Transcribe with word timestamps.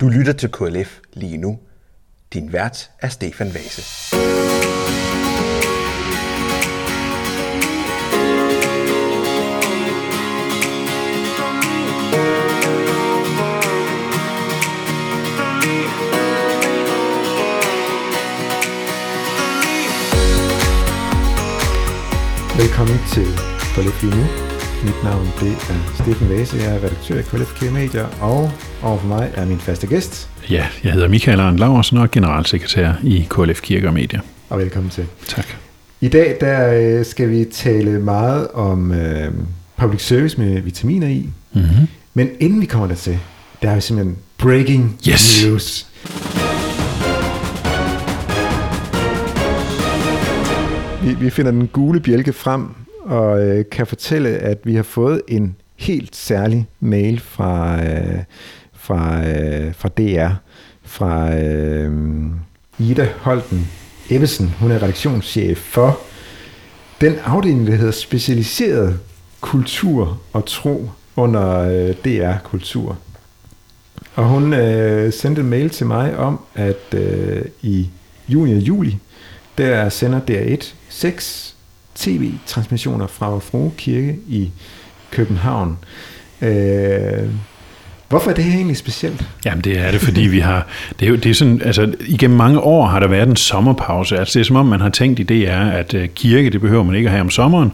Du 0.00 0.08
lytter 0.08 0.32
til 0.32 0.52
KLF 0.52 0.98
lige 1.12 1.36
nu. 1.36 1.58
Din 2.32 2.52
vært 2.52 2.90
er 2.98 3.08
Stefan 3.08 3.54
Vase. 3.54 3.82
Velkommen 22.58 22.98
til 23.12 23.26
KLF 23.74 24.02
lige 24.02 24.16
nu. 24.16 24.26
Mit 24.84 25.04
navn 25.04 25.26
det 25.40 25.52
er 25.52 25.94
Stefan 25.94 26.28
Vase, 26.28 26.56
jeg 26.56 26.76
er 26.76 26.84
redaktør 26.84 27.18
i 27.18 27.22
KLF 27.22 27.72
Medier, 27.72 28.06
og 28.20 28.50
overfor 28.82 29.06
mig 29.06 29.30
er 29.34 29.44
min 29.46 29.58
faste 29.58 29.86
gæst. 29.86 30.28
Ja, 30.50 30.66
jeg 30.84 30.92
hedder 30.92 31.08
Michael 31.08 31.40
Arndt 31.40 31.60
Laversen 31.60 31.96
og 31.96 32.02
er 32.02 32.08
generalsekretær 32.12 32.92
i 33.04 33.26
KLF 33.30 33.60
Kirke 33.62 33.86
og 33.88 33.94
Medier. 33.94 34.20
Og 34.48 34.58
velkommen 34.58 34.90
til. 34.90 35.06
Tak. 35.26 35.46
I 36.00 36.08
dag 36.08 36.36
der 36.40 36.72
øh, 36.98 37.04
skal 37.04 37.30
vi 37.30 37.44
tale 37.44 37.90
meget 38.00 38.48
om 38.48 38.92
øh, 38.92 39.32
public 39.76 40.02
service 40.06 40.40
med 40.40 40.60
vitaminer 40.60 41.06
i. 41.08 41.28
Mm-hmm. 41.52 41.86
Men 42.14 42.28
inden 42.40 42.60
vi 42.60 42.66
kommer 42.66 42.86
dertil, 42.86 43.18
der 43.62 43.70
er 43.70 43.74
vi 43.74 43.80
simpelthen 43.80 44.16
breaking 44.38 44.98
Yes. 45.08 45.44
news. 45.46 45.86
Vi, 51.02 51.14
vi 51.14 51.30
finder 51.30 51.50
den 51.50 51.66
gule 51.68 52.00
bjælke 52.00 52.32
frem 52.32 52.68
og 53.04 53.42
øh, 53.42 53.64
kan 53.72 53.86
fortælle, 53.86 54.28
at 54.28 54.58
vi 54.64 54.74
har 54.74 54.82
fået 54.82 55.22
en 55.28 55.56
helt 55.76 56.16
særlig 56.16 56.66
mail 56.80 57.20
fra, 57.20 57.82
øh, 57.84 58.18
fra, 58.86 59.26
øh, 59.28 59.74
fra 59.74 59.88
DR, 59.88 60.30
fra 60.82 61.34
øh, 61.36 61.92
Ida 62.78 63.08
Holten 63.20 63.68
Ebbesen. 64.10 64.54
Hun 64.60 64.70
er 64.70 64.82
redaktionschef 64.82 65.58
for 65.58 65.98
den 67.00 67.14
afdeling, 67.24 67.66
der 67.66 67.74
hedder 67.74 67.92
Specialiseret 67.92 68.98
Kultur 69.40 70.20
og 70.32 70.46
Tro 70.46 70.90
under 71.16 71.58
øh, 71.58 71.94
DR 72.04 72.38
Kultur. 72.44 72.98
Og 74.14 74.24
hun 74.24 74.52
øh, 74.52 75.12
sendte 75.12 75.40
en 75.42 75.50
mail 75.50 75.70
til 75.70 75.86
mig 75.86 76.16
om, 76.16 76.40
at 76.54 76.94
øh, 76.94 77.44
i 77.62 77.88
juni 78.28 78.54
og 78.54 78.60
juli, 78.60 78.98
der 79.58 79.88
sender 79.88 80.20
DR1 80.30 80.66
seks 80.88 81.54
tv-transmissioner 81.94 83.06
fra 83.06 83.28
Vor 83.28 83.38
Frue 83.38 83.72
Kirke 83.76 84.18
i 84.28 84.50
København. 85.10 85.78
Øh, 86.42 87.30
hvorfor 88.08 88.30
er 88.30 88.34
det 88.34 88.44
her 88.44 88.54
egentlig 88.54 88.76
specielt? 88.76 89.26
Jamen 89.44 89.64
det 89.64 89.78
er 89.78 89.90
det, 89.90 90.00
fordi 90.00 90.20
vi 90.20 90.38
har, 90.38 90.66
det 91.00 91.06
er 91.06 91.10
jo 91.10 91.16
det 91.16 91.30
er 91.30 91.34
sådan, 91.34 91.62
altså 91.64 91.94
igennem 92.06 92.36
mange 92.36 92.60
år 92.60 92.86
har 92.86 93.00
der 93.00 93.08
været 93.08 93.28
en 93.28 93.36
sommerpause. 93.36 94.18
Altså 94.18 94.38
det 94.38 94.40
er 94.40 94.46
som 94.46 94.56
om 94.56 94.66
man 94.66 94.80
har 94.80 94.88
tænkt 94.88 95.20
i 95.20 95.22
DR, 95.22 95.70
at 95.70 95.94
øh, 95.94 96.08
kirke, 96.08 96.50
det 96.50 96.60
behøver 96.60 96.84
man 96.84 96.94
ikke 96.94 97.06
at 97.06 97.12
have 97.12 97.20
om 97.20 97.30
sommeren. 97.30 97.72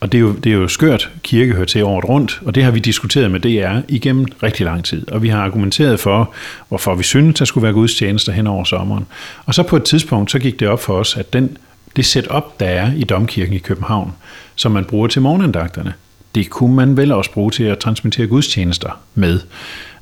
Og 0.00 0.12
det 0.12 0.18
er, 0.18 0.22
jo, 0.22 0.32
det 0.32 0.52
er 0.52 0.56
jo 0.56 0.68
skørt, 0.68 1.10
kirke 1.22 1.52
hører 1.52 1.66
til 1.66 1.84
året 1.84 2.08
rundt, 2.08 2.40
og 2.44 2.54
det 2.54 2.64
har 2.64 2.70
vi 2.70 2.78
diskuteret 2.78 3.30
med 3.30 3.40
DR 3.40 3.80
igennem 3.88 4.26
rigtig 4.42 4.66
lang 4.66 4.84
tid. 4.84 5.10
Og 5.10 5.22
vi 5.22 5.28
har 5.28 5.42
argumenteret 5.42 6.00
for, 6.00 6.34
hvorfor 6.68 6.94
vi 6.94 7.02
synes, 7.02 7.38
der 7.38 7.44
skulle 7.44 7.62
være 7.62 7.72
gudstjenester 7.72 8.32
hen 8.32 8.46
over 8.46 8.64
sommeren. 8.64 9.06
Og 9.46 9.54
så 9.54 9.62
på 9.62 9.76
et 9.76 9.84
tidspunkt, 9.84 10.30
så 10.30 10.38
gik 10.38 10.60
det 10.60 10.68
op 10.68 10.80
for 10.80 10.94
os, 10.94 11.16
at 11.16 11.32
den, 11.32 11.56
det 11.96 12.06
setup, 12.06 12.60
der 12.60 12.66
er 12.66 12.92
i 12.96 13.04
Domkirken 13.04 13.54
i 13.54 13.58
København, 13.58 14.12
som 14.54 14.72
man 14.72 14.84
bruger 14.84 15.08
til 15.08 15.22
morgenandagterne, 15.22 15.94
det 16.34 16.50
kunne 16.50 16.74
man 16.74 16.96
vel 16.96 17.12
også 17.12 17.32
bruge 17.32 17.50
til 17.50 17.64
at 17.64 17.78
transmittere 17.78 18.26
gudstjenester 18.26 19.00
med. 19.14 19.40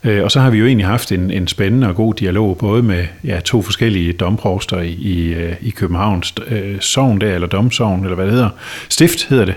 Øh, 0.05 0.25
Og 0.25 0.31
så 0.31 0.41
har 0.41 0.51
vi 0.51 0.59
jo 0.59 0.67
egentlig 0.67 0.87
haft 0.87 1.13
en, 1.13 1.31
en 1.31 1.49
spændende 1.49 1.89
og 1.89 1.95
god 1.95 2.15
dialog, 2.15 2.59
både 2.59 2.83
med 2.83 3.05
ja, 3.25 3.41
to 3.41 3.63
forskellige 3.63 4.13
domprovster 4.13 4.81
i, 4.81 4.91
i, 4.91 5.33
øh, 5.35 5.53
i 5.61 5.71
Københavns 5.71 6.35
øh, 6.47 6.81
sogn 6.81 7.21
der, 7.21 7.35
eller 7.35 7.49
domsogn, 7.49 8.03
eller 8.03 8.15
hvad 8.15 8.25
det 8.25 8.33
hedder, 8.33 8.51
stift 8.89 9.29
hedder 9.29 9.45
det, 9.45 9.55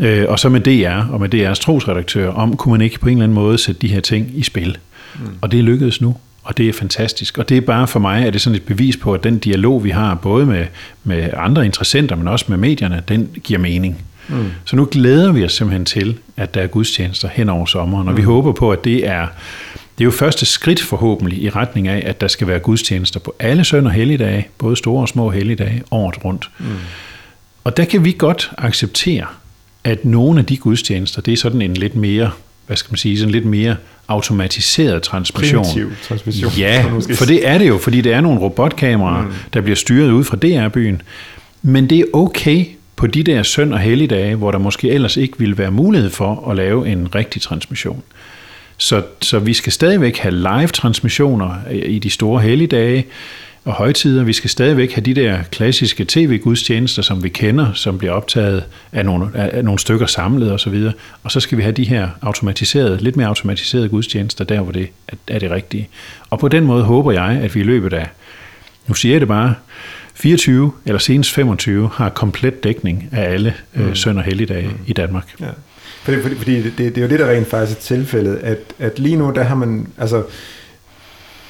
øh, 0.00 0.24
og 0.28 0.38
så 0.38 0.48
med 0.48 0.60
DR 0.60 1.12
og 1.12 1.20
med 1.20 1.34
DR's 1.34 1.54
trosredaktør, 1.60 2.28
om 2.28 2.56
kunne 2.56 2.72
man 2.72 2.80
ikke 2.80 3.00
på 3.00 3.08
en 3.08 3.16
eller 3.16 3.24
anden 3.24 3.34
måde 3.34 3.58
sætte 3.58 3.80
de 3.80 3.88
her 3.88 4.00
ting 4.00 4.30
i 4.34 4.42
spil. 4.42 4.78
Mm. 5.18 5.26
Og 5.40 5.52
det 5.52 5.58
er 5.58 5.62
lykkedes 5.62 6.00
nu, 6.00 6.16
og 6.42 6.56
det 6.56 6.68
er 6.68 6.72
fantastisk. 6.72 7.38
Og 7.38 7.48
det 7.48 7.56
er 7.56 7.60
bare 7.60 7.86
for 7.86 8.00
mig, 8.00 8.26
at 8.26 8.32
det 8.32 8.38
er 8.38 8.42
sådan 8.42 8.56
et 8.56 8.62
bevis 8.62 8.96
på, 8.96 9.14
at 9.14 9.24
den 9.24 9.38
dialog, 9.38 9.84
vi 9.84 9.90
har, 9.90 10.14
både 10.14 10.46
med, 10.46 10.66
med 11.04 11.30
andre 11.36 11.64
interessenter, 11.64 12.16
men 12.16 12.28
også 12.28 12.44
med 12.48 12.56
medierne, 12.56 13.02
den 13.08 13.28
giver 13.42 13.60
mening. 13.60 14.04
Mm. 14.28 14.50
Så 14.64 14.76
nu 14.76 14.88
glæder 14.90 15.32
vi 15.32 15.44
os 15.44 15.52
simpelthen 15.52 15.84
til, 15.84 16.18
at 16.36 16.54
der 16.54 16.60
er 16.60 16.66
gudstjenester 16.66 17.28
hen 17.28 17.48
over 17.48 17.66
sommeren, 17.66 18.08
og 18.08 18.12
mm. 18.12 18.18
vi 18.18 18.22
håber 18.22 18.52
på, 18.52 18.72
at 18.72 18.84
det 18.84 19.06
er, 19.06 19.26
det 19.98 20.00
er 20.00 20.04
jo 20.04 20.10
første 20.10 20.46
skridt 20.46 20.82
forhåbentlig 20.82 21.42
i 21.42 21.50
retning 21.50 21.88
af, 21.88 22.02
at 22.06 22.20
der 22.20 22.28
skal 22.28 22.46
være 22.46 22.58
gudstjenester 22.58 23.20
på 23.20 23.34
alle 23.38 23.64
søn- 23.64 23.86
og 23.86 23.92
helligdage, 23.92 24.48
både 24.58 24.76
store 24.76 25.02
og 25.02 25.08
små 25.08 25.30
helligdage, 25.30 25.82
året 25.90 26.24
rundt. 26.24 26.50
Mm. 26.58 26.66
Og 27.64 27.76
der 27.76 27.84
kan 27.84 28.04
vi 28.04 28.14
godt 28.18 28.50
acceptere, 28.58 29.26
at 29.84 30.04
nogle 30.04 30.40
af 30.40 30.46
de 30.46 30.56
gudstjenester, 30.56 31.22
det 31.22 31.32
er 31.32 31.36
sådan 31.36 31.62
en 31.62 31.74
lidt 31.74 31.96
mere, 31.96 32.30
hvad 32.66 32.76
skal 32.76 32.92
man 32.92 32.98
sige, 32.98 33.18
sådan 33.18 33.32
lidt 33.32 33.44
mere 33.44 33.76
automatiseret 34.08 35.02
transmission. 35.02 35.64
Primitiv 35.64 35.92
transmission. 36.08 36.52
Ja, 36.58 36.84
for 37.14 37.24
det 37.24 37.48
er 37.48 37.58
det 37.58 37.68
jo, 37.68 37.78
fordi 37.78 38.00
det 38.00 38.12
er 38.12 38.20
nogle 38.20 38.40
robotkameraer, 38.40 39.24
mm. 39.24 39.32
der 39.52 39.60
bliver 39.60 39.76
styret 39.76 40.10
ud 40.10 40.24
fra 40.24 40.36
DR-byen. 40.36 41.02
Men 41.62 41.90
det 41.90 41.98
er 41.98 42.04
okay 42.12 42.66
på 42.96 43.06
de 43.06 43.22
der 43.22 43.42
søn- 43.42 43.72
og 43.72 43.78
helligdage, 43.78 44.36
hvor 44.36 44.50
der 44.50 44.58
måske 44.58 44.90
ellers 44.90 45.16
ikke 45.16 45.38
ville 45.38 45.58
være 45.58 45.70
mulighed 45.70 46.10
for 46.10 46.50
at 46.50 46.56
lave 46.56 46.88
en 46.88 47.14
rigtig 47.14 47.42
transmission. 47.42 48.02
Så, 48.76 49.02
så 49.20 49.38
vi 49.38 49.54
skal 49.54 49.72
stadigvæk 49.72 50.18
have 50.18 50.34
live-transmissioner 50.34 51.54
i 51.70 51.98
de 51.98 52.10
store 52.10 52.42
helligdage 52.42 53.06
og 53.64 53.72
højtider. 53.72 54.24
Vi 54.24 54.32
skal 54.32 54.50
stadigvæk 54.50 54.92
have 54.92 55.04
de 55.04 55.14
der 55.14 55.42
klassiske 55.42 56.04
tv-gudstjenester, 56.08 57.02
som 57.02 57.22
vi 57.22 57.28
kender, 57.28 57.72
som 57.72 57.98
bliver 57.98 58.12
optaget 58.12 58.64
af 58.92 59.04
nogle, 59.04 59.30
af 59.34 59.64
nogle 59.64 59.78
stykker 59.78 60.06
samlet 60.06 60.46
osv. 60.46 60.52
Og, 60.52 60.60
så 60.60 60.70
videre. 60.70 60.92
og 61.22 61.30
så 61.30 61.40
skal 61.40 61.58
vi 61.58 61.62
have 61.62 61.72
de 61.72 61.84
her 61.84 62.08
automatiserede, 62.22 62.98
lidt 63.00 63.16
mere 63.16 63.28
automatiserede 63.28 63.88
gudstjenester, 63.88 64.44
der 64.44 64.60
hvor 64.60 64.72
det 64.72 64.88
er, 65.08 65.16
er 65.28 65.38
det 65.38 65.50
rigtige. 65.50 65.88
Og 66.30 66.38
på 66.38 66.48
den 66.48 66.64
måde 66.64 66.84
håber 66.84 67.12
jeg, 67.12 67.40
at 67.42 67.54
vi 67.54 67.60
i 67.60 67.64
løbet 67.64 67.92
af, 67.92 68.08
nu 68.86 68.94
siger 68.94 69.14
jeg 69.14 69.20
det 69.20 69.28
bare, 69.28 69.54
24 70.14 70.72
eller 70.86 70.98
senest 70.98 71.32
25 71.32 71.90
har 71.92 72.08
komplet 72.08 72.64
dækning 72.64 73.08
af 73.12 73.32
alle 73.32 73.54
mm. 73.74 73.82
øh, 73.82 73.96
søn- 73.96 74.18
og 74.18 74.24
helligdage 74.24 74.68
mm. 74.68 74.78
i 74.86 74.92
Danmark. 74.92 75.34
Ja. 75.40 75.46
Fordi, 76.02 76.22
fordi, 76.22 76.36
fordi 76.36 76.62
det, 76.62 76.78
det 76.78 76.98
er 76.98 77.02
jo 77.02 77.08
det, 77.08 77.18
der 77.18 77.30
rent 77.30 77.50
faktisk 77.50 77.78
er 77.78 77.82
tilfældet, 77.82 78.36
at, 78.36 78.58
at 78.78 78.98
lige 78.98 79.16
nu, 79.16 79.32
der 79.34 79.42
har 79.42 79.54
man, 79.54 79.86
altså, 79.98 80.22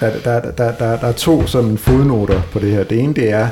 der, 0.00 0.10
der, 0.18 0.40
der, 0.40 0.50
der, 0.50 0.72
der, 0.72 0.96
der 0.96 1.06
er 1.06 1.12
to 1.12 1.46
sådan 1.46 1.78
fodnoter 1.78 2.42
på 2.52 2.58
det 2.58 2.70
her. 2.70 2.84
Det 2.84 2.98
ene, 3.00 3.14
det 3.14 3.30
er, 3.30 3.48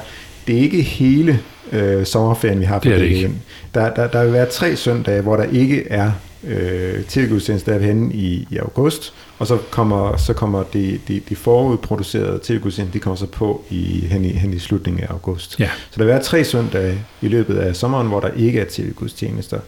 det 0.47 0.57
er 0.57 0.61
ikke 0.61 0.83
hele 0.83 1.41
øh, 1.73 2.07
sommerferien, 2.07 2.61
vi 2.61 2.65
har 2.65 2.79
på 2.79 2.89
Det 2.89 3.01
det 3.01 3.07
ikke. 3.07 3.31
Der, 3.75 3.95
der, 3.95 4.07
der 4.07 4.25
vil 4.25 4.33
være 4.33 4.47
tre 4.47 4.77
søndage, 4.77 5.21
hvor 5.23 5.37
der 5.37 5.45
ikke 5.45 5.89
er 5.89 6.11
øh, 6.45 7.03
tv-gudstjenester 7.09 7.73
derhenne 7.73 8.15
i, 8.15 8.47
i 8.51 8.57
august, 8.57 9.15
og 9.39 9.47
så 9.47 9.59
kommer, 9.71 10.17
så 10.17 10.33
kommer 10.33 10.63
de, 10.73 10.99
de, 11.09 11.21
de 11.29 11.37
forudproducerede 11.37 12.41
tv-gudstjenester, 12.43 12.93
de 12.93 12.99
kommer 13.03 13.17
så 13.17 13.27
på 13.27 13.65
i, 13.71 14.07
hen, 14.11 14.25
i, 14.25 14.29
hen 14.29 14.55
i 14.55 14.59
slutningen 14.59 15.03
af 15.05 15.09
august. 15.11 15.61
Ja. 15.61 15.69
Så 15.91 15.95
der 15.99 16.05
vil 16.05 16.07
være 16.07 16.23
tre 16.23 16.45
søndage 16.45 16.99
i 17.23 17.29
løbet 17.29 17.57
af 17.57 17.77
sommeren, 17.77 18.07
hvor 18.09 18.21
der 18.21 18.29
ikke 18.37 18.61
er 18.61 18.65
tv-gudstjenester. 18.71 19.59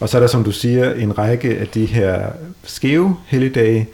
Og 0.00 0.08
så 0.08 0.16
er 0.18 0.20
der, 0.20 0.28
som 0.28 0.44
du 0.44 0.50
siger, 0.52 0.94
en 0.94 1.18
række 1.18 1.58
af 1.58 1.66
de 1.68 1.84
her 1.86 2.26
skæve 2.64 3.16
helligdage. 3.26 3.88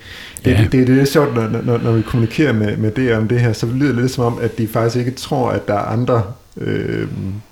Det, 0.44 0.50
Ja. 0.50 0.60
det, 0.62 0.72
det, 0.72 0.86
det 0.86 1.00
er 1.00 1.04
sjovt, 1.04 1.34
når, 1.34 1.48
når, 1.48 1.78
når 1.78 1.92
vi 1.92 2.02
kommunikerer 2.02 2.52
med, 2.52 2.76
med 2.76 2.90
det 2.90 3.14
om 3.14 3.28
det 3.28 3.40
her, 3.40 3.52
så 3.52 3.66
lyder 3.66 3.92
det 3.92 4.00
lidt 4.02 4.12
som 4.12 4.24
om, 4.24 4.38
at 4.42 4.58
de 4.58 4.68
faktisk 4.68 4.96
ikke 4.96 5.10
tror, 5.10 5.50
at 5.50 5.68
der 5.68 5.74
er 5.74 5.78
andre 5.78 6.22
øh, 6.56 7.06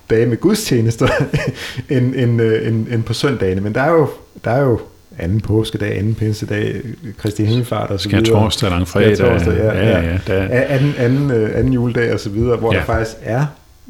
dage 0.09 0.25
med 0.25 0.37
gudstjenester 0.37 1.07
end, 1.89 2.15
end, 2.15 2.41
øh, 2.41 2.67
end, 2.67 2.87
end 2.91 3.03
på 3.03 3.13
søndagene. 3.13 3.61
Men 3.61 3.73
der 3.75 3.81
er 3.81 3.91
jo, 3.91 4.07
der 4.43 4.51
er 4.51 4.61
jo 4.61 4.79
anden 5.19 5.41
påskedag, 5.41 5.97
anden 5.97 6.15
pinsedag, 6.15 6.81
Kristi 7.17 7.45
Himmelfart 7.45 7.89
og 7.91 7.99
så 7.99 8.09
videre. 8.09 8.23
torsdag, 8.25 8.69
langfredag, 8.69 9.17
Skærtorsdag, 9.17 9.53
ja, 9.57 9.77
ja, 9.77 9.99
ja, 10.01 10.19
ja, 10.27 10.43
ja. 10.43 10.61
Anden, 10.73 10.93
anden, 10.97 11.31
øh, 11.31 11.49
anden 11.59 11.73
juledag 11.73 12.13
og 12.13 12.19
så 12.19 12.29
videre, 12.29 12.57
hvor 12.57 12.73
Ja. 12.73 12.79
der 12.79 12.85
faktisk 12.85 13.17
er 13.23 13.45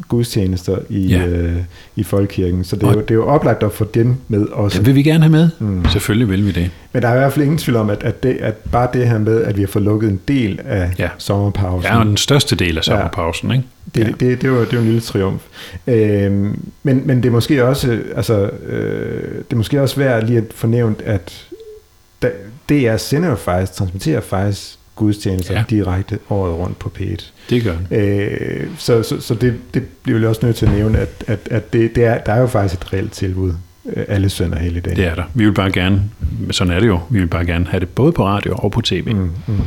gudstjenester 0.07 0.77
i, 0.89 0.99
Ja. 1.07 1.25
øh, 1.27 1.55
i 1.95 2.03
folkekirken. 2.03 2.63
Så 2.63 2.75
det 2.75 2.83
er, 2.83 2.87
Og- 2.87 2.93
jo, 2.95 3.01
det 3.01 3.11
er 3.11 3.15
jo 3.15 3.25
oplagt 3.27 3.63
at 3.63 3.71
få 3.71 3.85
dem 3.93 4.15
med 4.27 4.45
også. 4.47 4.77
Det 4.77 4.85
vil 4.85 4.95
vi 4.95 5.03
gerne 5.03 5.23
have 5.23 5.31
med. 5.31 5.49
Mm. 5.59 5.85
Selvfølgelig 5.85 6.29
vil 6.29 6.45
vi 6.45 6.51
det. 6.51 6.71
Men 6.93 7.01
der 7.01 7.07
er 7.07 7.15
i 7.15 7.17
hvert 7.17 7.33
fald 7.33 7.43
ingen 7.45 7.57
tvivl 7.57 7.77
om, 7.77 7.89
at, 7.89 8.03
at, 8.03 8.23
det, 8.23 8.37
at 8.41 8.55
bare 8.71 8.87
det 8.93 9.07
her 9.07 9.17
med, 9.17 9.43
at 9.43 9.55
vi 9.57 9.61
har 9.61 9.67
fået 9.67 9.85
lukket 9.85 10.09
en 10.09 10.19
del 10.27 10.59
af 10.65 10.91
Ja. 10.99 11.09
sommerpausen, 11.17 11.91
er 11.91 11.97
jo 11.97 12.03
den 12.03 12.17
største 12.17 12.55
del 12.55 12.77
af 12.77 12.83
sommerpausen, 12.83 13.51
ikke? 13.51 13.63
det, 13.95 14.01
Ja. 14.01 14.05
det, 14.07 14.19
det, 14.19 14.41
det, 14.41 14.47
er 14.47 14.51
jo, 14.51 14.59
det 14.61 14.69
er 14.69 14.73
jo 14.73 14.79
en 14.79 14.85
lille 14.85 15.01
triumf. 15.01 15.41
Øhm, 15.87 16.59
men, 16.83 17.01
men 17.05 17.17
det 17.17 17.25
er 17.25 17.31
måske 17.31 17.65
også, 17.65 17.99
altså, 18.15 18.49
øh, 18.67 19.23
det 19.37 19.51
er 19.51 19.55
måske 19.55 19.81
også 19.81 19.95
værd 19.95 20.25
lige 20.25 20.37
at 20.37 20.43
fornævnt, 20.55 21.01
at 21.01 21.45
da, 22.21 22.29
DR 22.69 22.97
sender 22.97 23.29
jo 23.29 23.35
faktisk, 23.35 23.73
transmitterer 23.73 24.21
faktisk 24.21 24.78
gudstjenester 24.99 25.53
ja. 25.53 25.59
Ja. 25.59 25.65
direkte 25.69 26.19
året 26.29 26.53
rundt 26.53 26.79
på 26.79 26.91
P1. 26.99 27.23
Det 27.49 27.63
gør 27.63 27.73
den. 27.89 27.97
Øh, 27.99 28.67
så 28.77 29.03
så, 29.03 29.21
så 29.21 29.33
det, 29.33 29.53
det 29.73 29.83
bliver 30.03 30.19
vi 30.19 30.25
også 30.25 30.45
nødt 30.45 30.55
til 30.55 30.65
at 30.65 30.71
nævne, 30.71 30.97
at, 30.99 31.09
at, 31.27 31.39
at 31.51 31.73
det, 31.73 31.95
det 31.95 32.05
er, 32.05 32.17
der 32.17 32.33
er 32.33 32.39
jo 32.41 32.47
faktisk 32.47 32.81
et 32.81 32.93
reelt 32.93 33.11
tilbud 33.11 33.53
øh, 33.95 34.03
alle 34.07 34.29
sønner 34.29 34.59
hele 34.59 34.79
dagen. 34.79 34.97
Det 34.97 35.05
er 35.05 35.15
der. 35.15 35.23
Vi 35.33 35.45
vil 35.45 35.53
bare 35.53 35.71
gerne, 35.71 36.01
sådan 36.51 36.73
er 36.73 36.79
det 36.79 36.87
jo, 36.87 36.99
vi 37.09 37.19
vil 37.19 37.27
bare 37.27 37.45
gerne 37.45 37.65
have 37.65 37.79
det 37.79 37.89
både 37.89 38.11
på 38.11 38.25
radio 38.25 38.53
og 38.55 38.71
på 38.71 38.81
tv. 38.81 39.13
Mm, 39.13 39.31
mm. 39.47 39.57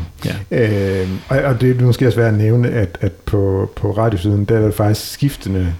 Ja. 0.50 1.00
Øh, 1.02 1.08
og, 1.28 1.38
og 1.38 1.60
det 1.60 1.80
er 1.80 1.84
måske 1.84 2.06
også 2.06 2.18
værd 2.18 2.28
at 2.32 2.38
nævne, 2.38 2.68
at, 2.70 2.98
at 3.00 3.12
på, 3.12 3.72
på 3.76 3.90
radiosiden, 3.92 4.44
der 4.44 4.56
er 4.56 4.60
der 4.62 4.70
faktisk 4.70 5.12
skiftende 5.12 5.74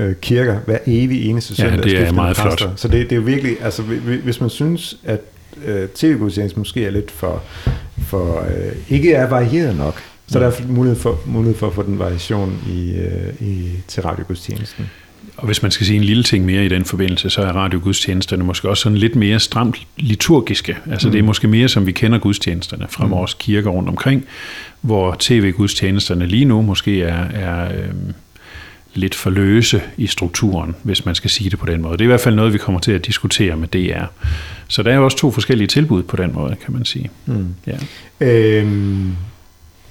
øh, 0.00 0.14
kirker 0.14 0.58
hver 0.66 0.78
evig 0.86 1.24
eneste 1.30 1.54
Ja, 1.58 1.70
søndag. 1.70 1.84
det 1.90 2.00
er 2.08 2.12
meget 2.12 2.36
flot. 2.36 2.48
præster. 2.50 2.70
Så 2.76 2.88
det, 2.88 3.02
det 3.02 3.12
er 3.12 3.16
jo 3.16 3.22
virkelig, 3.22 3.56
altså 3.62 3.82
hvi- 3.82 4.20
hvis 4.24 4.40
man 4.40 4.50
synes, 4.50 4.96
at 5.04 5.20
øh, 5.66 5.88
tv-gudstjenesten 5.94 6.60
måske 6.60 6.84
er 6.86 6.90
lidt 6.90 7.10
for, 7.10 7.42
for 8.00 8.40
øh, 8.40 8.72
ikke 8.88 9.12
er 9.12 9.28
varieret 9.28 9.76
nok, 9.76 10.02
så 10.26 10.38
er 10.38 10.50
der 10.50 10.66
mulighed 10.68 11.00
for, 11.00 11.20
mulighed 11.26 11.58
for 11.58 11.66
at 11.66 11.74
få 11.74 11.82
den 11.82 11.98
variation 11.98 12.60
i, 12.68 12.92
øh, 12.92 13.48
i, 13.48 13.70
til 13.88 14.02
radiogudstjenesten. 14.02 14.90
Og 15.36 15.46
hvis 15.46 15.62
man 15.62 15.70
skal 15.70 15.86
sige 15.86 15.96
en 15.96 16.04
lille 16.04 16.22
ting 16.22 16.44
mere 16.44 16.64
i 16.64 16.68
den 16.68 16.84
forbindelse, 16.84 17.30
så 17.30 17.42
er 17.42 17.52
radiogudstjenesterne 17.52 18.44
måske 18.44 18.68
også 18.68 18.82
sådan 18.82 18.98
lidt 18.98 19.16
mere 19.16 19.40
stramt 19.40 19.76
liturgiske. 19.96 20.76
Altså 20.90 21.08
mm. 21.08 21.12
det 21.12 21.18
er 21.18 21.22
måske 21.22 21.48
mere, 21.48 21.68
som 21.68 21.86
vi 21.86 21.92
kender 21.92 22.18
gudstjenesterne 22.18 22.86
fra 22.88 23.04
mm. 23.04 23.10
vores 23.10 23.34
kirker 23.34 23.70
rundt 23.70 23.88
omkring, 23.88 24.24
hvor 24.80 25.16
tv-gudstjenesterne 25.18 26.26
lige 26.26 26.44
nu 26.44 26.62
måske 26.62 27.02
er, 27.02 27.24
er 27.24 27.72
øhm, 27.78 28.14
lidt 28.94 29.14
for 29.14 29.30
løse 29.30 29.82
i 29.96 30.06
strukturen, 30.06 30.74
hvis 30.82 31.04
man 31.04 31.14
skal 31.14 31.30
sige 31.30 31.50
det 31.50 31.58
på 31.58 31.66
den 31.66 31.82
måde. 31.82 31.92
Det 31.92 32.00
er 32.00 32.04
i 32.04 32.06
hvert 32.06 32.20
fald 32.20 32.34
noget, 32.34 32.52
vi 32.52 32.58
kommer 32.58 32.80
til 32.80 32.92
at 32.92 33.06
diskutere 33.06 33.56
med 33.56 33.68
DR. 33.68 34.04
Så 34.68 34.82
der 34.82 34.90
er 34.90 34.94
jo 34.96 35.04
også 35.04 35.16
to 35.16 35.30
forskellige 35.30 35.66
tilbud 35.68 36.02
på 36.02 36.16
den 36.16 36.34
måde, 36.34 36.56
kan 36.64 36.72
man 36.74 36.84
sige. 36.84 37.10
Mm. 37.26 37.46
Ja. 37.66 37.76
Øhm, 38.26 39.12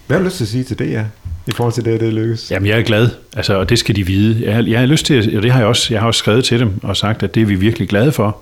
hvad 0.08 0.18
har 0.18 0.24
du 0.24 0.26
lyst 0.26 0.38
til 0.38 0.44
at 0.44 0.48
sige 0.48 0.64
til 0.64 0.90
ja? 0.90 1.06
I 1.48 1.52
forhold 1.52 1.74
til 1.74 1.86
det, 1.86 1.92
at 1.92 2.00
det 2.00 2.14
lykkes? 2.14 2.52
Jamen, 2.52 2.68
jeg 2.70 2.80
er 2.80 2.84
glad, 2.84 3.10
altså, 3.36 3.54
og 3.54 3.70
det 3.70 3.80
skal 3.80 3.96
de 3.96 4.06
vide. 4.08 4.46
Jeg 4.46 4.56
har, 4.56 4.64
jeg 4.64 4.80
har 4.80 4.86
lyst 4.86 5.06
til, 5.06 5.14
at- 5.14 5.36
og 5.36 5.44
det 5.44 5.52
har 5.52 5.60
jeg 5.60 5.68
også, 5.68 5.94
jeg 5.94 6.02
har 6.02 6.08
også 6.08 6.20
skrevet 6.20 6.46
til 6.46 6.60
dem 6.60 6.80
og 6.84 6.98
sagt, 6.98 7.24
at 7.24 7.36
det 7.36 7.42
er 7.42 7.46
vi 7.46 7.56
virkelig 7.56 7.90
glade 7.90 8.12
for. 8.12 8.38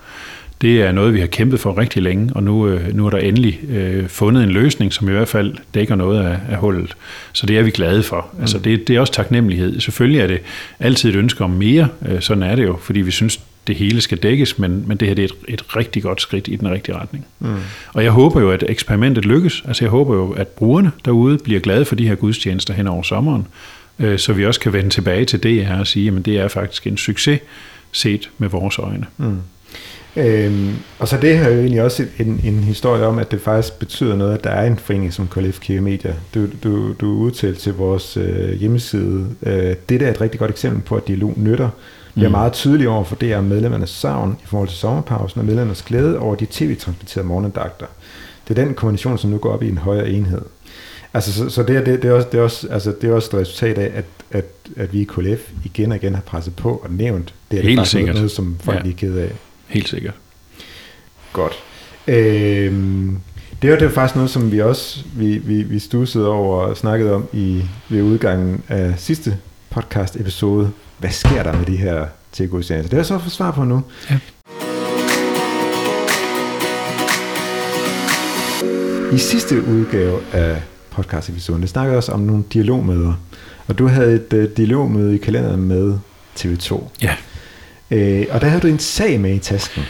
Det 0.61 0.81
er 0.81 0.91
noget, 0.91 1.13
vi 1.13 1.19
har 1.19 1.27
kæmpet 1.27 1.59
for 1.59 1.77
rigtig 1.77 2.01
længe, 2.01 2.31
og 2.35 2.43
nu, 2.43 2.67
øh, 2.67 2.95
nu 2.95 3.05
er 3.05 3.09
der 3.09 3.17
endelig 3.17 3.59
øh, 3.69 4.07
fundet 4.07 4.43
en 4.43 4.49
løsning, 4.49 4.93
som 4.93 5.09
i 5.09 5.11
hvert 5.11 5.27
fald 5.27 5.55
dækker 5.73 5.95
noget 5.95 6.19
af, 6.19 6.37
af 6.49 6.57
hullet. 6.57 6.95
Så 7.33 7.45
det 7.45 7.57
er 7.57 7.63
vi 7.63 7.71
glade 7.71 8.03
for. 8.03 8.27
Altså, 8.41 8.59
det, 8.59 8.87
det 8.87 8.95
er 8.95 8.99
også 8.99 9.13
taknemmelighed. 9.13 9.79
Selvfølgelig 9.79 10.21
er 10.21 10.27
det 10.27 10.39
altid 10.79 11.09
et 11.09 11.15
ønske 11.15 11.43
om 11.43 11.49
mere, 11.49 11.87
øh, 12.09 12.21
sådan 12.21 12.43
er 12.43 12.55
det 12.55 12.63
jo, 12.63 12.77
fordi 12.81 13.01
vi 13.01 13.11
synes, 13.11 13.39
det 13.67 13.75
hele 13.75 14.01
skal 14.01 14.17
dækkes, 14.17 14.59
men, 14.59 14.83
men 14.87 14.97
det 14.97 15.07
her 15.07 15.15
det 15.15 15.21
er 15.21 15.27
et, 15.47 15.53
et 15.53 15.75
rigtig 15.75 16.03
godt 16.03 16.21
skridt 16.21 16.47
i 16.47 16.55
den 16.55 16.71
rigtige 16.71 16.95
retning. 16.95 17.25
Mm. 17.39 17.55
Og 17.93 18.03
jeg 18.03 18.11
håber 18.11 18.41
jo, 18.41 18.51
at 18.51 18.63
eksperimentet 18.69 19.25
lykkes. 19.25 19.63
Altså 19.67 19.85
jeg 19.85 19.89
håber 19.89 20.15
jo, 20.15 20.31
at 20.31 20.47
brugerne 20.47 20.91
derude 21.05 21.37
bliver 21.37 21.59
glade 21.59 21.85
for 21.85 21.95
de 21.95 22.07
her 22.07 22.15
gudstjenester 22.15 22.73
hen 22.73 22.87
over 22.87 23.03
sommeren, 23.03 23.47
øh, 23.99 24.19
så 24.19 24.33
vi 24.33 24.45
også 24.45 24.59
kan 24.59 24.73
vende 24.73 24.89
tilbage 24.89 25.25
til 25.25 25.43
DR 25.43 25.73
og 25.79 25.87
sige, 25.87 26.13
at 26.17 26.25
det 26.25 26.39
er 26.39 26.47
faktisk 26.47 26.87
en 26.87 26.97
succes 26.97 27.39
set 27.91 28.29
med 28.37 28.49
vores 28.49 28.79
øjne. 28.79 29.05
Mm. 29.17 29.37
Øhm, 30.17 30.73
og 30.99 31.07
så 31.07 31.17
det 31.21 31.37
her 31.37 31.45
er 31.45 31.49
jo 31.51 31.59
egentlig 31.59 31.81
også 31.81 32.05
en, 32.19 32.41
en 32.43 32.59
historie 32.63 33.05
om, 33.05 33.19
at 33.19 33.31
det 33.31 33.41
faktisk 33.41 33.79
betyder 33.79 34.15
noget, 34.15 34.33
at 34.37 34.43
der 34.43 34.49
er 34.49 34.67
en 34.67 34.77
forening 34.77 35.13
som 35.13 35.27
KLF 35.27 35.59
Kirke 35.59 35.81
Media. 35.81 36.13
Du, 36.35 36.47
du, 36.63 36.93
du 36.93 37.13
er 37.15 37.19
udtalt 37.25 37.57
til 37.59 37.73
vores 37.73 38.17
øh, 38.17 38.53
hjemmeside. 38.53 39.27
Øh, 39.43 39.75
det 39.89 39.99
der 39.99 40.07
er 40.07 40.11
et 40.11 40.21
rigtig 40.21 40.39
godt 40.39 40.51
eksempel 40.51 40.81
på, 40.81 40.95
at 40.95 41.07
dialog 41.07 41.33
nytter. 41.37 41.69
Vi 42.15 42.23
er 42.23 42.27
Mm. 42.27 42.31
meget 42.31 42.53
tydelige 42.53 42.89
over 42.89 43.03
for 43.03 43.15
det 43.15 43.33
er 43.33 43.41
medlemmernes 43.41 43.89
savn 43.89 44.37
i 44.43 44.45
forhold 44.45 44.69
til 44.69 44.77
sommerpausen, 44.77 45.39
og 45.39 45.45
medlemmernes 45.45 45.81
glæde 45.81 46.19
over 46.19 46.35
de 46.35 46.47
tv-transporterede 46.51 47.27
morgendagter. 47.27 47.85
Det 48.47 48.57
er 48.59 48.65
den 48.65 48.73
kombination, 48.73 49.17
som 49.17 49.29
nu 49.29 49.37
går 49.37 49.51
op 49.53 49.63
i 49.63 49.69
en 49.69 49.77
højere 49.77 50.09
enhed. 50.09 50.41
Altså, 51.13 51.33
så, 51.33 51.49
så 51.49 51.63
det, 51.63 51.75
er, 51.75 51.83
det, 51.83 52.01
det, 52.01 52.09
er 52.09 52.13
også, 52.13 52.27
det, 52.31 52.37
er 52.37 52.41
også, 52.43 52.67
altså, 52.71 52.93
det 53.01 53.09
er 53.09 53.13
også 53.13 53.37
et 53.37 53.41
resultat 53.41 53.77
af, 53.77 53.91
at, 53.95 54.05
at, 54.31 54.45
at 54.77 54.93
vi 54.93 55.01
i 55.01 55.03
KLF 55.03 55.39
igen 55.65 55.91
og 55.91 55.97
igen 55.97 56.13
har 56.15 56.21
presset 56.21 56.55
på 56.55 56.81
og 56.83 56.89
nævnt. 56.91 57.33
Det 57.51 57.59
er 57.59 57.63
Helt 57.63 57.79
faktisk 57.79 57.93
noget, 57.95 58.05
sikkert. 58.07 58.15
noget, 58.15 58.31
som 58.31 58.55
folk 58.63 58.85
ja. 58.85 58.89
er 58.89 58.93
ked 58.97 59.17
af. 59.17 59.31
Helt 59.67 59.89
sikkert. 59.89 60.13
Godt. 61.33 61.53
Øhm, 62.07 63.17
det 63.61 63.71
var 63.71 63.75
det 63.75 63.85
var 63.85 63.93
faktisk 63.93 64.15
noget, 64.15 64.29
som 64.29 64.51
vi 64.51 64.61
også 64.61 65.03
vi, 65.15 65.37
vi, 65.37 65.63
vi 65.63 65.79
stussede 65.79 66.29
over 66.29 66.61
og 66.61 66.77
snakkede 66.77 67.13
om 67.13 67.27
i 67.33 67.63
ved 67.89 68.01
udgangen 68.01 68.63
af 68.67 68.93
sidste 68.97 69.37
podcast 69.69 70.15
episode. 70.15 70.71
Hvad 70.97 71.09
sker 71.09 71.43
der 71.43 71.53
med 71.53 71.65
de 71.65 71.77
her 71.77 72.05
tilgudstjenester? 72.31 72.89
Det 72.89 72.97
jeg 72.97 73.05
så 73.05 73.19
fået 73.19 73.31
svar 73.31 73.51
på 73.51 73.63
nu. 73.63 73.83
Ja. 74.09 74.17
I 79.15 79.17
sidste 79.17 79.63
udgave 79.67 80.19
af 80.33 80.61
podcast 80.89 81.29
episoden, 81.29 81.61
der 81.61 81.67
snakkede 81.67 81.97
også 81.97 82.11
om 82.11 82.19
nogle 82.19 82.43
dialogmøder. 82.53 83.13
Og 83.67 83.77
du 83.77 83.87
havde 83.87 84.15
et 84.15 84.33
uh, 84.33 84.57
dialogmøde 84.57 85.15
i 85.15 85.17
kalenderen 85.17 85.61
med 85.61 85.97
TV2. 86.39 86.83
Ja. 87.01 87.15
Øh, 87.91 88.25
og 88.29 88.41
der 88.41 88.47
havde 88.47 88.61
du 88.61 88.67
en 88.67 88.79
sag 88.79 89.19
med 89.19 89.35
i 89.35 89.39
tasken. 89.39 89.83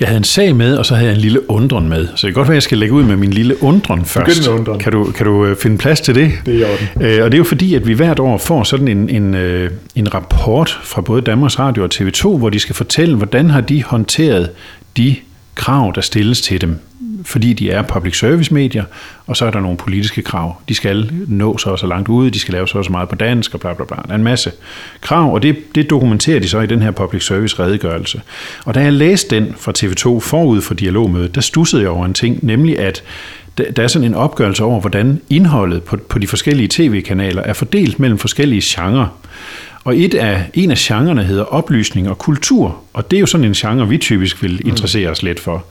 Jeg 0.00 0.08
havde 0.08 0.18
en 0.18 0.24
sag 0.24 0.56
med, 0.56 0.76
og 0.76 0.86
så 0.86 0.94
havde 0.94 1.08
jeg 1.08 1.14
en 1.14 1.20
lille 1.20 1.50
undren 1.50 1.88
med. 1.88 2.06
Så 2.06 2.12
det 2.12 2.20
kan 2.20 2.32
godt 2.32 2.48
være, 2.48 2.54
at 2.54 2.56
jeg 2.56 2.62
skal 2.62 2.78
lægge 2.78 2.94
ud 2.94 3.02
med 3.02 3.16
min 3.16 3.30
lille 3.30 3.62
undren 3.62 4.04
først. 4.04 4.48
med 4.48 4.58
undren. 4.58 4.78
Kan 4.78 4.92
du, 4.92 5.04
kan 5.04 5.26
du 5.26 5.44
øh, 5.44 5.56
finde 5.56 5.78
plads 5.78 6.00
til 6.00 6.14
det? 6.14 6.32
Det 6.46 6.54
er 6.54 6.58
i 6.58 6.72
orden. 6.72 7.02
Øh, 7.06 7.24
og 7.24 7.30
det 7.30 7.34
er 7.34 7.38
jo 7.38 7.44
fordi, 7.44 7.74
at 7.74 7.86
vi 7.86 7.92
hvert 7.92 8.18
år 8.18 8.38
får 8.38 8.64
sådan 8.64 8.88
en, 8.88 9.08
en, 9.08 9.34
øh, 9.34 9.70
en 9.94 10.14
rapport 10.14 10.80
fra 10.82 11.02
både 11.02 11.22
Danmarks 11.22 11.58
Radio 11.58 11.82
og 11.84 11.90
TV2, 11.94 12.28
hvor 12.28 12.50
de 12.50 12.58
skal 12.58 12.74
fortælle, 12.74 13.16
hvordan 13.16 13.50
har 13.50 13.60
de 13.60 13.82
håndteret 13.82 14.50
de 14.96 15.16
krav, 15.54 15.92
der 15.94 16.00
stilles 16.00 16.40
til 16.40 16.60
dem. 16.60 16.78
Fordi 17.24 17.52
de 17.52 17.70
er 17.70 17.82
public 17.82 18.18
service 18.18 18.54
medier, 18.54 18.84
og 19.26 19.36
så 19.36 19.46
er 19.46 19.50
der 19.50 19.60
nogle 19.60 19.76
politiske 19.76 20.22
krav. 20.22 20.56
De 20.68 20.74
skal 20.74 21.10
nå 21.28 21.58
så 21.58 21.70
og 21.70 21.78
så 21.78 21.86
langt 21.86 22.08
ude, 22.08 22.30
de 22.30 22.38
skal 22.38 22.54
lave 22.54 22.68
så 22.68 22.78
og 22.78 22.84
så 22.84 22.92
meget 22.92 23.08
på 23.08 23.14
dansk, 23.14 23.54
og 23.54 23.60
bla 23.60 23.74
bla 23.74 23.84
bla. 23.84 23.96
Der 23.96 24.10
er 24.10 24.14
en 24.14 24.24
masse 24.24 24.52
krav, 25.00 25.34
og 25.34 25.42
det, 25.42 25.56
det 25.74 25.90
dokumenterer 25.90 26.40
de 26.40 26.48
så 26.48 26.60
i 26.60 26.66
den 26.66 26.82
her 26.82 26.90
public 26.90 27.26
service 27.26 27.62
redegørelse. 27.62 28.22
Og 28.64 28.74
da 28.74 28.80
jeg 28.80 28.92
læste 28.92 29.36
den 29.36 29.54
fra 29.58 29.72
TV2 29.78 30.20
forud 30.20 30.60
for 30.60 30.74
dialogmødet, 30.74 31.34
der 31.34 31.40
stussede 31.40 31.82
jeg 31.82 31.90
over 31.90 32.06
en 32.06 32.14
ting, 32.14 32.38
nemlig 32.42 32.78
at 32.78 33.02
der 33.58 33.70
der 33.70 33.82
er 33.82 33.88
sådan 33.88 34.08
en 34.08 34.14
opgørelse 34.14 34.64
over, 34.64 34.80
hvordan 34.80 35.20
indholdet 35.30 35.82
på, 35.82 35.96
på 35.96 36.18
de 36.18 36.26
forskellige 36.26 36.68
tv-kanaler 36.68 37.42
er 37.42 37.52
fordelt 37.52 38.00
mellem 38.00 38.18
forskellige 38.18 38.62
genrer. 38.64 39.06
Og 39.84 39.98
et 39.98 40.14
af, 40.14 40.50
en 40.54 40.70
af 40.70 40.76
genrerne 40.78 41.24
hedder 41.24 41.44
oplysning 41.44 42.08
og 42.08 42.18
kultur, 42.18 42.82
og 42.92 43.10
det 43.10 43.16
er 43.16 43.20
jo 43.20 43.26
sådan 43.26 43.44
en 43.44 43.52
genre, 43.52 43.88
vi 43.88 43.98
typisk 43.98 44.42
vil 44.42 44.66
interessere 44.66 45.10
os 45.10 45.22
lidt 45.22 45.40
for. 45.40 45.64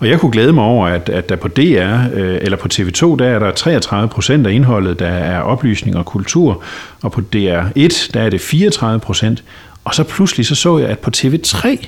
Og 0.00 0.08
jeg 0.08 0.20
kunne 0.20 0.32
glæde 0.32 0.52
mig 0.52 0.64
over, 0.64 0.86
at, 0.86 1.08
at 1.08 1.28
der 1.28 1.36
på 1.36 1.48
DR 1.48 2.14
øh, 2.14 2.38
eller 2.42 2.56
på 2.56 2.68
TV2, 2.74 3.16
der 3.16 3.26
er 3.26 3.38
der 3.38 3.50
33 3.50 4.08
procent 4.08 4.46
af 4.46 4.52
indholdet, 4.52 4.98
der 4.98 5.08
er 5.08 5.40
oplysning 5.40 5.96
og 5.96 6.06
kultur, 6.06 6.62
og 7.02 7.12
på 7.12 7.20
DR1, 7.20 8.10
der 8.14 8.20
er 8.20 8.30
det 8.30 8.40
34 8.40 9.00
procent. 9.00 9.44
Og 9.84 9.94
så 9.94 10.04
pludselig 10.04 10.46
så 10.46 10.54
så 10.54 10.78
jeg, 10.78 10.88
at 10.88 10.98
på 10.98 11.10
TV3, 11.16 11.86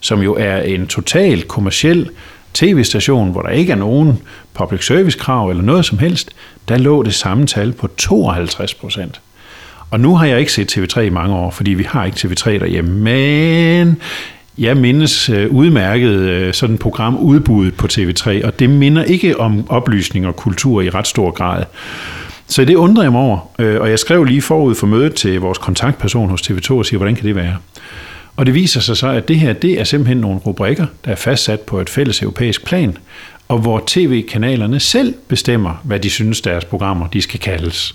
som 0.00 0.22
jo 0.22 0.34
er 0.34 0.58
en 0.58 0.86
totalt 0.86 1.48
kommersiel 1.48 2.10
tv-station, 2.54 3.30
hvor 3.30 3.42
der 3.42 3.48
ikke 3.48 3.72
er 3.72 3.76
nogen 3.76 4.22
public 4.54 4.86
service 4.86 5.18
krav 5.18 5.50
eller 5.50 5.62
noget 5.62 5.84
som 5.84 5.98
helst, 5.98 6.30
der 6.68 6.78
lå 6.78 7.02
det 7.02 7.14
samme 7.14 7.46
tal 7.46 7.72
på 7.72 7.86
52 7.86 8.74
procent. 8.74 9.20
Og 9.90 10.00
nu 10.00 10.16
har 10.16 10.26
jeg 10.26 10.40
ikke 10.40 10.52
set 10.52 10.76
TV3 10.78 11.00
i 11.00 11.10
mange 11.10 11.34
år, 11.34 11.50
fordi 11.50 11.70
vi 11.70 11.82
har 11.82 12.04
ikke 12.04 12.16
TV3 12.16 12.50
derhjemme, 12.50 12.90
men 12.90 13.96
jeg 14.58 14.76
mindes 14.76 15.28
øh, 15.28 15.50
udmærket 15.50 16.10
øh, 16.10 16.54
sådan 16.54 16.78
program 16.78 17.16
udbuddet 17.16 17.74
på 17.74 17.86
TV3, 17.92 18.46
og 18.46 18.58
det 18.58 18.70
minder 18.70 19.04
ikke 19.04 19.40
om 19.40 19.70
oplysning 19.70 20.26
og 20.26 20.36
kultur 20.36 20.80
i 20.80 20.90
ret 20.90 21.06
stor 21.06 21.30
grad. 21.30 21.64
Så 22.48 22.64
det 22.64 22.74
undrer 22.74 23.02
jeg 23.02 23.12
mig 23.12 23.20
over, 23.20 23.50
øh, 23.58 23.80
og 23.80 23.90
jeg 23.90 23.98
skrev 23.98 24.24
lige 24.24 24.42
forud 24.42 24.74
for 24.74 24.86
mødet 24.86 25.14
til 25.14 25.40
vores 25.40 25.58
kontaktperson 25.58 26.28
hos 26.28 26.42
TV2 26.42 26.72
og 26.72 26.86
siger, 26.86 26.98
hvordan 26.98 27.14
kan 27.14 27.26
det 27.26 27.36
være? 27.36 27.56
Og 28.36 28.46
det 28.46 28.54
viser 28.54 28.80
sig 28.80 28.96
så, 28.96 29.08
at 29.08 29.28
det 29.28 29.40
her 29.40 29.52
det 29.52 29.80
er 29.80 29.84
simpelthen 29.84 30.16
nogle 30.18 30.38
rubrikker, 30.38 30.86
der 31.04 31.10
er 31.10 31.16
fastsat 31.16 31.60
på 31.60 31.80
et 31.80 31.90
fælles 31.90 32.22
europæisk 32.22 32.66
plan, 32.66 32.96
og 33.48 33.58
hvor 33.58 33.84
tv-kanalerne 33.86 34.80
selv 34.80 35.14
bestemmer, 35.28 35.80
hvad 35.84 36.00
de 36.00 36.10
synes, 36.10 36.40
deres 36.40 36.64
programmer 36.64 37.06
de 37.06 37.22
skal 37.22 37.40
kaldes. 37.40 37.94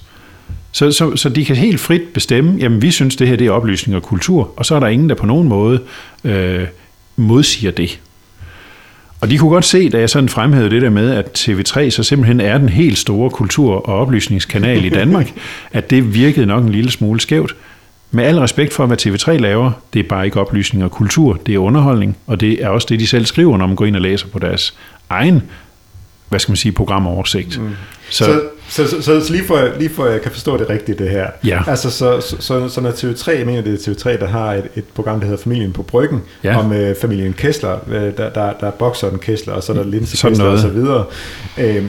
Så, 0.72 0.92
så, 0.92 1.16
så 1.16 1.30
de 1.30 1.46
kan 1.46 1.56
helt 1.56 1.80
frit 1.80 2.02
bestemme, 2.14 2.58
jamen 2.60 2.82
vi 2.82 2.92
synes, 2.92 3.16
det 3.16 3.28
her 3.28 3.36
det 3.36 3.48
er 3.48 3.52
oplysning 3.52 3.96
og 3.96 4.04
kultur, 4.04 4.54
og 4.58 4.66
så 4.66 4.76
er 4.76 4.80
der 4.80 4.88
ingen, 4.88 5.10
der 5.10 5.16
på 5.16 5.26
nogen 5.26 5.48
måde 5.48 5.80
øh, 6.24 6.68
modsiger 7.16 7.72
det. 7.72 8.00
Og 9.22 9.30
de 9.30 9.38
kunne 9.38 9.50
godt 9.50 9.66
se, 9.66 9.90
da 9.90 10.00
jeg 10.00 10.10
sådan 10.10 10.30
fremhævede 10.30 10.70
det 10.70 10.82
der 10.82 10.90
med, 10.90 11.12
at 11.12 11.40
TV3 11.40 11.90
så 11.90 12.04
simpelthen 12.04 12.40
er 12.40 12.58
den 12.58 12.70
helt 12.70 12.98
store 12.98 13.30
kultur- 13.30 13.90
og 13.90 14.00
oplysningskanal 14.00 14.86
i 14.86 14.90
Danmark, 15.00 15.32
at 15.72 15.90
det 15.90 16.14
virkede 16.14 16.46
nok 16.46 16.64
en 16.64 16.72
lille 16.72 16.92
smule 16.92 17.20
skævt. 17.20 17.56
Med 18.12 18.24
al 18.24 18.40
respekt 18.40 18.74
for, 18.74 18.86
hvad 18.86 19.08
TV3 19.08 19.32
laver, 19.32 19.72
det 19.94 20.00
er 20.00 20.04
bare 20.10 20.26
ikke 20.26 20.40
oplysning 20.40 20.84
og 20.84 20.92
kultur, 20.92 21.40
det 21.46 21.56
er 21.56 21.60
underholdning, 21.60 22.18
og 22.28 22.42
det 22.42 22.64
er 22.64 22.68
også 22.68 22.88
det, 22.90 23.00
de 23.00 23.08
selv 23.08 23.26
skriver, 23.26 23.58
når 23.58 23.68
man 23.68 23.76
går 23.76 23.86
ind 23.86 23.96
og 23.96 24.02
læser 24.02 24.28
på 24.28 24.40
deres 24.40 24.74
egen, 25.10 25.42
hvad 26.32 26.40
skal 26.40 26.52
man 26.52 26.58
sige, 26.58 26.72
programoversigt. 26.72 27.62
Mm. 27.62 27.70
Så, 28.10 28.26
så, 28.70 28.88
så, 28.88 29.02
så, 29.02 29.26
så, 29.26 29.34
lige, 29.34 29.44
for, 29.48 29.70
lige 29.80 29.90
for 29.90 30.06
at 30.06 30.12
jeg 30.12 30.22
kan 30.22 30.32
forstå 30.32 30.58
det 30.58 30.70
rigtigt, 30.70 31.00
det 31.00 31.10
her. 31.10 31.28
Ja. 31.46 31.62
Altså, 31.68 31.92
så, 31.92 32.22
så, 32.22 32.36
så, 32.40 32.70
så 32.70 32.82
når 32.82 32.92
TV3, 32.92 33.38
jeg 33.38 33.46
mener 33.46 33.62
det 33.62 33.88
er 33.88 33.92
TV3, 33.92 34.20
der 34.20 34.28
har 34.28 34.54
et, 34.54 34.68
et 34.76 34.84
program, 34.96 35.20
der 35.20 35.28
hedder 35.28 35.44
Familien 35.44 35.74
på 35.74 35.84
Bryggen, 35.84 36.22
Ja. 36.44 36.60
om 36.60 36.74
øh, 36.74 36.96
familien 37.02 37.34
Kessler, 37.34 37.78
øh, 37.88 37.94
der, 37.94 38.12
der, 38.30 38.54
der 38.60 38.68
er 38.68 38.72
bokseren 38.72 39.20
Kessler, 39.20 39.54
og 39.54 39.64
så 39.64 39.72
er 39.72 39.76
der 39.76 39.84
Linse 39.84 40.28
Kessler 40.28 40.46
og 40.46 40.60
så 40.60 40.68
videre. 40.68 41.06
Øh, 41.58 41.84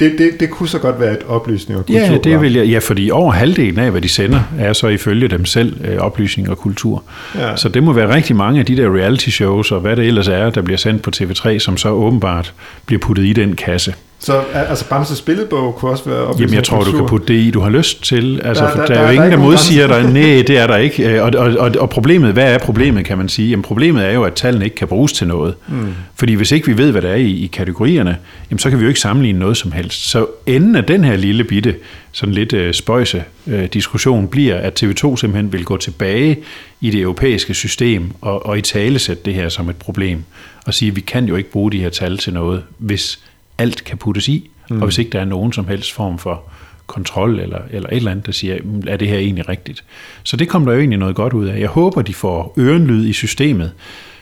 det, 0.00 0.18
det, 0.18 0.40
det 0.40 0.50
kunne 0.50 0.68
så 0.68 0.78
godt 0.78 1.00
være 1.00 1.12
et 1.12 1.22
oplysning 1.28 1.78
og 1.78 1.86
kultur. 1.86 2.00
Ja, 2.00 2.18
det 2.24 2.40
vil 2.40 2.52
jeg, 2.52 2.66
ja, 2.66 2.78
fordi 2.78 3.10
over 3.10 3.32
halvdelen 3.32 3.78
af, 3.78 3.90
hvad 3.90 4.00
de 4.00 4.08
sender, 4.08 4.40
er 4.58 4.72
så 4.72 4.88
ifølge 4.88 5.28
dem 5.28 5.44
selv 5.44 5.84
øh, 5.84 5.96
oplysning 5.96 6.50
og 6.50 6.58
kultur. 6.58 7.02
Ja. 7.34 7.56
Så 7.56 7.68
det 7.68 7.82
må 7.82 7.92
være 7.92 8.14
rigtig 8.14 8.36
mange 8.36 8.60
af 8.60 8.66
de 8.66 8.76
der 8.76 8.96
reality 8.96 9.28
shows, 9.28 9.72
og 9.72 9.80
hvad 9.80 9.96
det 9.96 10.06
ellers 10.06 10.28
er, 10.28 10.50
der 10.50 10.62
bliver 10.62 10.78
sendt 10.78 11.02
på 11.02 11.10
TV3, 11.16 11.58
som 11.58 11.76
så 11.76 11.88
åbenbart 11.88 12.54
bliver 12.86 13.00
puttet 13.00 13.24
i 13.24 13.32
den 13.32 13.56
kasse. 13.56 13.94
Så 14.20 14.40
altså 14.54 14.88
Bamses 14.88 15.20
billedbog 15.20 15.74
kunne 15.74 15.90
også 15.90 16.04
være 16.10 16.34
Jamen, 16.38 16.54
jeg 16.54 16.64
tror, 16.64 16.84
du 16.84 16.92
kan 16.92 17.06
putte 17.06 17.26
det 17.26 17.34
i, 17.34 17.50
du 17.50 17.60
har 17.60 17.70
lyst 17.70 18.04
til. 18.04 18.40
Altså, 18.44 18.64
Der- 18.64 18.70
der, 18.70 18.76
der- 18.76 18.86
der, 18.86 18.94
der, 18.94 18.94
der 18.94 19.00
er 19.00 19.06
jo 19.06 19.12
ingen, 19.12 19.30
der 19.30 19.36
nogen 19.36 19.50
modsiger 19.50 19.86
dig. 19.86 20.02
Nej, 20.02 20.42
det 20.46 20.50
er 20.58 20.66
der 20.66 20.76
ikke. 20.76 21.08
Øh, 21.14 21.24
Og, 21.24 21.30
og, 21.36 21.54
og, 21.58 21.70
og 21.78 21.90
problemet, 21.90 22.32
hvad 22.32 22.54
er 22.54 22.58
problemet, 22.58 23.04
kan 23.04 23.18
man 23.18 23.28
sige? 23.28 23.50
Jamen, 23.50 23.62
problemet 23.62 24.04
er 24.06 24.10
jo, 24.10 24.22
at 24.24 24.34
tallene 24.34 24.64
ikke 24.64 24.76
kan 24.76 24.88
bruges 24.88 25.12
til 25.12 25.26
noget. 25.26 25.54
Mm. 25.68 25.86
Fordi 26.14 26.34
hvis 26.34 26.52
ikke 26.52 26.66
vi 26.66 26.78
ved, 26.78 26.90
hvad 26.92 27.02
der 27.02 27.08
er 27.08 27.14
i, 27.14 27.30
i 27.30 27.46
kategorierne, 27.46 28.16
jamen, 28.50 28.58
så 28.58 28.70
kan 28.70 28.78
vi 28.78 28.82
jo 28.84 28.88
ikke 28.88 29.00
sammenligne 29.00 29.38
noget 29.38 29.56
som 29.56 29.72
helst. 29.72 30.10
Så 30.10 30.26
enden 30.46 30.76
af 30.76 30.84
den 30.84 31.04
her 31.04 31.16
lille 31.16 31.44
bitte, 31.44 31.74
sådan 32.12 32.34
lidt 32.34 32.52
øh, 32.52 32.74
spøjse 32.74 33.22
øh, 33.46 33.64
diskussion, 33.72 34.28
bliver, 34.28 34.54
at 34.56 34.82
TV2 34.82 35.16
simpelthen 35.16 35.52
vil 35.52 35.64
gå 35.64 35.76
tilbage 35.76 36.36
i 36.80 36.90
det 36.90 37.00
europæiske 37.00 37.54
system 37.54 38.10
og, 38.20 38.46
og 38.46 38.58
i 38.58 38.60
tale 38.60 38.98
sætte 38.98 39.22
det 39.24 39.34
her 39.34 39.48
som 39.48 39.68
et 39.68 39.76
problem. 39.76 40.22
Og 40.66 40.74
sige, 40.74 40.88
at 40.90 40.96
vi 40.96 41.00
kan 41.00 41.24
jo 41.24 41.36
ikke 41.36 41.50
bruge 41.50 41.72
de 41.72 41.78
her 41.80 41.88
tal 41.90 42.18
til 42.18 42.32
noget, 42.32 42.62
hvis 42.78 43.18
alt 43.58 43.84
kan 43.84 43.98
puttes 43.98 44.28
i, 44.28 44.50
mm. 44.70 44.80
og 44.80 44.86
hvis 44.86 44.98
ikke 44.98 45.10
der 45.10 45.20
er 45.20 45.24
nogen 45.24 45.52
som 45.52 45.68
helst 45.68 45.92
form 45.92 46.18
for 46.18 46.42
kontrol 46.86 47.40
eller, 47.40 47.58
eller 47.70 47.88
et 47.88 47.96
eller 47.96 48.10
andet, 48.10 48.26
der 48.26 48.32
siger, 48.32 48.58
"Mm, 48.64 48.82
er 48.86 48.96
det 48.96 49.08
her 49.08 49.18
egentlig 49.18 49.48
rigtigt? 49.48 49.84
Så 50.22 50.36
det 50.36 50.48
kom 50.48 50.64
der 50.64 50.72
jo 50.72 50.78
egentlig 50.78 50.98
noget 50.98 51.16
godt 51.16 51.32
ud 51.32 51.46
af. 51.46 51.60
Jeg 51.60 51.68
håber, 51.68 52.02
de 52.02 52.14
får 52.14 52.54
ørenlyd 52.58 53.06
i 53.06 53.12
systemet, 53.12 53.72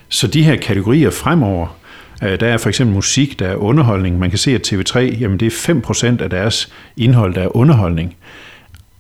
så 0.09 0.27
de 0.27 0.43
her 0.43 0.57
kategorier 0.57 1.11
fremover, 1.11 1.77
øh, 2.23 2.41
der 2.41 2.47
er 2.47 2.57
for 2.57 2.69
eksempel 2.69 2.95
musik, 2.95 3.39
der 3.39 3.49
er 3.49 3.55
underholdning. 3.55 4.19
Man 4.19 4.31
kan 4.31 4.39
se, 4.39 4.55
at 4.55 4.73
TV3, 4.73 4.99
jamen 4.99 5.41
det 5.41 5.47
er 5.47 5.51
5% 5.51 6.21
af 6.21 6.31
deres 6.31 6.73
indhold, 6.97 7.35
der 7.35 7.43
er 7.43 7.57
underholdning. 7.57 8.17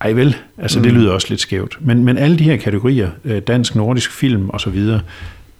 Ej 0.00 0.12
vel, 0.12 0.36
altså 0.58 0.80
det 0.80 0.92
lyder 0.92 1.12
også 1.12 1.26
lidt 1.30 1.40
skævt. 1.40 1.78
Men, 1.80 2.04
men 2.04 2.18
alle 2.18 2.38
de 2.38 2.44
her 2.44 2.56
kategorier, 2.56 3.10
øh, 3.24 3.42
dansk, 3.42 3.74
nordisk 3.74 4.12
film 4.12 4.50
osv., 4.50 4.78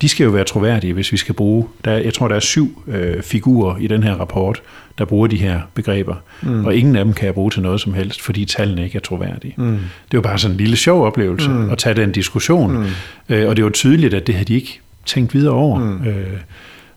de 0.02 0.08
skal 0.08 0.24
jo 0.24 0.30
være 0.30 0.44
troværdige, 0.44 0.92
hvis 0.92 1.12
vi 1.12 1.16
skal 1.16 1.34
bruge, 1.34 1.66
der, 1.84 1.90
er- 1.90 1.98
jeg 1.98 2.14
tror, 2.14 2.28
der 2.28 2.36
er 2.36 2.40
syv 2.40 2.82
øh, 2.88 3.22
figurer 3.22 3.76
i 3.78 3.86
den 3.86 4.02
her 4.02 4.12
rapport, 4.14 4.62
der 4.98 5.04
bruger 5.04 5.26
de 5.26 5.36
her 5.36 5.60
begreber. 5.74 6.14
Mm. 6.42 6.64
Og 6.64 6.74
ingen 6.76 6.96
af 6.96 7.04
dem 7.04 7.14
kan 7.14 7.26
jeg 7.26 7.34
bruge 7.34 7.50
til 7.50 7.62
noget 7.62 7.80
som 7.80 7.94
helst, 7.94 8.20
fordi 8.22 8.44
tallene 8.44 8.84
ikke 8.84 8.96
er 8.96 9.00
troværdige. 9.00 9.54
Mm. 9.56 9.78
Det 10.10 10.14
jo 10.14 10.20
bare 10.20 10.38
sådan 10.38 10.54
en 10.54 10.58
lille 10.58 10.76
sjov 10.76 11.06
oplevelse 11.06 11.50
mm. 11.50 11.70
at 11.70 11.78
tage 11.78 11.94
den 11.94 12.12
diskussion. 12.12 12.72
Mm. 12.76 12.84
Øh, 13.28 13.48
og 13.48 13.56
det 13.56 13.62
jo 13.62 13.70
tydeligt, 13.70 14.14
at 14.14 14.26
det 14.26 14.34
havde 14.34 14.44
de 14.48 14.54
ikke 14.54 14.80
tænkt 15.06 15.34
videre 15.34 15.52
over. 15.54 15.78
Mm. 15.78 16.06
Øh, 16.06 16.26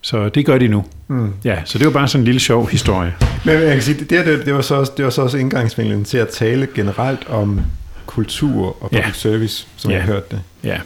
så 0.02 0.30
det 0.30 0.46
gør 0.46 0.58
de 0.58 0.68
nu. 0.68 0.86
Mm. 1.08 1.30
Ja, 1.44 1.56
så 1.66 1.78
det 1.78 1.86
var 1.88 1.92
bare 1.94 2.08
sådan 2.08 2.22
en 2.22 2.26
lille 2.26 2.40
sjov 2.40 2.70
historie. 2.70 3.14
Men 3.46 3.56
jeg 3.56 3.74
kan 3.74 3.82
sige, 3.82 4.00
det, 4.00 4.10
det, 4.10 4.26
det, 4.26 4.46
det, 4.46 4.54
var 4.54 4.62
så 4.62 4.76
også, 4.76 4.92
det 4.98 5.06
var 5.06 5.12
så 5.12 5.22
også 5.22 5.38
indgangsvinklen 5.38 6.04
til 6.04 6.18
at 6.18 6.28
tale 6.28 6.68
generelt 6.76 7.30
om 7.30 7.62
kultur 8.10 8.66
og 8.68 8.90
public 8.90 9.02
Ja. 9.06 9.12
service, 9.14 9.68
som 9.78 9.92
Ja. 9.92 9.98
jeg 9.98 10.06
hørte 10.06 10.26
det. 10.32 10.42
Ja, 10.64 10.78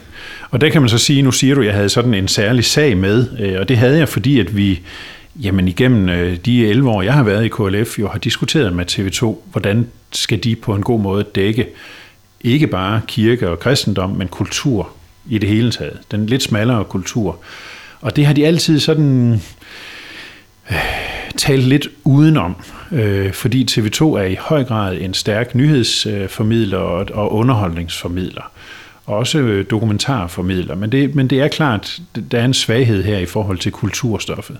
og 0.51 0.61
der 0.61 0.69
kan 0.69 0.81
man 0.81 0.89
så 0.89 0.97
sige, 0.97 1.21
nu 1.21 1.31
siger 1.31 1.55
du, 1.55 1.61
at 1.61 1.67
jeg 1.67 1.75
havde 1.75 1.89
sådan 1.89 2.13
en 2.13 2.27
særlig 2.27 2.65
sag 2.65 2.97
med, 2.97 3.27
øh, 3.39 3.59
og 3.59 3.69
det 3.69 3.77
havde 3.77 3.97
jeg, 3.97 4.09
fordi 4.09 4.39
at 4.39 4.57
vi 4.57 4.81
jamen 5.41 5.67
igennem 5.67 6.09
øh, 6.09 6.37
de 6.37 6.67
11 6.67 6.89
år, 6.89 7.01
jeg 7.01 7.13
har 7.13 7.23
været 7.23 7.45
i 7.45 7.47
KLF, 7.47 7.99
jo 7.99 8.07
har 8.07 8.19
diskuteret 8.19 8.73
med 8.73 8.91
TV2, 8.91 9.37
hvordan 9.51 9.87
skal 10.11 10.43
de 10.43 10.55
på 10.55 10.75
en 10.75 10.81
god 10.83 10.99
måde 10.99 11.25
dække 11.35 11.67
ikke 12.41 12.67
bare 12.67 13.01
kirke 13.07 13.49
og 13.49 13.59
kristendom, 13.59 14.09
men 14.09 14.27
kultur 14.27 14.89
i 15.29 15.37
det 15.37 15.49
hele 15.49 15.71
taget. 15.71 15.99
Den 16.11 16.25
lidt 16.25 16.43
smallere 16.43 16.83
kultur. 16.85 17.37
Og 18.01 18.15
det 18.15 18.25
har 18.25 18.33
de 18.33 18.45
altid 18.47 18.79
sådan 18.79 19.41
øh, 20.71 20.77
talt 21.37 21.63
lidt 21.63 21.87
udenom, 22.03 22.55
øh, 22.91 23.31
fordi 23.33 23.67
TV2 23.71 24.01
er 24.03 24.23
i 24.23 24.35
høj 24.39 24.63
grad 24.63 24.97
en 25.01 25.13
stærk 25.13 25.55
nyhedsformidler 25.55 26.77
og, 26.77 27.07
og 27.13 27.33
underholdningsformidler. 27.33 28.51
Og 29.05 29.15
også 29.17 29.39
øh, 29.39 29.65
dokumentarformidler. 29.69 30.75
Men 30.75 30.91
det, 30.91 31.15
men 31.15 31.27
det 31.27 31.41
er 31.41 31.47
klart, 31.47 31.99
der 32.31 32.39
er 32.39 32.45
en 32.45 32.53
svaghed 32.53 33.03
her 33.03 33.17
i 33.17 33.25
forhold 33.25 33.57
til 33.57 33.71
kulturstoffet. 33.71 34.57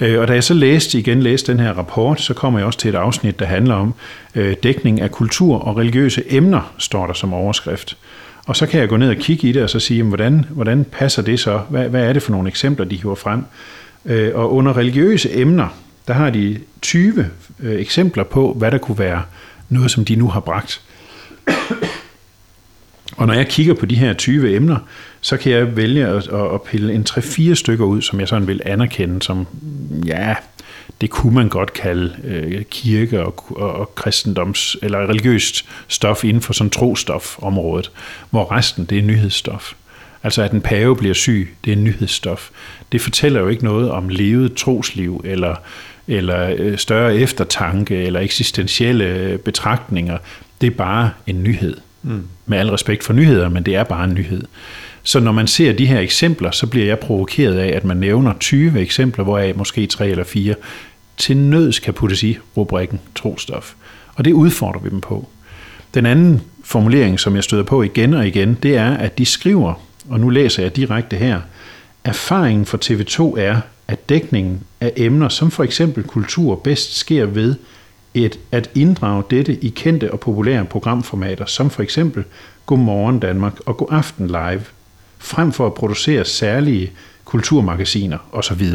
Øh, 0.00 0.20
Og 0.20 0.28
da 0.28 0.32
jeg 0.32 0.44
så 0.44 0.54
læste 0.54 0.98
igen 0.98 1.22
læste 1.22 1.52
den 1.52 1.60
her 1.60 1.72
rapport, 1.72 2.20
så 2.20 2.34
kommer 2.34 2.58
jeg 2.58 2.66
også 2.66 2.78
til 2.78 2.88
et 2.88 2.94
afsnit, 2.94 3.38
der 3.38 3.46
handler 3.46 3.74
om 3.74 3.94
øh, 4.34 4.54
dækning 4.62 5.00
af 5.00 5.10
kultur 5.10 5.58
og 5.58 5.76
religiøse 5.76 6.22
emner, 6.28 6.74
står 6.78 7.06
der 7.06 7.14
som 7.14 7.34
overskrift. 7.34 7.96
Og 8.46 8.56
så 8.56 8.66
kan 8.66 8.80
jeg 8.80 8.88
gå 8.88 8.96
ned 8.96 9.08
og 9.10 9.16
kigge 9.16 9.48
i 9.48 9.52
det 9.52 9.62
og 9.62 9.70
så 9.70 9.80
sige, 9.80 9.98
jamen, 9.98 10.08
hvordan, 10.08 10.44
hvordan 10.50 10.84
passer 10.92 11.22
det 11.22 11.40
så? 11.40 11.60
Hvad, 11.68 11.88
hvad 11.88 12.08
er 12.08 12.12
det 12.12 12.22
for 12.22 12.30
nogle 12.32 12.48
eksempler, 12.48 12.86
de 12.86 12.96
hiver 12.96 13.14
frem? 13.14 13.44
Øh, 14.06 14.30
Og 14.34 14.54
under 14.54 14.76
religiøse 14.76 15.36
emner, 15.36 15.68
der 16.08 16.14
har 16.14 16.30
de 16.30 16.58
20 16.82 17.30
øh, 17.60 17.80
eksempler 17.80 18.24
på, 18.24 18.52
hvad 18.52 18.70
der 18.70 18.78
kunne 18.78 18.98
være 18.98 19.22
noget, 19.68 19.90
som 19.90 20.04
de 20.04 20.16
nu 20.16 20.28
har 20.28 20.40
bragt. 20.40 20.80
Og 23.16 23.26
når 23.26 23.34
jeg 23.34 23.48
kigger 23.48 23.74
på 23.74 23.86
de 23.86 23.94
her 23.94 24.12
20 24.12 24.56
emner, 24.56 24.78
så 25.20 25.36
kan 25.36 25.52
jeg 25.52 25.76
vælge 25.76 26.06
at, 26.06 26.28
at 26.28 26.54
at 26.54 26.62
pille 26.62 26.94
en 26.94 27.06
3-4 27.10 27.54
stykker 27.54 27.84
ud, 27.84 28.02
som 28.02 28.20
jeg 28.20 28.28
sådan 28.28 28.46
vil 28.46 28.60
anerkende 28.64 29.22
som, 29.22 29.46
ja, 30.06 30.34
det 31.00 31.10
kunne 31.10 31.34
man 31.34 31.48
godt 31.48 31.72
kalde 31.72 32.16
øh, 32.24 32.64
kirke 32.64 33.24
og, 33.24 33.44
og, 33.48 33.72
og 33.72 33.94
kristendoms, 33.94 34.76
eller 34.82 34.98
religiøst 34.98 35.64
stof 35.88 36.24
inden 36.24 36.42
for 36.42 36.52
sådan 36.52 36.70
trostofområdet, 36.70 37.90
hvor 38.30 38.52
resten 38.52 38.84
det 38.84 38.98
er 38.98 39.02
nyhedsstof. 39.02 39.72
Altså 40.22 40.42
at 40.42 40.52
en 40.52 40.60
pave 40.60 40.96
bliver 40.96 41.14
syg, 41.14 41.54
det 41.64 41.72
er 41.72 41.76
nyhedsstof. 41.76 42.50
Det 42.92 43.00
fortæller 43.00 43.40
jo 43.40 43.48
ikke 43.48 43.64
noget 43.64 43.90
om 43.90 44.08
levet 44.08 44.54
trosliv, 44.54 45.20
eller, 45.24 45.54
eller 46.08 46.54
øh, 46.58 46.78
større 46.78 47.16
eftertanke, 47.16 47.96
eller 47.96 48.20
eksistentielle 48.20 49.04
øh, 49.04 49.38
betragtninger. 49.38 50.18
Det 50.60 50.66
er 50.66 50.70
bare 50.70 51.10
en 51.26 51.42
nyhed. 51.42 51.76
Mm. 52.02 52.28
Med 52.46 52.58
al 52.58 52.70
respekt 52.70 53.04
for 53.04 53.12
nyheder, 53.12 53.48
men 53.48 53.62
det 53.62 53.74
er 53.74 53.84
bare 53.84 54.04
en 54.04 54.14
nyhed. 54.14 54.42
Så 55.02 55.20
når 55.20 55.32
man 55.32 55.46
ser 55.46 55.72
de 55.72 55.86
her 55.86 56.00
eksempler, 56.00 56.50
så 56.50 56.66
bliver 56.66 56.86
jeg 56.86 56.98
provokeret 56.98 57.58
af, 57.58 57.76
at 57.76 57.84
man 57.84 57.96
nævner 57.96 58.32
20 58.40 58.80
eksempler, 58.80 59.24
hvoraf 59.24 59.52
måske 59.56 59.86
tre 59.86 60.08
eller 60.08 60.24
fire 60.24 60.54
til 61.16 61.36
nøds 61.36 61.78
kan 61.78 61.94
puttes 61.94 62.22
i 62.22 62.38
rubrikken 62.56 63.00
trostof. 63.14 63.74
Og 64.14 64.24
det 64.24 64.32
udfordrer 64.32 64.80
vi 64.80 64.90
dem 64.90 65.00
på. 65.00 65.28
Den 65.94 66.06
anden 66.06 66.40
formulering, 66.64 67.20
som 67.20 67.34
jeg 67.34 67.44
støder 67.44 67.62
på 67.62 67.82
igen 67.82 68.14
og 68.14 68.26
igen, 68.26 68.58
det 68.62 68.76
er, 68.76 68.94
at 68.94 69.18
de 69.18 69.24
skriver, 69.26 69.74
og 70.08 70.20
nu 70.20 70.28
læser 70.28 70.62
jeg 70.62 70.76
direkte 70.76 71.16
her, 71.16 71.40
erfaringen 72.04 72.66
for 72.66 72.78
TV2 72.84 73.40
er, 73.40 73.60
at 73.88 74.08
dækningen 74.08 74.60
af 74.80 74.92
emner 74.96 75.28
som 75.28 75.50
for 75.50 75.64
eksempel 75.64 76.04
kultur 76.04 76.54
bedst 76.54 76.96
sker 76.96 77.26
ved 77.26 77.54
et, 78.14 78.38
at 78.52 78.70
inddrage 78.74 79.22
dette 79.30 79.64
i 79.64 79.68
kendte 79.68 80.12
og 80.12 80.20
populære 80.20 80.64
programformater, 80.64 81.46
som 81.46 81.70
for 81.70 81.82
eksempel 81.82 82.24
Godmorgen 82.66 83.18
Danmark 83.18 83.60
og 83.66 83.76
God 83.76 83.88
Aften 83.90 84.26
Live, 84.26 84.62
frem 85.18 85.52
for 85.52 85.66
at 85.66 85.74
producere 85.74 86.24
særlige 86.24 86.92
kulturmagasiner 87.24 88.18
osv. 88.32 88.66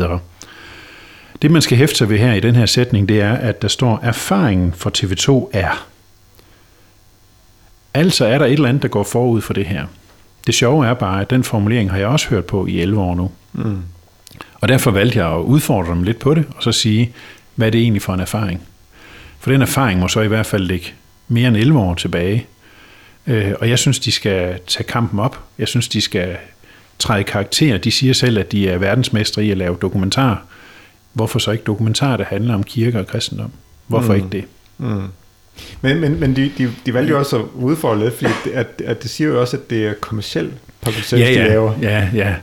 Det, 1.41 1.51
man 1.51 1.61
skal 1.61 1.77
hæfte 1.77 1.95
sig 1.95 2.09
ved 2.09 2.17
her 2.17 2.33
i 2.33 2.39
den 2.39 2.55
her 2.55 2.65
sætning, 2.65 3.09
det 3.09 3.21
er, 3.21 3.33
at 3.33 3.61
der 3.61 3.67
står, 3.67 3.99
erfaringen 4.03 4.73
for 4.73 4.91
TV2 4.97 5.49
er. 5.53 5.87
Altså 7.93 8.25
er 8.25 8.37
der 8.37 8.45
et 8.45 8.53
eller 8.53 8.69
andet, 8.69 8.83
der 8.83 8.89
går 8.89 9.03
forud 9.03 9.41
for 9.41 9.53
det 9.53 9.65
her. 9.65 9.85
Det 10.47 10.55
sjove 10.55 10.87
er 10.87 10.93
bare, 10.93 11.21
at 11.21 11.29
den 11.29 11.43
formulering 11.43 11.91
har 11.91 11.97
jeg 11.97 12.07
også 12.07 12.29
hørt 12.29 12.45
på 12.45 12.65
i 12.65 12.81
11 12.81 13.01
år 13.01 13.15
nu. 13.15 13.31
Mm. 13.53 13.81
Og 14.53 14.67
derfor 14.67 14.91
valgte 14.91 15.19
jeg 15.19 15.27
at 15.35 15.39
udfordre 15.39 15.91
dem 15.91 16.03
lidt 16.03 16.19
på 16.19 16.33
det, 16.33 16.45
og 16.55 16.63
så 16.63 16.71
sige, 16.71 17.11
hvad 17.55 17.67
er 17.67 17.71
det 17.71 17.81
egentlig 17.81 18.01
for 18.01 18.13
en 18.13 18.19
erfaring? 18.19 18.61
For 19.39 19.51
den 19.51 19.61
erfaring 19.61 19.99
må 19.99 20.07
så 20.07 20.21
i 20.21 20.27
hvert 20.27 20.45
fald 20.45 20.63
ligge 20.63 20.93
mere 21.27 21.47
end 21.47 21.57
11 21.57 21.79
år 21.79 21.95
tilbage. 21.95 22.47
Øh, 23.27 23.53
Og 23.59 23.69
jeg 23.69 23.79
synes, 23.79 23.99
de 23.99 24.11
skal 24.11 24.59
tage 24.67 24.83
kampen 24.83 25.19
op. 25.19 25.39
Jeg 25.59 25.67
synes, 25.67 25.87
de 25.87 26.01
skal 26.01 26.37
træde 26.99 27.23
karakter. 27.23 27.77
De 27.77 27.91
siger 27.91 28.13
selv, 28.13 28.37
at 28.37 28.51
de 28.51 28.69
er 28.69 28.77
verdensmestre 28.77 29.45
i 29.45 29.51
at 29.51 29.57
lave 29.57 29.77
dokumentar. 29.81 30.45
Hvorfor 31.13 31.39
så 31.39 31.51
ikke 31.51 31.63
dokumentar, 31.63 32.17
der 32.17 32.25
handler 32.25 32.53
om 32.53 32.63
kirke 32.63 32.99
og 32.99 33.07
kristendom? 33.07 33.51
Hvorfor 33.87 34.13
mm. 34.13 34.15
ikke 34.15 34.29
det? 34.31 34.45
Men, 35.81 35.99
men, 35.99 36.19
men 36.19 36.35
de, 36.35 36.51
de, 36.57 36.73
de 36.85 36.93
valgte 36.93 37.11
jo 37.11 37.19
også 37.19 37.37
at 37.39 37.45
udfordre 37.55 37.99
lidt, 37.99 38.13
fordi 38.13 38.51
at, 38.53 38.67
at 38.85 39.03
det 39.03 39.11
siger 39.11 39.27
jo 39.27 39.41
også, 39.41 39.57
at 39.57 39.69
det 39.69 39.87
er 39.87 39.93
kommersiel 39.93 40.51
public 40.81 41.05
service, 41.05 41.25
ja, 41.31 41.33
de 41.33 41.39
ja, 41.43 41.47
laver. 41.47 41.73
ja, 41.81 42.07
ja. 42.13 42.33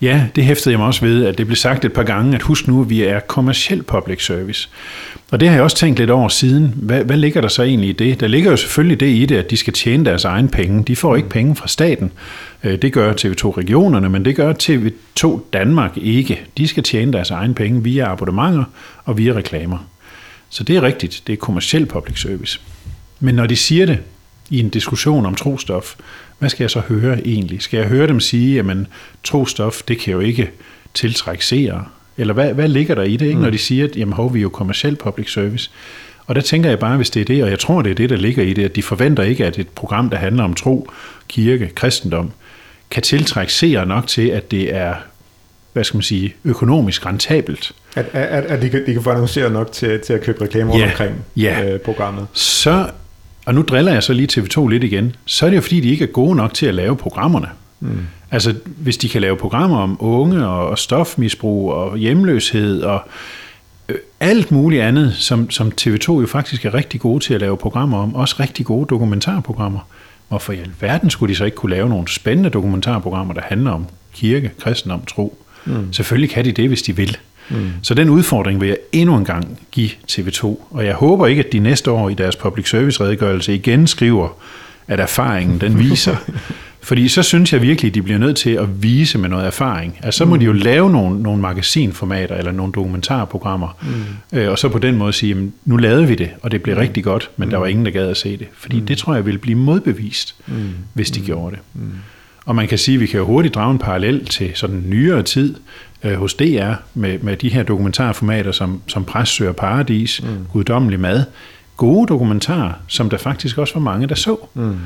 ja, 0.00 0.26
det 0.36 0.44
hæftede 0.44 0.72
jeg 0.72 0.78
mig 0.78 0.86
også 0.86 1.00
ved, 1.06 1.26
at 1.26 1.38
det 1.38 1.46
blev 1.46 1.56
sagt 1.56 1.84
et 1.84 1.92
par 1.92 2.02
gange, 2.02 2.34
at 2.34 2.42
husk 2.42 2.68
nu, 2.68 2.80
at 2.82 2.90
vi 2.90 3.02
er 3.02 3.20
kommersiel 3.20 3.82
public 3.82 4.24
service. 4.26 4.68
Og 5.30 5.40
det 5.40 5.48
har 5.48 5.54
jeg 5.54 5.62
også 5.64 5.76
tænkt 5.76 5.98
lidt 5.98 6.10
over 6.10 6.28
siden. 6.28 6.72
Hvad, 6.76 7.04
hvad 7.04 7.16
ligger 7.16 7.40
der 7.40 7.48
så 7.48 7.62
egentlig 7.62 7.88
i 7.90 7.92
det? 7.92 8.20
Der 8.20 8.26
ligger 8.26 8.50
jo 8.50 8.56
selvfølgelig 8.56 9.00
det 9.00 9.06
i 9.06 9.26
det, 9.26 9.36
at 9.36 9.50
de 9.50 9.56
skal 9.56 9.72
tjene 9.72 10.04
deres 10.04 10.24
egen 10.24 10.48
penge. 10.48 10.84
De 10.84 10.96
får 10.96 11.16
ikke 11.16 11.28
penge 11.28 11.56
fra 11.56 11.68
staten. 11.68 12.12
Øh, 12.64 12.78
Det 12.82 12.92
gør 12.92 13.12
TV2-regionerne, 13.12 14.08
men 14.08 14.24
det 14.24 14.36
gør 14.36 14.52
TV2 14.62 15.40
Danmark 15.52 15.96
ikke. 15.96 16.42
De 16.58 16.68
skal 16.68 16.82
tjene 16.82 17.12
deres 17.12 17.30
egen 17.30 17.54
penge 17.54 17.82
via 17.84 18.12
abonnementer 18.12 18.64
og 19.04 19.18
via 19.18 19.32
reklamer. 19.32 19.78
Så 20.50 20.64
det 20.64 20.76
er 20.76 20.82
rigtigt, 20.82 21.22
det 21.26 21.32
er 21.32 21.36
kommersiel 21.36 21.86
public 21.86 22.20
service. 22.20 22.60
Men 23.20 23.34
når 23.34 23.46
de 23.46 23.56
siger 23.56 23.86
det 23.86 23.98
i 24.50 24.60
en 24.60 24.68
diskussion 24.68 25.26
om 25.26 25.34
trostof, 25.34 25.94
hvad 26.44 26.50
skal 26.50 26.64
jeg 26.64 26.70
så 26.70 26.80
høre 26.80 27.26
egentlig? 27.26 27.62
Skal 27.62 27.78
jeg 27.78 27.86
høre 27.86 28.06
dem 28.06 28.20
sige, 28.20 28.60
at 28.60 28.76
trostof, 29.24 29.82
det 29.82 29.98
kan 29.98 30.12
jo 30.12 30.20
ikke 30.20 30.50
tiltrække 30.94 31.46
seere? 31.46 31.84
Eller 32.16 32.34
hvad, 32.34 32.54
hvad 32.54 32.68
ligger 32.68 32.94
der 32.94 33.02
i 33.02 33.16
det, 33.16 33.26
ikke? 33.26 33.40
når 33.40 33.50
de 33.50 33.58
siger, 33.58 33.84
at 33.84 33.96
jamen, 33.96 34.12
hov, 34.12 34.34
vi 34.34 34.38
er 34.38 34.42
jo 34.42 34.48
kommersiel 34.48 34.96
public 34.96 35.32
service? 35.32 35.70
Og 36.26 36.34
der 36.34 36.40
tænker 36.40 36.68
jeg 36.68 36.78
bare, 36.78 36.96
hvis 36.96 37.10
det 37.10 37.20
er 37.20 37.24
det, 37.24 37.42
og 37.42 37.50
jeg 37.50 37.58
tror, 37.58 37.82
det 37.82 37.90
er 37.90 37.94
det, 37.94 38.10
der 38.10 38.16
ligger 38.16 38.42
i 38.42 38.52
det, 38.52 38.64
at 38.64 38.76
de 38.76 38.82
forventer 38.82 39.22
ikke, 39.22 39.46
at 39.46 39.58
et 39.58 39.68
program, 39.68 40.10
der 40.10 40.16
handler 40.16 40.44
om 40.44 40.54
tro, 40.54 40.90
kirke, 41.28 41.70
kristendom, 41.74 42.30
kan 42.90 43.02
tiltrække 43.02 43.52
seere 43.52 43.86
nok 43.86 44.06
til, 44.06 44.28
at 44.28 44.50
det 44.50 44.74
er 44.74 44.94
hvad 45.72 45.84
skal 45.84 45.96
man 45.96 46.02
sige, 46.02 46.34
økonomisk 46.44 47.06
rentabelt. 47.06 47.72
At, 47.96 48.06
at, 48.12 48.44
at 48.44 48.62
de, 48.62 48.70
kan, 48.70 48.86
de 48.86 48.92
kan 48.92 49.02
få 49.02 49.10
annonceret 49.10 49.52
nok 49.52 49.72
til, 49.72 50.00
til 50.00 50.12
at 50.12 50.20
købe 50.20 50.44
reklamer 50.44 50.78
Ja, 50.78 50.84
omkring 50.84 51.24
ja. 51.36 51.64
øh, 51.64 51.80
programmet. 51.80 52.26
Så, 52.32 52.90
og 53.44 53.54
nu 53.54 53.62
driller 53.62 53.92
jeg 53.92 54.02
så 54.02 54.12
lige 54.12 54.40
TV2 54.40 54.68
lidt 54.68 54.84
igen, 54.84 55.16
så 55.24 55.46
er 55.46 55.50
det 55.50 55.56
jo 55.56 55.62
fordi, 55.62 55.80
de 55.80 55.88
ikke 55.88 56.04
er 56.04 56.08
gode 56.08 56.36
nok 56.36 56.54
til 56.54 56.66
at 56.66 56.74
lave 56.74 56.96
programmerne. 56.96 57.48
Mm. 57.80 57.98
Altså, 58.30 58.54
hvis 58.64 58.96
de 58.96 59.08
kan 59.08 59.20
lave 59.20 59.36
programmer 59.36 59.78
om 59.78 59.96
unge 60.00 60.46
og, 60.46 60.78
stofmisbrug 60.78 61.72
og 61.72 61.96
hjemløshed 61.96 62.82
og 62.82 63.08
øh, 63.88 63.96
alt 64.20 64.50
muligt 64.50 64.82
andet, 64.82 65.14
som, 65.14 65.50
som 65.50 65.72
TV2 65.80 66.12
jo 66.12 66.26
faktisk 66.26 66.64
er 66.64 66.74
rigtig 66.74 67.00
gode 67.00 67.24
til 67.24 67.34
at 67.34 67.40
lave 67.40 67.56
programmer 67.56 67.98
om, 67.98 68.14
også 68.14 68.36
rigtig 68.40 68.66
gode 68.66 68.86
dokumentarprogrammer. 68.86 69.88
Hvorfor 70.28 70.52
i 70.52 70.58
alverden 70.58 71.10
skulle 71.10 71.30
de 71.32 71.38
så 71.38 71.44
ikke 71.44 71.56
kunne 71.56 71.70
lave 71.70 71.88
nogle 71.88 72.08
spændende 72.08 72.50
dokumentarprogrammer, 72.50 73.34
der 73.34 73.40
handler 73.44 73.70
om 73.70 73.86
kirke, 74.14 74.50
kristendom, 74.60 75.04
tro? 75.04 75.38
Mm. 75.64 75.92
Selvfølgelig 75.92 76.30
kan 76.30 76.44
de 76.44 76.52
det, 76.52 76.68
hvis 76.68 76.82
de 76.82 76.96
vil. 76.96 77.18
Mm. 77.50 77.70
Så 77.82 77.94
den 77.94 78.10
udfordring 78.10 78.60
vil 78.60 78.68
jeg 78.68 78.76
endnu 78.92 79.16
en 79.16 79.24
gang 79.24 79.58
give 79.72 79.90
TV2. 80.10 80.44
Og 80.70 80.86
jeg 80.86 80.94
håber 80.94 81.26
ikke, 81.26 81.44
at 81.44 81.52
de 81.52 81.58
næste 81.58 81.90
år 81.90 82.08
i 82.08 82.14
deres 82.14 82.36
public 82.36 82.68
service 82.68 83.04
redegørelse 83.04 83.54
igen 83.54 83.86
skriver, 83.86 84.28
at 84.88 85.00
erfaringen 85.00 85.60
den 85.60 85.78
viser. 85.78 86.16
Fordi 86.84 87.08
så 87.08 87.22
synes 87.22 87.52
jeg 87.52 87.62
virkelig, 87.62 87.88
at 87.88 87.94
de 87.94 88.02
bliver 88.02 88.18
nødt 88.18 88.36
til 88.36 88.50
at 88.50 88.82
vise 88.82 89.18
med 89.18 89.28
noget 89.28 89.46
erfaring. 89.46 89.98
Altså 90.02 90.18
så 90.18 90.24
må 90.24 90.34
mm. 90.34 90.40
de 90.40 90.44
jo 90.44 90.52
lave 90.52 90.90
nogle, 90.90 91.22
nogle 91.22 91.40
magasinformater 91.40 92.36
eller 92.36 92.52
nogle 92.52 92.72
dokumentarprogrammer, 92.72 93.76
mm. 93.82 94.38
øh, 94.38 94.50
og 94.50 94.58
så 94.58 94.68
på 94.68 94.78
den 94.78 94.96
måde 94.96 95.12
sige, 95.12 95.28
jamen, 95.28 95.52
nu 95.64 95.76
lavede 95.76 96.06
vi 96.08 96.14
det, 96.14 96.30
og 96.42 96.50
det 96.50 96.62
blev 96.62 96.74
mm. 96.74 96.80
rigtig 96.80 97.04
godt, 97.04 97.30
men 97.36 97.46
mm. 97.46 97.50
der 97.50 97.58
var 97.58 97.66
ingen, 97.66 97.86
der 97.86 97.92
gad 97.92 98.08
at 98.08 98.16
se 98.16 98.36
det. 98.36 98.46
Fordi 98.54 98.80
mm. 98.80 98.86
det 98.86 98.98
tror 98.98 99.14
jeg 99.14 99.26
ville 99.26 99.38
blive 99.38 99.58
modbevist, 99.58 100.34
mm. 100.46 100.54
hvis 100.92 101.10
de 101.10 101.20
mm. 101.20 101.26
gjorde 101.26 101.56
det. 101.56 101.62
Mm. 101.74 101.90
Og 102.44 102.56
man 102.56 102.68
kan 102.68 102.78
sige, 102.78 102.94
at 102.94 103.00
vi 103.00 103.06
kan 103.06 103.18
jo 103.18 103.26
hurtigt 103.26 103.54
drage 103.54 103.72
en 103.72 103.78
parallel 103.78 104.24
til 104.26 104.50
sådan 104.54 104.84
nyere 104.86 105.22
tid 105.22 105.54
øh, 106.04 106.14
hos 106.14 106.34
DR 106.34 106.72
med, 106.94 107.18
med 107.18 107.36
de 107.36 107.48
her 107.48 107.62
dokumentarformater 107.62 108.52
som, 108.52 108.82
som 108.86 109.04
Pres 109.04 109.28
søger 109.28 109.52
paradis, 109.52 110.22
mm. 110.22 110.28
Guddommelig 110.52 111.00
mad. 111.00 111.24
Gode 111.76 112.06
dokumentarer, 112.06 112.72
som 112.88 113.10
der 113.10 113.16
faktisk 113.16 113.58
også 113.58 113.74
var 113.74 113.80
mange, 113.80 114.06
der 114.06 114.14
så. 114.14 114.36
Mm. 114.54 114.76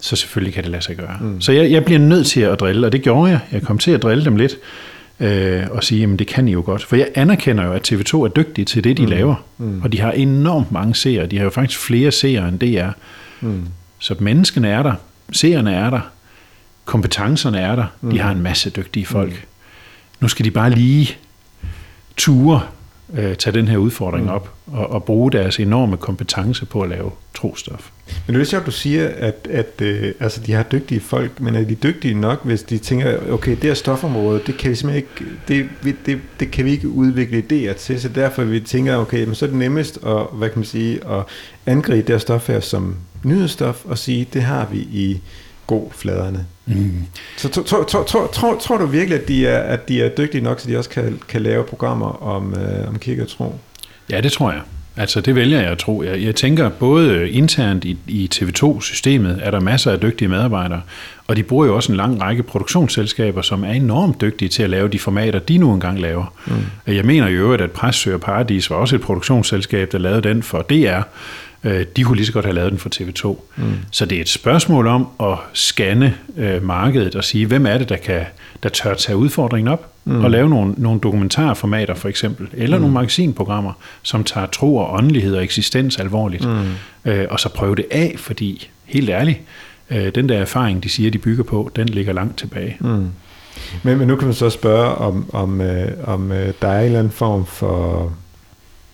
Så 0.00 0.16
selvfølgelig 0.16 0.54
kan 0.54 0.62
det 0.62 0.70
lade 0.70 0.82
sig 0.82 0.96
gøre. 0.96 1.16
Mm. 1.20 1.40
Så 1.40 1.52
jeg, 1.52 1.70
jeg 1.70 1.84
bliver 1.84 1.98
nødt 1.98 2.26
til 2.26 2.40
at 2.40 2.60
drille, 2.60 2.86
og 2.86 2.92
det 2.92 3.02
gjorde 3.02 3.30
jeg. 3.30 3.40
Jeg 3.52 3.62
kom 3.62 3.78
til 3.78 3.90
at 3.90 4.02
drille 4.02 4.24
dem 4.24 4.36
lidt 4.36 4.56
øh, 5.20 5.62
og 5.70 5.84
sige, 5.84 6.12
at 6.12 6.18
det 6.18 6.26
kan 6.26 6.48
I 6.48 6.52
jo 6.52 6.62
godt. 6.66 6.84
For 6.84 6.96
jeg 6.96 7.08
anerkender 7.14 7.64
jo, 7.64 7.72
at 7.72 7.92
TV2 7.92 8.16
er 8.16 8.28
dygtige 8.28 8.64
til 8.64 8.84
det, 8.84 8.96
de 8.96 9.02
mm. 9.02 9.08
laver. 9.08 9.34
Mm. 9.58 9.82
Og 9.82 9.92
de 9.92 10.00
har 10.00 10.12
enormt 10.12 10.72
mange 10.72 10.94
seere. 10.94 11.26
De 11.26 11.36
har 11.36 11.44
jo 11.44 11.50
faktisk 11.50 11.80
flere 11.80 12.10
seere 12.10 12.48
end 12.48 12.58
DR. 12.58 12.90
Mm. 13.40 13.66
Så 13.98 14.14
menneskene 14.18 14.68
er 14.68 14.82
der. 14.82 14.94
Seerne 15.32 15.74
er 15.74 15.90
der 15.90 16.00
kompetencerne 16.86 17.60
er 17.60 17.76
der. 17.76 17.86
Mm. 18.00 18.10
De 18.10 18.18
har 18.18 18.30
en 18.30 18.42
masse 18.42 18.70
dygtige 18.70 19.06
folk. 19.06 19.32
Mm. 19.32 19.55
Nu 20.20 20.28
skal 20.28 20.44
de 20.44 20.50
bare 20.50 20.70
lige 20.70 21.16
ture 22.16 22.60
øh, 23.14 23.36
tage 23.36 23.58
den 23.58 23.68
her 23.68 23.76
udfordring 23.76 24.24
mm. 24.24 24.30
op 24.30 24.54
og, 24.66 24.90
og 24.90 25.04
bruge 25.04 25.32
deres 25.32 25.60
enorme 25.60 25.96
kompetence 25.96 26.66
på 26.66 26.80
at 26.80 26.88
lave 26.88 27.10
trostof. 27.34 27.90
Men 28.26 28.34
det 28.34 28.40
er 28.40 28.44
sjovt, 28.44 28.66
du 28.66 28.70
siger, 28.70 29.08
at, 29.08 29.48
at 29.50 29.82
øh, 29.82 30.12
altså, 30.20 30.40
de 30.40 30.52
har 30.52 30.62
dygtige 30.62 31.00
folk, 31.00 31.40
men 31.40 31.54
er 31.54 31.64
de 31.64 31.74
dygtige 31.74 32.14
nok, 32.14 32.44
hvis 32.44 32.62
de 32.62 32.78
tænker, 32.78 33.32
okay, 33.32 33.50
det 33.50 33.64
her 33.64 33.74
stofområde, 33.74 34.40
det 34.46 34.56
kan 34.58 34.70
vi 34.70 34.74
simpelthen 34.74 35.06
ikke, 35.48 35.68
det, 35.84 35.96
det, 36.06 36.20
det 36.40 36.50
kan 36.50 36.64
vi 36.64 36.70
ikke 36.70 36.88
udvikle 36.88 37.38
idéer 37.38 37.78
til, 37.78 38.00
så 38.00 38.08
derfor 38.08 38.44
vi 38.44 38.60
tænker, 38.60 38.96
okay, 38.96 39.24
men 39.24 39.34
så 39.34 39.44
er 39.44 39.48
det 39.48 39.58
nemmest 39.58 39.98
at, 40.06 40.26
hvad 40.32 40.48
kan 40.48 40.58
man 40.58 40.66
sige, 40.66 41.08
at 41.08 41.22
angribe 41.66 42.06
det 42.06 42.14
her 42.14 42.18
stof 42.18 42.48
her 42.48 42.60
som 42.60 42.96
nyhedsstof 43.22 43.84
og 43.84 43.98
sige, 43.98 44.28
det 44.32 44.42
har 44.42 44.68
vi 44.72 44.78
i 44.78 45.20
god 45.66 45.90
fladerne. 45.92 46.46
Mm. 46.66 46.92
Så 47.36 47.48
tror, 47.48 47.84
tror, 47.84 48.04
tror, 48.04 48.26
tror, 48.26 48.58
tror 48.58 48.78
du 48.78 48.86
virkelig, 48.86 49.20
at 49.20 49.28
de, 49.28 49.46
er, 49.46 49.58
at 49.58 49.88
de 49.88 50.02
er 50.02 50.08
dygtige 50.08 50.44
nok, 50.44 50.60
så 50.60 50.68
de 50.68 50.78
også 50.78 50.90
kan, 50.90 51.20
kan 51.28 51.42
lave 51.42 51.64
programmer 51.64 52.22
om, 52.22 52.54
øh, 52.54 52.88
om 52.88 52.98
kirke 52.98 53.22
og 53.22 53.28
tro? 53.28 53.54
Ja, 54.10 54.20
det 54.20 54.32
tror 54.32 54.52
jeg. 54.52 54.60
Altså, 54.98 55.20
det 55.20 55.34
vælger 55.34 55.60
jeg 55.60 55.70
at 55.70 55.78
tro. 55.78 56.02
Jeg, 56.02 56.22
jeg 56.22 56.34
tænker, 56.34 56.68
både 56.68 57.30
internt 57.30 57.84
i, 57.84 57.98
i 58.06 58.30
TV2-systemet 58.34 59.40
er 59.42 59.50
der 59.50 59.60
masser 59.60 59.92
af 59.92 60.00
dygtige 60.00 60.28
medarbejdere, 60.28 60.82
og 61.26 61.36
de 61.36 61.42
bruger 61.42 61.66
jo 61.66 61.76
også 61.76 61.92
en 61.92 61.96
lang 61.96 62.20
række 62.20 62.42
produktionsselskaber, 62.42 63.42
som 63.42 63.64
er 63.64 63.72
enormt 63.72 64.20
dygtige 64.20 64.48
til 64.48 64.62
at 64.62 64.70
lave 64.70 64.88
de 64.88 64.98
formater, 64.98 65.38
de 65.38 65.58
nu 65.58 65.74
engang 65.74 66.00
laver. 66.00 66.34
Mm. 66.46 66.94
Jeg 66.94 67.04
mener 67.04 67.28
jo, 67.28 67.52
at 67.52 67.70
Pressøger 67.70 68.18
Paradis 68.18 68.70
var 68.70 68.76
også 68.76 68.96
et 68.96 69.02
produktionsselskab, 69.02 69.92
der 69.92 69.98
lavede 69.98 70.22
den 70.22 70.42
for 70.42 70.62
DR, 70.62 71.02
Øh, 71.66 71.86
de 71.96 72.02
kunne 72.02 72.16
lige 72.16 72.26
så 72.26 72.32
godt 72.32 72.44
have 72.44 72.54
lavet 72.54 72.70
den 72.70 72.78
for 72.78 72.90
TV2. 72.94 73.40
Mm. 73.56 73.64
Så 73.90 74.06
det 74.06 74.18
er 74.18 74.20
et 74.20 74.28
spørgsmål 74.28 74.86
om 74.86 75.08
at 75.20 75.38
scanne 75.52 76.14
øh, 76.36 76.62
markedet 76.62 77.14
og 77.14 77.24
sige, 77.24 77.46
hvem 77.46 77.66
er 77.66 77.78
det, 77.78 77.88
der, 77.88 77.96
kan, 77.96 78.24
der 78.62 78.68
tør 78.68 78.94
tage 78.94 79.16
udfordringen 79.16 79.72
op 79.72 79.92
mm. 80.04 80.24
og 80.24 80.30
lave 80.30 80.48
nogle, 80.48 80.74
nogle 80.76 81.00
dokumentarformater 81.00 81.94
for 81.94 82.08
eksempel, 82.08 82.48
eller 82.52 82.76
mm. 82.76 82.80
nogle 82.80 82.94
magasinprogrammer, 82.94 83.72
som 84.02 84.24
tager 84.24 84.46
tro 84.46 84.76
og 84.76 84.94
åndelighed 84.94 85.36
og 85.36 85.44
eksistens 85.44 85.98
alvorligt, 85.98 86.48
mm. 86.48 87.10
øh, 87.10 87.26
og 87.30 87.40
så 87.40 87.48
prøve 87.48 87.76
det 87.76 87.86
af, 87.90 88.14
fordi 88.18 88.68
helt 88.84 89.10
ærligt, 89.10 89.40
øh, 89.90 90.14
den 90.14 90.28
der 90.28 90.38
erfaring, 90.38 90.82
de 90.82 90.88
siger, 90.88 91.10
de 91.10 91.18
bygger 91.18 91.44
på, 91.44 91.70
den 91.76 91.88
ligger 91.88 92.12
langt 92.12 92.38
tilbage. 92.38 92.76
Mm. 92.80 93.08
Men, 93.82 93.98
men 93.98 94.08
nu 94.08 94.16
kan 94.16 94.26
man 94.26 94.34
så 94.34 94.50
spørge, 94.50 94.94
om, 94.94 95.30
om, 95.32 95.60
øh, 95.60 95.92
om 96.04 96.32
øh, 96.32 96.52
der 96.62 96.68
er 96.68 96.78
en 96.78 96.86
eller 96.86 96.98
anden 96.98 97.12
form 97.12 97.46
for 97.46 98.12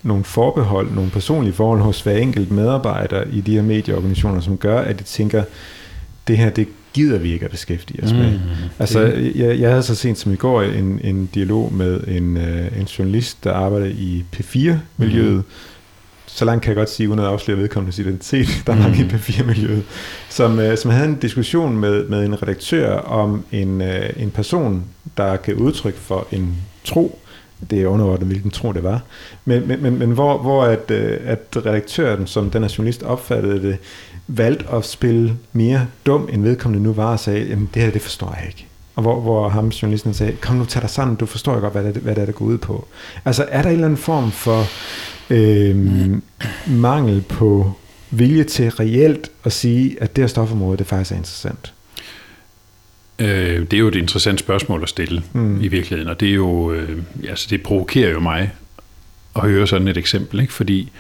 nogle 0.03 0.25
forbehold, 0.25 0.91
nogle 0.95 1.11
personlige 1.11 1.53
forhold 1.53 1.81
hos 1.81 2.01
hver 2.01 2.17
enkelt 2.17 2.51
medarbejder 2.51 3.25
i 3.33 3.41
de 3.41 3.55
her 3.55 3.63
medieorganisationer, 3.63 4.41
som 4.41 4.57
gør, 4.57 4.81
at 4.81 4.99
de 4.99 5.05
tænker, 5.05 5.45
det 6.29 6.39
her, 6.39 6.51
det 6.51 6.69
gider 6.93 7.19
vi 7.19 7.33
ikke 7.33 7.45
at 7.45 7.51
beskæftige 7.51 8.05
os 8.05 8.13
mm, 8.13 8.19
med. 8.19 8.41
Altså, 8.79 9.01
jeg, 9.35 9.61
jeg 9.61 9.71
havde 9.71 9.83
så 9.83 9.95
sent 9.95 10.19
som 10.19 10.33
i 10.33 10.37
går 10.37 10.63
en, 10.63 11.01
en 11.05 11.27
dialog 11.35 11.73
med 11.73 12.01
en, 12.01 12.37
uh, 12.37 12.81
en 12.81 12.85
journalist, 12.85 13.45
der 13.45 13.53
arbejder 13.53 13.87
i 13.87 14.25
P4-miljøet, 14.37 15.37
mm. 15.37 15.45
så 16.27 16.45
langt 16.45 16.63
kan 16.63 16.69
jeg 16.69 16.77
godt 16.77 16.91
sige, 16.91 17.09
uden 17.09 17.21
at 17.21 17.27
afsløre 17.27 17.59
vedkommendes 17.59 17.99
identitet, 17.99 18.49
der 18.67 18.73
er 18.73 18.77
mange 18.77 19.03
mm. 19.03 19.11
i 19.11 19.13
P4-miljøet, 19.13 19.83
som, 20.29 20.59
uh, 20.59 20.77
som 20.77 20.91
havde 20.91 21.09
en 21.09 21.17
diskussion 21.17 21.77
med, 21.77 22.09
med 22.09 22.25
en 22.25 22.43
redaktør 22.43 22.97
om 22.97 23.45
en, 23.53 23.81
uh, 23.81 24.23
en 24.23 24.31
person, 24.31 24.85
der 25.17 25.37
gav 25.37 25.55
udtryk 25.55 25.97
for 25.97 26.27
en 26.33 26.57
tro, 26.85 27.19
det 27.71 27.83
er 27.83 27.87
underordnet, 27.87 28.27
hvilken 28.27 28.51
tro 28.51 28.73
det 28.73 28.83
var. 28.83 29.01
Men, 29.45 29.69
men, 29.69 29.83
men, 29.83 29.99
men 29.99 30.11
hvor, 30.11 30.39
hvor 30.39 30.65
at, 30.65 30.91
øh, 30.91 31.19
at 31.25 31.57
redaktøren, 31.57 32.27
som 32.27 32.51
den 32.51 32.63
her 32.63 32.75
journalist 32.79 33.03
opfattede 33.03 33.63
det, 33.63 33.79
valgte 34.27 34.71
at 34.73 34.85
spille 34.85 35.37
mere 35.53 35.87
dum, 36.07 36.29
end 36.33 36.43
vedkommende 36.43 36.83
nu 36.83 36.93
var, 36.93 37.13
og 37.13 37.21
sagde, 37.21 37.45
jamen 37.49 37.71
det 37.75 37.83
her, 37.83 37.91
det 37.91 38.03
forstår 38.03 38.37
jeg 38.39 38.49
ikke. 38.49 38.67
Og 38.95 39.03
hvor, 39.03 39.21
hvor 39.21 39.49
ham 39.49 39.69
journalisten 39.69 40.15
sagde, 40.15 40.33
kom 40.33 40.57
nu, 40.57 40.65
tag 40.65 40.83
dig 40.83 40.91
sammen, 40.91 41.17
du 41.17 41.27
forstår 41.27 41.61
godt, 41.61 41.73
hvad 41.73 41.85
det, 41.85 41.95
hvad 41.95 42.15
det 42.15 42.23
er, 42.23 42.27
der 42.27 42.33
går 42.33 42.45
ud 42.45 42.59
på. 42.59 42.87
Altså, 43.25 43.47
er 43.49 43.63
der 43.63 43.69
en 43.69 43.75
eller 43.75 43.87
anden 43.87 43.99
form 43.99 44.31
for 44.31 44.65
øh, 45.31 46.11
mangel 46.67 47.23
på 47.23 47.73
vilje 48.11 48.45
til 48.45 48.71
reelt 48.71 49.31
at 49.45 49.53
sige, 49.53 49.97
at 50.01 50.17
det 50.17 50.23
her 50.23 50.29
stofområde, 50.29 50.77
det 50.77 50.87
faktisk 50.87 51.13
er 51.13 51.17
interessant? 51.17 51.73
Øh, 53.19 53.61
det 53.61 53.73
er 53.73 53.79
jo 53.79 53.89
et 53.89 53.95
interessant 53.95 54.41
spørgsmål 54.41 54.83
at 54.83 54.89
stille 54.89 55.23
mm. 55.33 55.61
i 55.61 55.69
virkeligheden, 55.69 56.11
og 56.11 56.21
det 56.21 56.29
er 56.29 56.35
jo, 56.35 56.73
øh, 56.73 57.03
altså 57.29 57.47
det 57.51 57.63
provokerer 57.63 58.11
jo 58.11 58.21
mig 58.21 58.51
at 59.37 59.43
høre 59.43 59.67
sådan 59.67 59.89
et 59.89 59.97
eksempel, 59.97 60.41
ikke? 60.41 60.53
fordi 60.53 60.91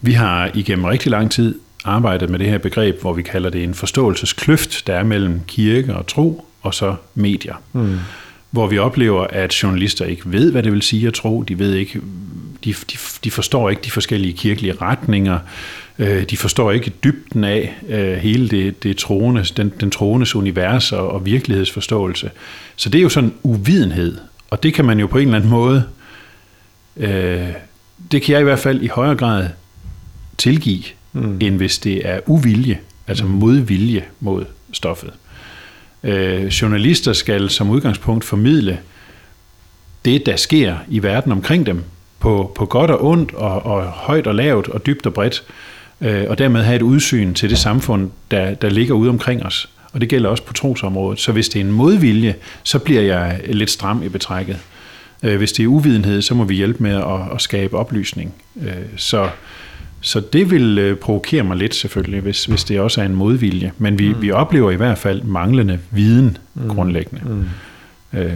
vi 0.00 0.12
har 0.12 0.50
igennem 0.54 0.84
rigtig 0.84 1.10
lang 1.10 1.30
tid 1.30 1.54
arbejdet 1.84 2.30
med 2.30 2.38
det 2.38 2.46
her 2.46 2.58
begreb, 2.58 3.00
hvor 3.00 3.12
vi 3.12 3.22
kalder 3.22 3.50
det 3.50 3.64
en 3.64 3.74
forståelseskløft, 3.74 4.86
der 4.86 4.94
er 4.94 5.02
mellem 5.02 5.40
kirke 5.46 5.94
og 5.94 6.06
tro, 6.06 6.46
og 6.62 6.74
så 6.74 6.94
medier. 7.14 7.54
Mm. 7.72 7.98
Hvor 8.50 8.66
vi 8.66 8.78
oplever, 8.78 9.26
at 9.26 9.62
journalister 9.62 10.04
ikke 10.04 10.22
ved, 10.24 10.52
hvad 10.52 10.62
det 10.62 10.72
vil 10.72 10.82
sige 10.82 11.06
at 11.06 11.14
tro, 11.14 11.42
de 11.42 11.58
ved 11.58 11.74
ikke, 11.74 12.00
de, 12.64 12.72
de, 12.72 12.96
de 13.24 13.30
forstår 13.30 13.70
ikke 13.70 13.82
de 13.82 13.90
forskellige 13.90 14.32
kirkelige 14.32 14.74
retninger, 14.82 15.38
Øh, 15.98 16.22
de 16.22 16.36
forstår 16.36 16.72
ikke 16.72 16.92
dybden 17.04 17.44
af 17.44 17.76
øh, 17.88 18.16
hele 18.16 18.48
det, 18.48 18.82
det 18.82 18.96
troende, 18.96 19.44
den, 19.44 19.72
den 19.80 19.90
troendes 19.90 20.34
univers 20.34 20.92
og, 20.92 21.10
og 21.10 21.26
virkelighedsforståelse. 21.26 22.30
Så 22.76 22.88
det 22.88 22.98
er 22.98 23.02
jo 23.02 23.08
sådan 23.08 23.34
uvidenhed, 23.42 24.18
og 24.50 24.62
det 24.62 24.74
kan 24.74 24.84
man 24.84 25.00
jo 25.00 25.06
på 25.06 25.18
en 25.18 25.24
eller 25.24 25.36
anden 25.36 25.50
måde, 25.50 25.84
øh, 26.96 27.48
det 28.12 28.22
kan 28.22 28.32
jeg 28.32 28.40
i 28.40 28.44
hvert 28.44 28.58
fald 28.58 28.82
i 28.82 28.86
højere 28.86 29.16
grad 29.16 29.48
tilgive, 30.38 30.82
mm. 31.12 31.38
end 31.40 31.56
hvis 31.56 31.78
det 31.78 32.08
er 32.08 32.20
uvilje, 32.26 32.78
altså 33.06 33.24
mm. 33.24 33.30
modvilje 33.30 34.04
mod 34.20 34.44
stoffet. 34.72 35.10
Øh, 36.04 36.46
journalister 36.46 37.12
skal 37.12 37.50
som 37.50 37.70
udgangspunkt 37.70 38.24
formidle 38.24 38.78
det, 40.04 40.26
der 40.26 40.36
sker 40.36 40.76
i 40.88 41.02
verden 41.02 41.32
omkring 41.32 41.66
dem, 41.66 41.82
på, 42.18 42.52
på 42.54 42.66
godt 42.66 42.90
og 42.90 43.04
ondt, 43.04 43.34
og, 43.34 43.66
og 43.66 43.82
højt 43.82 44.26
og 44.26 44.34
lavt, 44.34 44.68
og 44.68 44.86
dybt 44.86 45.06
og 45.06 45.14
bredt 45.14 45.44
øh, 46.00 46.24
og 46.28 46.38
dermed 46.38 46.62
have 46.62 46.76
et 46.76 46.82
udsyn 46.82 47.34
til 47.34 47.50
det 47.50 47.58
samfund, 47.58 48.10
der, 48.30 48.54
der 48.54 48.70
ligger 48.70 48.94
ude 48.94 49.08
omkring 49.08 49.42
os. 49.42 49.68
Og 49.92 50.00
det 50.00 50.08
gælder 50.08 50.28
også 50.28 50.42
på 50.42 50.52
trosområdet. 50.52 51.20
Så 51.20 51.32
hvis 51.32 51.48
det 51.48 51.60
er 51.60 51.64
en 51.64 51.72
modvilje, 51.72 52.34
så 52.62 52.78
bliver 52.78 53.02
jeg 53.02 53.40
lidt 53.48 53.70
stram 53.70 54.02
i 54.02 54.08
betrækket. 54.08 54.58
Øh, 55.22 55.36
hvis 55.36 55.52
det 55.52 55.62
er 55.62 55.66
uvidenhed, 55.66 56.22
så 56.22 56.34
må 56.34 56.44
vi 56.44 56.54
hjælpe 56.54 56.82
med 56.82 56.94
at, 56.94 57.34
at 57.34 57.40
skabe 57.40 57.76
oplysning. 57.76 58.34
Øh, 58.62 58.72
så 58.96 59.28
Så 60.00 60.20
det 60.20 60.50
vil 60.50 60.78
øh, 60.78 60.96
provokere 60.96 61.42
mig 61.42 61.56
lidt 61.56 61.74
selvfølgelig, 61.74 62.20
hvis, 62.20 62.44
hvis 62.44 62.64
det 62.64 62.80
også 62.80 63.00
er 63.00 63.04
en 63.04 63.14
modvilje. 63.14 63.72
Men 63.78 63.98
vi, 63.98 64.12
mm. 64.12 64.22
vi 64.22 64.30
oplever 64.30 64.70
i 64.70 64.76
hvert 64.76 64.98
fald 64.98 65.22
manglende 65.22 65.78
viden 65.90 66.36
mm. 66.54 66.68
grundlæggende. 66.68 67.22
Mm. 67.24 68.18
Øh, 68.18 68.32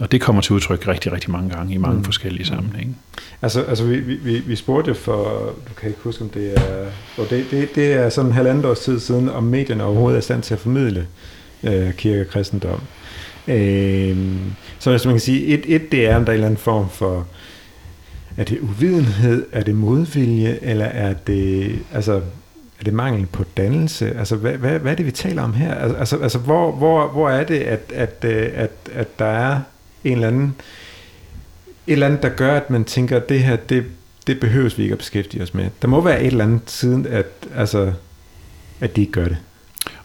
og 0.00 0.12
det 0.12 0.20
kommer 0.20 0.42
til 0.42 0.52
udtryk 0.52 0.88
rigtig, 0.88 1.12
rigtig 1.12 1.30
mange 1.30 1.50
gange 1.50 1.74
i 1.74 1.78
mange 1.78 1.98
mm. 1.98 2.04
forskellige 2.04 2.46
sammenhænge. 2.46 2.94
Altså, 3.42 3.62
altså 3.62 3.84
vi, 3.84 3.96
vi, 4.00 4.38
vi 4.38 4.56
spurgte 4.56 4.94
for, 4.94 5.54
du 5.68 5.74
kan 5.80 5.88
ikke 5.88 6.00
huske, 6.02 6.24
om 6.24 6.30
det 6.30 6.58
er, 6.58 6.86
og 7.18 7.26
det, 7.30 7.46
det, 7.50 7.74
det 7.74 7.92
er 7.92 8.08
sådan 8.08 8.30
en 8.30 8.34
halvandet 8.34 8.64
års 8.64 8.80
tid 8.80 9.00
siden, 9.00 9.28
om 9.28 9.42
medierne 9.42 9.84
overhovedet 9.84 10.16
er 10.16 10.22
stand 10.22 10.42
til 10.42 10.54
at 10.54 10.60
formidle 10.60 11.06
øh, 11.62 11.92
kirke 11.92 12.20
og 12.20 12.26
kristendom. 12.26 12.80
Øh, 13.48 14.16
så 14.78 14.90
hvis 14.90 15.04
man 15.04 15.14
kan 15.14 15.20
sige, 15.20 15.46
et, 15.46 15.64
et 15.66 15.92
det 15.92 16.06
er, 16.06 16.16
om 16.16 16.24
der 16.24 16.32
er 16.32 16.34
en 16.34 16.36
eller 16.36 16.46
anden 16.46 16.60
form 16.60 16.88
for, 16.90 17.26
er 18.36 18.44
det 18.44 18.60
uvidenhed, 18.60 19.46
er 19.52 19.62
det 19.62 19.74
modvilje, 19.74 20.58
eller 20.62 20.84
er 20.84 21.12
det, 21.12 21.78
altså, 21.94 22.14
er 22.80 22.84
det 22.84 22.94
mangel 22.94 23.26
på 23.26 23.44
dannelse? 23.56 24.18
Altså, 24.18 24.36
hvad, 24.36 24.52
hvad, 24.52 24.78
hvad 24.78 24.92
er 24.92 24.96
det, 24.96 25.06
vi 25.06 25.10
taler 25.10 25.42
om 25.42 25.52
her? 25.52 25.74
Altså, 25.74 26.16
altså 26.16 26.38
hvor, 26.38 26.72
hvor, 26.72 27.08
hvor 27.08 27.30
er 27.30 27.44
det, 27.44 27.58
at, 27.58 27.92
at, 27.94 28.24
at, 28.24 28.70
at 28.94 29.18
der 29.18 29.24
er 29.24 29.60
en 30.04 30.12
eller 30.12 30.28
anden, 30.28 30.54
et 31.86 31.92
eller 31.92 32.06
andet, 32.06 32.22
der 32.22 32.28
gør, 32.28 32.56
at 32.56 32.70
man 32.70 32.84
tænker, 32.84 33.16
at 33.16 33.28
det 33.28 33.42
her, 33.42 33.56
det, 33.56 33.84
det 34.26 34.40
behøves 34.40 34.78
vi 34.78 34.82
ikke 34.82 34.92
at 34.92 34.98
beskæftige 34.98 35.42
os 35.42 35.54
med. 35.54 35.70
Der 35.82 35.88
må 35.88 36.00
være 36.00 36.20
et 36.20 36.26
eller 36.26 36.44
andet 36.44 36.60
siden, 36.66 37.06
at, 37.06 37.26
altså, 37.56 37.92
at 38.80 38.96
de 38.96 39.00
ikke 39.00 39.12
gør 39.12 39.28
det. 39.28 39.36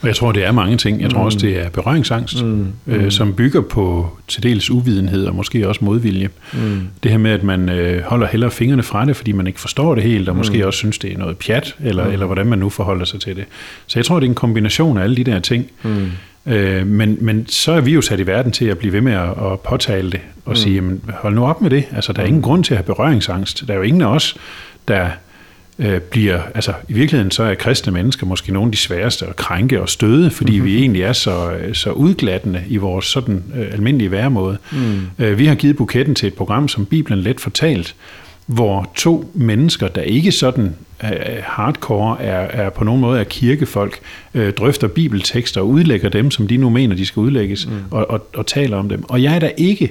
Og 0.01 0.07
jeg 0.07 0.15
tror, 0.15 0.31
det 0.31 0.45
er 0.45 0.51
mange 0.51 0.77
ting. 0.77 1.01
Jeg 1.01 1.09
tror 1.09 1.19
mm. 1.19 1.25
også, 1.25 1.37
det 1.37 1.59
er 1.59 1.69
berøringsangst, 1.69 2.43
mm. 2.43 2.67
Øh, 2.87 3.03
mm. 3.03 3.11
som 3.11 3.33
bygger 3.33 3.61
på 3.61 4.09
til 4.27 4.43
dels 4.43 4.69
uvidenhed 4.69 5.25
og 5.25 5.35
måske 5.35 5.67
også 5.67 5.85
modvilje. 5.85 6.29
Mm. 6.53 6.81
Det 7.03 7.11
her 7.11 7.17
med, 7.17 7.31
at 7.31 7.43
man 7.43 7.69
øh, 7.69 8.03
holder 8.03 8.27
hellere 8.27 8.51
fingrene 8.51 8.83
fra 8.83 9.05
det, 9.05 9.15
fordi 9.15 9.31
man 9.31 9.47
ikke 9.47 9.59
forstår 9.59 9.95
det 9.95 10.03
helt, 10.03 10.29
og 10.29 10.35
måske 10.35 10.57
mm. 10.57 10.63
også 10.63 10.77
synes, 10.77 10.97
det 10.97 11.13
er 11.13 11.17
noget 11.17 11.37
pjat, 11.37 11.75
eller, 11.79 12.05
mm. 12.05 12.11
eller 12.11 12.25
hvordan 12.25 12.47
man 12.47 12.59
nu 12.59 12.69
forholder 12.69 13.05
sig 13.05 13.21
til 13.21 13.35
det. 13.35 13.45
Så 13.87 13.99
jeg 13.99 14.05
tror, 14.05 14.19
det 14.19 14.25
er 14.25 14.29
en 14.29 14.35
kombination 14.35 14.97
af 14.97 15.03
alle 15.03 15.15
de 15.15 15.23
der 15.23 15.39
ting. 15.39 15.71
Mm. 15.83 16.11
Øh, 16.45 16.87
men, 16.87 17.17
men 17.21 17.47
så 17.47 17.71
er 17.71 17.81
vi 17.81 17.93
jo 17.93 18.01
sat 18.01 18.19
i 18.19 18.27
verden 18.27 18.51
til 18.51 18.65
at 18.65 18.77
blive 18.77 18.93
ved 18.93 19.01
med 19.01 19.13
at, 19.13 19.29
at 19.29 19.59
påtale 19.59 20.11
det, 20.11 20.19
og 20.45 20.51
mm. 20.51 20.55
sige, 20.55 20.75
jamen, 20.75 21.01
hold 21.13 21.35
nu 21.35 21.45
op 21.45 21.61
med 21.61 21.69
det. 21.69 21.83
Altså, 21.95 22.13
der 22.13 22.21
er 22.21 22.25
ingen 22.25 22.41
grund 22.41 22.63
til 22.63 22.73
at 22.73 22.77
have 22.77 22.85
berøringsangst. 22.85 23.63
Der 23.67 23.73
er 23.73 23.77
jo 23.77 23.83
ingen 23.83 24.01
af 24.01 24.07
os, 24.07 24.37
der 24.87 25.09
øh, 25.79 26.01
bliver, 26.01 26.41
altså 26.55 26.73
i 26.89 26.93
virkeligheden 26.93 27.31
så 27.31 27.43
er 27.43 27.55
kristne 27.55 27.93
mennesker 27.93 28.25
måske 28.25 28.51
nogle 28.51 28.67
af 28.67 28.71
de 28.71 28.77
sværeste 28.77 29.25
at 29.25 29.35
krænke 29.35 29.81
og 29.81 29.89
støde, 29.89 30.29
fordi 30.29 30.51
mm-hmm. 30.51 30.65
vi 30.65 30.77
egentlig 30.77 31.01
er 31.01 31.13
så, 31.13 31.57
så 31.73 31.91
udglattende 31.91 32.63
i 32.67 32.77
vores 32.77 33.05
sådan 33.05 33.43
øh, 33.55 33.67
almindelige 33.71 34.11
væremåde. 34.11 34.57
Mm. 34.71 35.01
Øh, 35.19 35.37
vi 35.37 35.45
har 35.45 35.55
givet 35.55 35.75
buketten 35.75 36.15
til 36.15 36.27
et 36.27 36.33
program 36.33 36.67
som 36.67 36.85
Bibelen 36.85 37.19
let 37.19 37.39
fortalt, 37.39 37.95
hvor 38.49 38.91
to 38.95 39.31
mennesker, 39.33 39.87
der 39.87 40.01
ikke 40.01 40.31
sådan 40.31 40.75
øh, 41.03 41.09
hardcore 41.43 42.21
er, 42.21 42.63
er 42.63 42.69
på 42.69 42.83
nogen 42.83 43.01
måde 43.01 43.19
er 43.19 43.23
kirkefolk, 43.23 43.99
øh, 44.33 44.53
drøfter 44.53 44.87
bibeltekster 44.87 45.61
og 45.61 45.69
udlægger 45.69 46.09
dem, 46.09 46.31
som 46.31 46.47
de 46.47 46.57
nu 46.57 46.69
mener, 46.69 46.95
de 46.95 47.05
skal 47.05 47.19
udlægges, 47.19 47.67
mm. 47.67 47.73
og, 47.91 48.09
og, 48.09 48.27
og 48.35 48.47
taler 48.47 48.77
om 48.77 48.89
dem. 48.89 49.03
Og 49.09 49.23
jeg 49.23 49.35
er 49.35 49.39
da 49.39 49.51
ikke, 49.57 49.89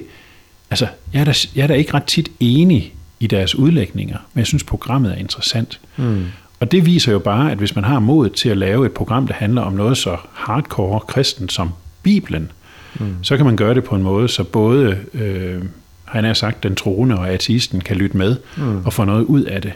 altså, 0.69 0.87
jeg 1.13 1.19
er 1.19 1.25
da, 1.25 1.33
jeg 1.55 1.63
er 1.63 1.67
da 1.67 1.73
ikke 1.73 1.93
ret 1.93 2.03
tit 2.03 2.29
enig 2.39 2.93
i 3.19 3.27
deres 3.27 3.55
udlægninger, 3.55 4.17
men 4.33 4.39
jeg 4.39 4.47
synes, 4.47 4.63
programmet 4.63 5.11
er 5.11 5.15
interessant. 5.15 5.79
Mm. 5.97 6.25
Og 6.59 6.71
det 6.71 6.85
viser 6.85 7.11
jo 7.11 7.19
bare, 7.19 7.51
at 7.51 7.57
hvis 7.57 7.75
man 7.75 7.83
har 7.83 7.99
mod 7.99 8.29
til 8.29 8.49
at 8.49 8.57
lave 8.57 8.85
et 8.85 8.91
program, 8.91 9.27
der 9.27 9.33
handler 9.33 9.61
om 9.61 9.73
noget 9.73 9.97
så 9.97 10.17
hardcore 10.33 10.99
kristen 10.99 11.49
som 11.49 11.69
Bibelen, 12.03 12.51
mm. 12.99 13.15
så 13.21 13.37
kan 13.37 13.45
man 13.45 13.55
gøre 13.55 13.73
det 13.73 13.83
på 13.83 13.95
en 13.95 14.03
måde, 14.03 14.27
så 14.27 14.43
både, 14.43 14.97
øh, 15.13 15.61
han 16.09 16.23
har 16.23 16.33
sagt, 16.33 16.63
den 16.63 16.75
troende 16.75 17.19
og 17.19 17.29
ateisten 17.29 17.81
kan 17.81 17.95
lytte 17.95 18.17
med 18.17 18.35
mm. 18.57 18.85
og 18.85 18.93
få 18.93 19.05
noget 19.05 19.23
ud 19.23 19.43
af 19.43 19.61
det. 19.61 19.73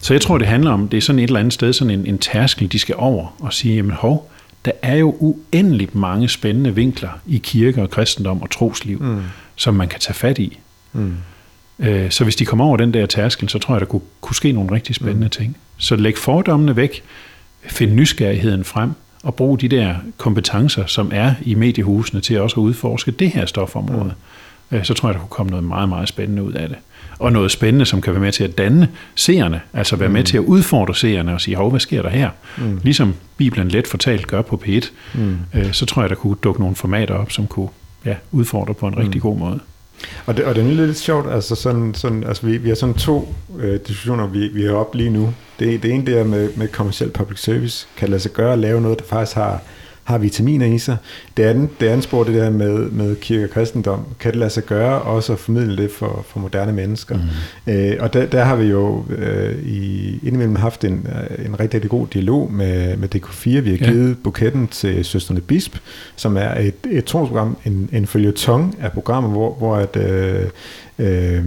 Så 0.00 0.14
jeg 0.14 0.20
tror, 0.20 0.38
det 0.38 0.46
handler 0.46 0.70
om, 0.70 0.88
det 0.88 0.96
er 0.96 1.00
sådan 1.00 1.18
et 1.18 1.24
eller 1.24 1.40
andet 1.40 1.52
sted, 1.52 1.72
sådan 1.72 1.90
en, 1.98 2.06
en 2.06 2.18
tærskel, 2.18 2.72
de 2.72 2.78
skal 2.78 2.94
over 2.98 3.36
og 3.40 3.52
sige, 3.52 3.76
jamen 3.76 3.90
hov, 3.90 4.30
der 4.64 4.72
er 4.82 4.96
jo 4.96 5.16
uendeligt 5.18 5.94
mange 5.94 6.28
spændende 6.28 6.74
vinkler 6.74 7.08
i 7.26 7.38
kirke 7.38 7.82
og 7.82 7.90
kristendom 7.90 8.42
og 8.42 8.50
trosliv, 8.50 9.02
mm. 9.02 9.22
som 9.56 9.74
man 9.74 9.88
kan 9.88 10.00
tage 10.00 10.14
fat 10.14 10.38
i. 10.38 10.58
Mm. 10.92 11.14
Øh, 11.78 12.10
så 12.10 12.24
hvis 12.24 12.36
de 12.36 12.44
kommer 12.44 12.64
over 12.64 12.76
den 12.76 12.94
der 12.94 13.06
tærskel, 13.06 13.48
så 13.48 13.58
tror 13.58 13.74
jeg, 13.74 13.80
der 13.80 13.86
kunne, 13.86 14.02
kunne 14.20 14.36
ske 14.36 14.52
nogle 14.52 14.72
rigtig 14.72 14.94
spændende 14.94 15.26
mm. 15.26 15.30
ting. 15.30 15.56
Så 15.76 15.96
læg 15.96 16.18
fordommene 16.18 16.76
væk, 16.76 17.02
find 17.62 17.92
nysgerrigheden 17.92 18.64
frem, 18.64 18.90
og 19.22 19.34
brug 19.34 19.60
de 19.60 19.68
der 19.68 19.94
kompetencer, 20.16 20.86
som 20.86 21.10
er 21.14 21.34
i 21.42 21.54
mediehusene, 21.54 22.20
til 22.20 22.40
også 22.40 22.54
at 22.54 22.60
udforske 22.60 23.10
det 23.10 23.30
her 23.30 23.46
stofområde. 23.46 24.04
Mm. 24.04 24.10
Øh, 24.72 24.84
så 24.84 24.94
tror 24.94 25.08
jeg, 25.08 25.14
der 25.14 25.20
kunne 25.20 25.28
komme 25.28 25.50
noget 25.50 25.64
meget, 25.64 25.88
meget 25.88 26.08
spændende 26.08 26.42
ud 26.42 26.52
af 26.52 26.68
det. 26.68 26.78
Og 27.18 27.32
noget 27.32 27.50
spændende, 27.50 27.86
som 27.86 28.00
kan 28.00 28.12
være 28.12 28.22
med 28.22 28.32
til 28.32 28.44
at 28.44 28.58
danne 28.58 28.88
seerne, 29.14 29.60
altså 29.72 29.96
være 29.96 30.08
mm. 30.08 30.12
med 30.12 30.24
til 30.24 30.36
at 30.36 30.44
udfordre 30.44 30.94
seerne 30.94 31.34
og 31.34 31.40
sige, 31.40 31.56
hov, 31.56 31.70
hvad 31.70 31.80
sker 31.80 32.02
der 32.02 32.08
her? 32.08 32.30
Mm. 32.58 32.80
Ligesom 32.82 33.14
Bibelen 33.36 33.68
let 33.68 33.86
fortalt 33.86 34.26
gør 34.26 34.42
på 34.42 34.62
P1, 34.66 34.88
mm. 35.14 35.38
øh, 35.54 35.72
så 35.72 35.86
tror 35.86 36.02
jeg, 36.02 36.10
der 36.10 36.16
kunne 36.16 36.36
dukke 36.42 36.60
nogle 36.60 36.76
formater 36.76 37.14
op, 37.14 37.32
som 37.32 37.46
kunne 37.46 37.68
ja, 38.04 38.14
udfordre 38.32 38.74
på 38.74 38.86
en 38.86 38.98
rigtig 38.98 39.16
mm. 39.16 39.22
god 39.22 39.38
måde. 39.38 39.60
Og 40.26 40.36
det, 40.36 40.44
og 40.44 40.54
det 40.54 40.66
er 40.66 40.86
lidt 40.86 40.98
sjovt, 40.98 41.30
altså, 41.30 41.54
sådan, 41.54 41.94
sådan, 41.94 42.24
altså 42.24 42.46
vi, 42.46 42.56
vi 42.56 42.68
har 42.68 42.76
sådan 42.76 42.94
to 42.94 43.34
øh, 43.58 43.80
diskussioner, 43.88 44.26
vi, 44.26 44.48
vi 44.48 44.64
har 44.64 44.72
op 44.72 44.94
lige 44.94 45.10
nu. 45.10 45.34
Det, 45.58 45.82
det 45.82 45.90
ene 45.90 46.06
det 46.06 46.18
er 46.18 46.24
med, 46.24 46.50
med 46.56 46.68
kommersiel 46.68 47.10
public 47.10 47.40
service, 47.40 47.86
kan 47.96 48.08
lade 48.08 48.20
sig 48.20 48.32
gøre 48.32 48.52
at 48.52 48.58
lave 48.58 48.80
noget, 48.80 48.98
der 48.98 49.04
faktisk 49.04 49.36
har 49.36 49.62
har 50.08 50.18
vitaminer 50.18 50.66
i 50.66 50.78
sig. 50.78 50.96
Det 51.36 51.42
andet, 51.42 51.80
det 51.80 51.86
andet 51.86 52.04
spor, 52.04 52.24
det 52.24 52.34
der 52.34 52.50
med, 52.50 52.90
med 52.90 53.16
kirke 53.16 53.44
og 53.44 53.50
kristendom, 53.50 54.04
kan 54.20 54.30
det 54.30 54.38
lade 54.38 54.50
sig 54.50 54.64
gøre 54.64 55.02
også 55.02 55.32
at 55.32 55.38
formidle 55.38 55.76
det 55.76 55.90
for, 55.90 56.24
for 56.28 56.40
moderne 56.40 56.72
mennesker. 56.72 57.18
Mm. 57.66 57.72
Øh, 57.72 57.96
og 58.00 58.12
der, 58.12 58.26
der 58.26 58.44
har 58.44 58.56
vi 58.56 58.64
jo 58.64 59.04
øh, 59.10 59.58
i, 59.64 60.10
indimellem 60.22 60.56
haft 60.56 60.84
en, 60.84 61.06
øh, 61.38 61.46
en 61.46 61.60
rigtig, 61.60 61.74
rigtig 61.74 61.90
god 61.90 62.06
dialog 62.06 62.52
med, 62.52 62.96
med 62.96 63.14
DK4. 63.14 63.60
Vi 63.60 63.70
har 63.70 63.76
givet 63.76 64.08
ja. 64.08 64.14
buketten 64.24 64.68
til 64.68 65.04
Søsterne 65.04 65.40
Bisp, 65.40 65.76
som 66.16 66.36
er 66.36 66.54
et, 66.60 66.74
et 66.90 67.04
trosprogram, 67.04 67.56
en, 67.64 67.88
en 67.92 68.06
følgetong 68.06 68.76
af 68.80 68.92
programmer, 68.92 69.30
hvor, 69.30 69.54
hvor 69.54 69.76
at, 69.76 69.96
øh, 69.96 70.46
øh, 70.98 71.44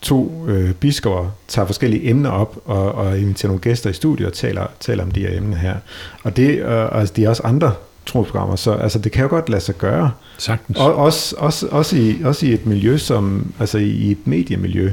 to 0.00 0.44
øh, 0.48 0.72
biskopper 0.72 1.30
tager 1.48 1.66
forskellige 1.66 2.10
emner 2.10 2.30
op 2.30 2.58
og, 2.64 2.92
og 2.92 3.18
inviterer 3.18 3.48
nogle 3.48 3.60
gæster 3.60 3.90
i 3.90 3.92
studiet 3.92 4.26
og 4.26 4.32
taler, 4.32 4.66
taler 4.80 5.04
om 5.04 5.10
de 5.10 5.20
her 5.20 5.36
emner 5.36 5.56
her. 5.56 5.74
Og 6.22 6.36
det, 6.36 6.58
øh, 6.58 6.98
altså, 7.00 7.14
de 7.16 7.24
er 7.24 7.28
også 7.28 7.42
andre 7.44 7.72
trosprogrammer, 8.06 8.56
så 8.56 8.72
altså, 8.72 8.98
det 8.98 9.12
kan 9.12 9.22
jo 9.22 9.28
godt 9.28 9.48
lade 9.48 9.60
sig 9.60 9.74
gøre. 9.74 10.10
Sagtens. 10.38 10.78
Og, 10.78 10.94
også, 10.94 11.36
også, 11.38 11.66
også, 11.70 11.96
i, 11.96 12.22
også 12.24 12.46
i 12.46 12.52
et 12.52 12.66
miljø, 12.66 12.96
som, 12.96 13.52
altså 13.60 13.78
i 13.78 14.10
et 14.10 14.26
mediemiljø, 14.26 14.92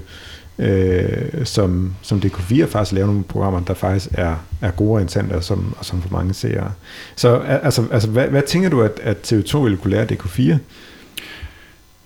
øh, 0.60 1.46
som, 1.46 1.96
som 2.02 2.22
DK4 2.26 2.66
faktisk 2.66 2.92
laver 2.92 3.08
nogle 3.08 3.24
programmer, 3.24 3.60
der 3.60 3.74
faktisk 3.74 4.10
er, 4.14 4.36
er 4.62 4.72
gode 4.72 4.94
og 4.94 5.02
interessante, 5.02 5.34
og 5.34 5.44
som, 5.44 5.76
og 5.80 5.86
som 5.86 6.02
for 6.02 6.10
mange 6.12 6.34
ser. 6.34 6.64
Så 7.16 7.36
altså, 7.38 7.84
altså 7.92 8.10
hvad, 8.10 8.28
hvad 8.28 8.42
tænker 8.42 8.70
du, 8.70 8.82
at, 8.82 9.00
at 9.04 9.34
TV2 9.34 9.58
ville 9.58 9.78
kunne 9.78 9.92
lære 9.92 10.06
DK4? 10.12 10.58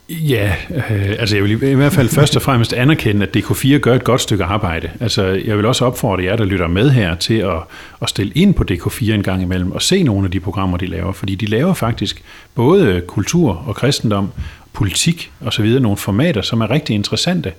Ja, 0.08 0.54
øh, 0.70 1.14
altså 1.18 1.36
jeg 1.36 1.44
vil 1.44 1.62
i 1.62 1.74
hvert 1.74 1.92
fald 1.92 2.08
først 2.08 2.36
og 2.36 2.42
fremmest 2.42 2.72
anerkende, 2.72 3.26
at 3.26 3.36
DK4 3.36 3.78
gør 3.78 3.94
et 3.94 4.04
godt 4.04 4.20
stykke 4.20 4.44
arbejde. 4.44 4.90
Altså 5.00 5.24
jeg 5.24 5.56
vil 5.56 5.66
også 5.66 5.84
opfordre 5.84 6.24
jer, 6.24 6.36
der 6.36 6.44
lytter 6.44 6.68
med 6.68 6.90
her, 6.90 7.14
til 7.14 7.34
at, 7.34 7.58
at 8.02 8.08
stille 8.08 8.32
ind 8.34 8.54
på 8.54 8.64
DK4 8.70 9.10
en 9.12 9.22
gang 9.22 9.42
imellem 9.42 9.72
og 9.72 9.82
se 9.82 10.02
nogle 10.02 10.24
af 10.24 10.30
de 10.30 10.40
programmer, 10.40 10.76
de 10.76 10.86
laver. 10.86 11.12
Fordi 11.12 11.34
de 11.34 11.46
laver 11.46 11.74
faktisk 11.74 12.22
både 12.54 13.02
kultur 13.06 13.64
og 13.66 13.76
kristendom, 13.76 14.30
politik 14.72 15.30
osv. 15.44 15.80
nogle 15.80 15.96
formater, 15.96 16.42
som 16.42 16.60
er 16.60 16.70
rigtig 16.70 16.94
interessante, 16.94 17.52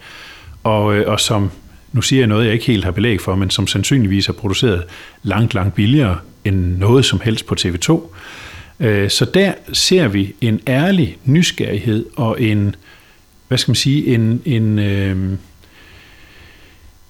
og, 0.63 0.95
øh, 0.95 1.11
og 1.11 1.19
som, 1.19 1.51
nu 1.91 2.01
siger 2.01 2.19
jeg 2.19 2.27
noget, 2.27 2.45
jeg 2.45 2.53
ikke 2.53 2.65
helt 2.65 2.83
har 2.83 2.91
belæg 2.91 3.21
for, 3.21 3.35
men 3.35 3.49
som 3.49 3.67
sandsynligvis 3.67 4.29
er 4.29 4.33
produceret 4.33 4.83
langt, 5.23 5.53
langt 5.53 5.75
billigere 5.75 6.17
end 6.45 6.77
noget 6.77 7.05
som 7.05 7.19
helst 7.19 7.45
på 7.45 7.55
TV2. 7.59 8.01
Øh, 8.79 9.09
så 9.09 9.25
der 9.25 9.53
ser 9.73 10.07
vi 10.07 10.33
en 10.41 10.59
ærlig 10.67 11.17
nysgerrighed 11.25 12.05
og 12.15 12.41
en, 12.41 12.75
hvad 13.47 13.57
skal 13.57 13.69
man 13.69 13.75
sige, 13.75 14.13
en, 14.15 14.41
en, 14.45 14.79
øh, 14.79 15.37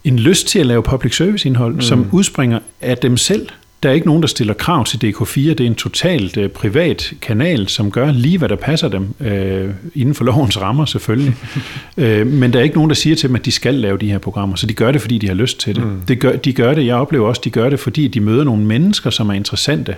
en 0.03 0.19
lyst 0.19 0.47
til 0.47 0.59
at 0.59 0.65
lave 0.65 0.83
public 0.83 1.15
service 1.15 1.47
indhold, 1.47 1.73
mm. 1.73 1.81
som 1.81 2.09
udspringer 2.11 2.59
af 2.81 2.97
dem 2.97 3.17
selv. 3.17 3.49
Der 3.83 3.89
er 3.89 3.93
ikke 3.93 4.07
nogen, 4.07 4.21
der 4.21 4.27
stiller 4.27 4.53
krav 4.53 4.85
til 4.85 4.97
DK4. 4.97 5.39
Det 5.39 5.59
er 5.59 5.65
en 5.65 5.75
totalt 5.75 6.37
øh, 6.37 6.49
privat 6.49 7.13
kanal, 7.21 7.67
som 7.67 7.91
gør 7.91 8.11
lige, 8.11 8.37
hvad 8.37 8.49
der 8.49 8.55
passer 8.55 8.87
dem, 8.87 9.13
øh, 9.19 9.69
inden 9.95 10.15
for 10.15 10.23
lovens 10.31 10.61
rammer 10.61 10.85
selvfølgelig. 10.85 11.35
øh, 11.97 12.27
men 12.27 12.53
der 12.53 12.59
er 12.59 12.63
ikke 12.63 12.75
nogen, 12.75 12.89
der 12.89 12.95
siger 12.95 13.15
til 13.15 13.29
dem, 13.29 13.35
at 13.35 13.45
de 13.45 13.51
skal 13.51 13.73
lave 13.73 13.97
de 13.97 14.11
her 14.11 14.17
programmer. 14.17 14.55
Så 14.55 14.67
de 14.67 14.73
gør 14.73 14.91
det, 14.91 15.01
fordi 15.01 15.17
de 15.17 15.27
har 15.27 15.33
lyst 15.33 15.59
til 15.59 15.75
det. 15.75 15.83
Mm. 15.83 16.01
det 16.07 16.19
gør, 16.19 16.35
de 16.35 16.53
gør 16.53 16.73
det, 16.73 16.85
jeg 16.85 16.95
oplever 16.95 17.27
også, 17.27 17.41
de 17.43 17.49
gør 17.49 17.69
det, 17.69 17.79
fordi 17.79 18.07
de 18.07 18.19
møder 18.19 18.43
nogle 18.43 18.65
mennesker, 18.65 19.09
som 19.09 19.29
er 19.29 19.33
interessante. 19.33 19.95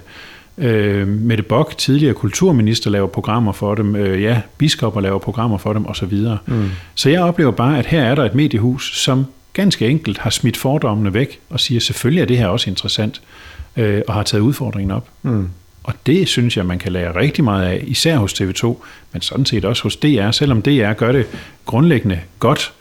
Øh, 0.58 1.08
Mette 1.08 1.44
Bock, 1.44 1.78
tidligere 1.78 2.14
kulturminister, 2.14 2.90
laver 2.90 3.08
programmer 3.08 3.52
for 3.52 3.76
dem. 3.76 3.96
Øh, 3.96 4.22
ja, 4.22 4.42
biskopper 4.58 5.02
laver 5.02 5.20
programmer 5.20 5.58
for 5.58 5.74
dem 5.74 5.86
osv. 5.86 6.14
Mm. 6.46 6.70
Så 6.96 7.10
jeg 7.10 7.22
oplever 7.22 7.52
bare, 7.52 7.80
at 7.80 7.86
her 7.86 8.04
er 8.04 8.16
der 8.16 8.26
et 8.26 8.36
mediehus, 8.36 9.00
som 9.00 9.26
ganske 9.54 9.88
enkelt 9.88 10.18
har 10.18 10.30
smidt 10.30 10.58
fordommene 10.58 11.14
væk 11.14 11.40
og 11.50 11.60
siger, 11.60 11.82
selvfølgelig 11.82 12.22
er 12.22 12.26
det 12.26 12.38
her 12.38 12.48
også 12.48 12.70
interessant, 12.70 13.22
øh, 13.78 14.02
og 14.08 14.14
har 14.14 14.24
taget 14.24 14.42
udfordringen 14.42 14.92
op. 14.92 15.10
Mm. 15.22 15.50
Og 15.84 15.94
det 16.06 16.28
synes 16.28 16.58
jeg, 16.58 16.66
man 16.66 16.80
kan 16.80 16.92
lære 16.92 17.16
rigtig 17.16 17.44
meget 17.44 17.66
af, 17.66 17.84
især 17.88 18.18
hos 18.18 18.42
TV2, 18.42 18.76
men 19.14 19.22
sådan 19.22 19.46
set 19.46 19.66
også 19.66 19.84
hos 19.84 19.96
DR. 19.96 20.32
Selvom 20.32 20.62
DR 20.62 20.94
gør 20.94 21.12
det 21.12 21.26
grundlæggende 21.66 22.20
godt, 22.40 22.74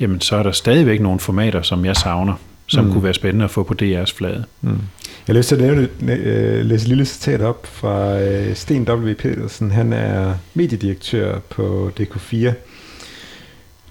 jamen 0.00 0.20
så 0.20 0.36
er 0.36 0.42
der 0.42 0.52
stadigvæk 0.52 1.00
nogle 1.00 1.20
formater, 1.20 1.62
som 1.62 1.84
jeg 1.84 1.96
savner. 1.96 2.34
Som 2.66 2.84
mm. 2.84 2.92
kunne 2.92 3.04
være 3.04 3.14
spændende 3.14 3.44
at 3.44 3.50
få 3.50 3.62
på 3.62 3.74
DR's 3.82 4.16
flade. 4.16 4.44
Mm. 4.60 4.70
Jeg 4.70 4.78
har 5.26 5.34
lyst 5.34 5.48
til 5.48 5.56
at 5.56 5.62
nævne, 5.62 5.88
øh, 6.02 6.64
læse 6.64 6.82
et 6.82 6.88
lille 6.88 7.04
citat 7.04 7.40
op 7.40 7.66
fra 7.66 8.20
øh, 8.20 8.54
Sten 8.54 8.88
W. 8.88 9.14
Petersen. 9.14 9.70
Han 9.70 9.92
er 9.92 10.34
mediedirektør 10.54 11.38
på 11.38 11.90
DK4. 12.00 12.52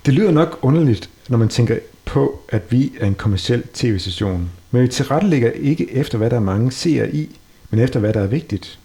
Det 0.06 0.14
lyder 0.14 0.32
nok 0.32 0.60
underligt, 0.62 1.10
når 1.30 1.38
man 1.38 1.50
tænker 1.50 1.78
på, 2.06 2.42
at 2.50 2.62
vi 2.70 2.92
er 3.00 3.06
en 3.06 3.16
kommersiel 3.16 3.64
tv-station. 3.74 4.50
Men 4.72 4.82
vi 4.82 4.88
tilrettelægger 4.88 5.52
ikke 5.52 5.94
efter, 5.94 6.18
hvad 6.18 6.30
der 6.30 6.36
er 6.36 6.40
mange 6.42 6.72
seere 6.72 7.16
i, 7.16 7.40
men 7.70 7.80
efter, 7.80 8.00
hvad 8.00 8.14
der 8.14 8.22
er 8.22 8.28
vigtigt. 8.28 8.80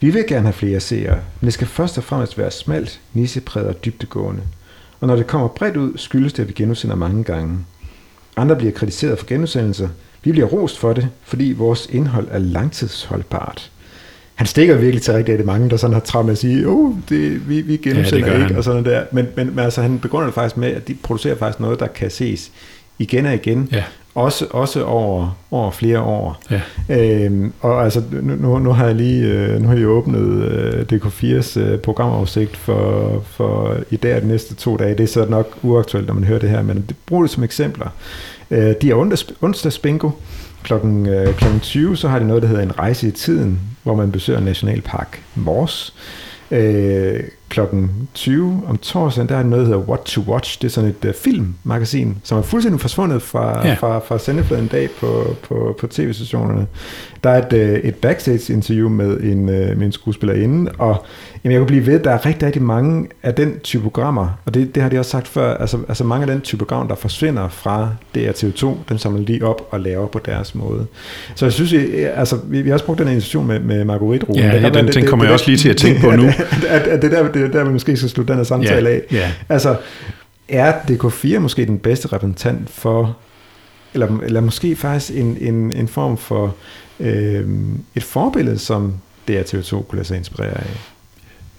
Vi 0.00 0.10
vil 0.10 0.24
gerne 0.26 0.42
have 0.42 0.52
flere 0.52 0.80
seere, 0.80 1.18
men 1.40 1.46
det 1.46 1.54
skal 1.54 1.66
først 1.66 1.98
og 1.98 2.04
fremmest 2.04 2.38
være 2.38 2.50
smalt, 2.50 3.00
nissepræget 3.12 3.68
og 3.68 3.84
dybtegående. 3.84 4.42
Og 5.00 5.06
når 5.06 5.16
det 5.16 5.26
kommer 5.26 5.48
bredt 5.48 5.76
ud, 5.76 5.98
skyldes 5.98 6.32
det, 6.32 6.42
at 6.42 6.48
vi 6.48 6.52
genudsender 6.52 6.96
mange 6.96 7.24
gange. 7.24 7.58
Andre 8.40 8.56
bliver 8.56 8.72
kritiseret 8.72 9.18
for 9.18 9.26
genudsendelser. 9.26 9.88
Vi 10.24 10.32
bliver 10.32 10.46
rost 10.46 10.78
for 10.78 10.92
det, 10.92 11.08
fordi 11.24 11.54
vores 11.56 11.88
indhold 11.92 12.28
er 12.30 12.38
langtidsholdbart. 12.38 13.70
Han 14.34 14.46
stikker 14.46 14.76
virkelig 14.76 15.02
til 15.02 15.14
rigtig 15.14 15.38
det 15.38 15.46
mange, 15.46 15.70
der 15.70 15.76
sådan 15.76 15.94
har 15.94 16.00
travlt 16.00 16.26
med 16.26 16.32
at 16.32 16.38
sige, 16.38 16.66
oh, 16.68 16.94
det, 17.08 17.48
vi, 17.48 17.60
vi 17.60 17.76
genudsender 17.76 18.26
ja, 18.26 18.32
ikke, 18.32 18.46
han. 18.46 18.56
og 18.56 18.64
sådan 18.64 18.84
der. 18.84 19.04
Men, 19.12 19.26
men, 19.36 19.46
men 19.46 19.58
altså, 19.58 19.82
han 19.82 19.98
begrunder 19.98 20.26
det 20.26 20.34
faktisk 20.34 20.56
med, 20.56 20.68
at 20.68 20.88
de 20.88 20.94
producerer 21.02 21.36
faktisk 21.36 21.60
noget, 21.60 21.80
der 21.80 21.86
kan 21.86 22.10
ses 22.10 22.50
igen 22.98 23.26
og 23.26 23.34
igen. 23.34 23.68
Ja. 23.72 23.84
Også, 24.14 24.46
også 24.50 24.84
over, 24.84 25.38
over 25.50 25.70
flere 25.70 26.00
år. 26.00 26.42
Ja. 26.50 26.60
Øhm, 26.88 27.52
og 27.60 27.84
altså, 27.84 28.02
nu, 28.22 28.58
nu 28.58 28.72
har 28.72 28.86
jeg 28.86 28.94
lige 28.94 29.26
øh, 29.26 29.62
nu 29.62 29.68
har 29.68 29.74
jeg 29.74 29.86
åbnet 29.86 30.44
øh, 30.44 30.86
DK4's 30.92 31.60
øh, 31.60 31.78
programoversigt 31.78 32.56
for, 32.56 33.22
for 33.26 33.76
i 33.90 33.96
dag 33.96 34.16
og 34.16 34.22
de 34.22 34.28
næste 34.28 34.54
to 34.54 34.76
dage. 34.76 34.94
Det 34.94 35.02
er 35.02 35.06
så 35.06 35.26
nok 35.26 35.58
uaktuelt, 35.62 36.06
når 36.06 36.14
man 36.14 36.24
hører 36.24 36.38
det 36.38 36.50
her, 36.50 36.62
men 36.62 36.84
det 36.88 36.96
bruger 37.06 37.22
det 37.22 37.30
som 37.30 37.42
eksempler. 37.42 37.88
Øh, 38.50 38.74
de 38.82 38.90
er 38.90 39.16
onsdags 39.42 39.78
bingo. 39.78 40.10
Klokken, 40.62 41.08
øh, 41.08 41.34
klokken 41.34 41.60
20, 41.60 41.96
så 41.96 42.08
har 42.08 42.18
de 42.18 42.26
noget, 42.26 42.42
der 42.42 42.48
hedder 42.48 42.62
en 42.62 42.78
rejse 42.78 43.08
i 43.08 43.10
tiden, 43.10 43.60
hvor 43.82 43.94
man 43.94 44.12
besøger 44.12 44.40
Nationalpark 44.40 45.22
Mors. 45.34 45.94
Øh, 46.50 47.20
klokken 47.50 48.08
20 48.14 48.62
om 48.66 48.78
torsdagen, 48.78 49.28
der 49.28 49.36
er 49.36 49.42
noget, 49.42 49.66
der 49.66 49.72
hedder 49.72 49.88
What 49.88 50.00
to 50.00 50.20
Watch. 50.20 50.62
Det 50.62 50.66
er 50.66 50.70
sådan 50.70 50.90
et 50.90 51.04
uh, 51.04 51.14
filmmagasin, 51.14 52.16
som 52.24 52.38
er 52.38 52.42
fuldstændig 52.42 52.80
forsvundet 52.80 53.22
fra, 53.22 53.66
ja. 53.66 53.74
fra, 53.74 53.98
fra 53.98 54.18
sendefladen 54.18 54.66
dag 54.66 54.88
på, 55.00 55.36
på, 55.42 55.76
på 55.80 55.86
tv-stationerne. 55.86 56.66
Der 57.24 57.30
er 57.30 57.46
et, 57.46 57.52
uh, 57.52 57.88
et 57.88 57.94
backstage-interview 57.94 58.88
med 58.88 59.20
en, 59.20 59.38
uh, 59.38 59.78
med 59.78 59.82
en 59.82 59.92
skuespillerinde, 59.92 60.72
og 60.78 61.04
jamen, 61.44 61.52
jeg 61.52 61.60
kan 61.60 61.66
blive 61.66 61.86
ved, 61.86 61.98
der 61.98 62.10
er 62.10 62.26
rigtig, 62.26 62.46
rigtig 62.46 62.62
mange 62.62 63.08
af 63.22 63.34
den 63.34 63.60
type 63.60 63.82
programmer, 63.82 64.38
og 64.44 64.54
det, 64.54 64.74
det 64.74 64.82
har 64.82 64.90
de 64.90 64.98
også 64.98 65.10
sagt 65.10 65.28
før, 65.28 65.54
altså, 65.54 65.78
altså 65.88 66.04
mange 66.04 66.22
af 66.22 66.32
den 66.32 66.40
type 66.40 66.58
programmer, 66.58 66.88
der 66.88 66.94
forsvinder 66.94 67.48
fra 67.48 67.88
DRTV2, 68.16 68.66
dem 68.88 68.98
samler 68.98 69.24
de 69.24 69.40
op 69.42 69.68
og 69.70 69.80
laver 69.80 70.06
på 70.06 70.20
deres 70.24 70.54
måde. 70.54 70.86
Så 71.34 71.46
jeg 71.46 71.52
synes, 71.52 71.72
jeg, 71.72 72.12
altså, 72.14 72.38
vi, 72.44 72.62
vi 72.62 72.68
har 72.68 72.74
også 72.74 72.86
brugt 72.86 72.98
den 72.98 73.08
invitation 73.08 73.46
med, 73.46 73.60
med 73.60 73.84
Marguerite 73.84 74.26
Ja, 74.34 74.56
ja 74.56 74.68
den, 74.68 74.74
den, 74.74 74.88
den 74.88 75.06
kommer 75.06 75.24
jeg 75.24 75.32
også 75.32 75.46
lige 75.46 75.56
til 75.56 75.68
at 75.68 75.76
tænke 75.76 76.00
på 76.00 76.10
nu. 76.10 76.26
At, 76.50 76.64
at, 76.68 76.86
at 76.86 77.02
det 77.02 77.10
der 77.10 77.39
det 77.42 77.54
er 77.54 77.58
der, 77.58 77.64
vi 77.64 77.72
måske 77.72 77.96
skal 77.96 78.08
slutte 78.10 78.32
den 78.32 78.38
her 78.38 78.44
samtale 78.44 78.90
yeah, 78.90 79.00
af. 79.10 79.14
Yeah. 79.14 79.30
Altså, 79.48 79.76
er 80.48 80.72
DK4 80.72 81.38
måske 81.38 81.66
den 81.66 81.78
bedste 81.78 82.08
repræsentant 82.08 82.70
for, 82.70 83.16
eller, 83.94 84.20
eller 84.20 84.40
måske 84.40 84.76
faktisk 84.76 85.18
en, 85.18 85.36
en, 85.40 85.72
en 85.72 85.88
form 85.88 86.16
for 86.16 86.54
øh, 87.00 87.48
et 87.94 88.02
forbillede, 88.02 88.58
som 88.58 88.94
DRTV2 89.30 89.70
kunne 89.70 89.96
lade 89.96 90.04
sig 90.04 90.16
inspirere 90.16 90.60
af? 90.60 90.66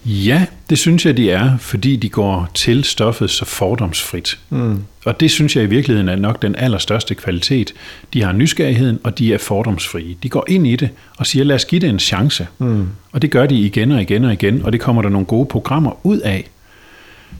Ja, 0.06 0.46
det 0.70 0.80
synes 0.80 1.06
jeg, 1.06 1.18
de 1.18 1.32
er, 1.32 1.58
fordi 1.58 1.96
de 1.96 2.10
går 2.10 2.50
til 2.54 2.84
stoffet 2.84 3.30
så 3.30 3.46
fordomsfrit. 3.46 4.40
Mm. 4.50 4.84
Og 5.06 5.20
det 5.20 5.32
synes 5.32 5.56
jeg 5.56 5.64
i 5.64 5.68
virkeligheden 5.68 6.10
er 6.10 6.16
nok 6.16 6.42
den 6.42 6.56
allerstørste 6.56 7.16
kvalitet. 7.16 7.74
De 8.14 8.24
har 8.24 8.32
nysgerrigheden, 8.32 9.00
og 9.04 9.18
de 9.18 9.34
er 9.34 9.38
fordomsfrie. 9.38 10.16
De 10.24 10.30
går 10.30 10.46
ind 10.48 10.68
i 10.68 10.76
det 10.76 10.90
og 11.18 11.28
siger, 11.28 11.46
lad 11.46 11.56
os 11.56 11.66
give 11.66 11.82
det 11.82 11.90
en 11.90 12.00
chance. 12.00 12.48
Mm. 12.60 12.88
Og 13.12 13.22
det 13.22 13.32
gør 13.32 13.46
de 13.46 13.56
igen 13.56 13.92
og 13.92 14.02
igen 14.02 14.26
og 14.26 14.34
igen, 14.34 14.62
og 14.64 14.72
det 14.72 14.82
kommer 14.82 15.02
der 15.02 15.10
nogle 15.10 15.26
gode 15.26 15.46
programmer 15.46 16.06
ud 16.06 16.20
af. 16.20 16.50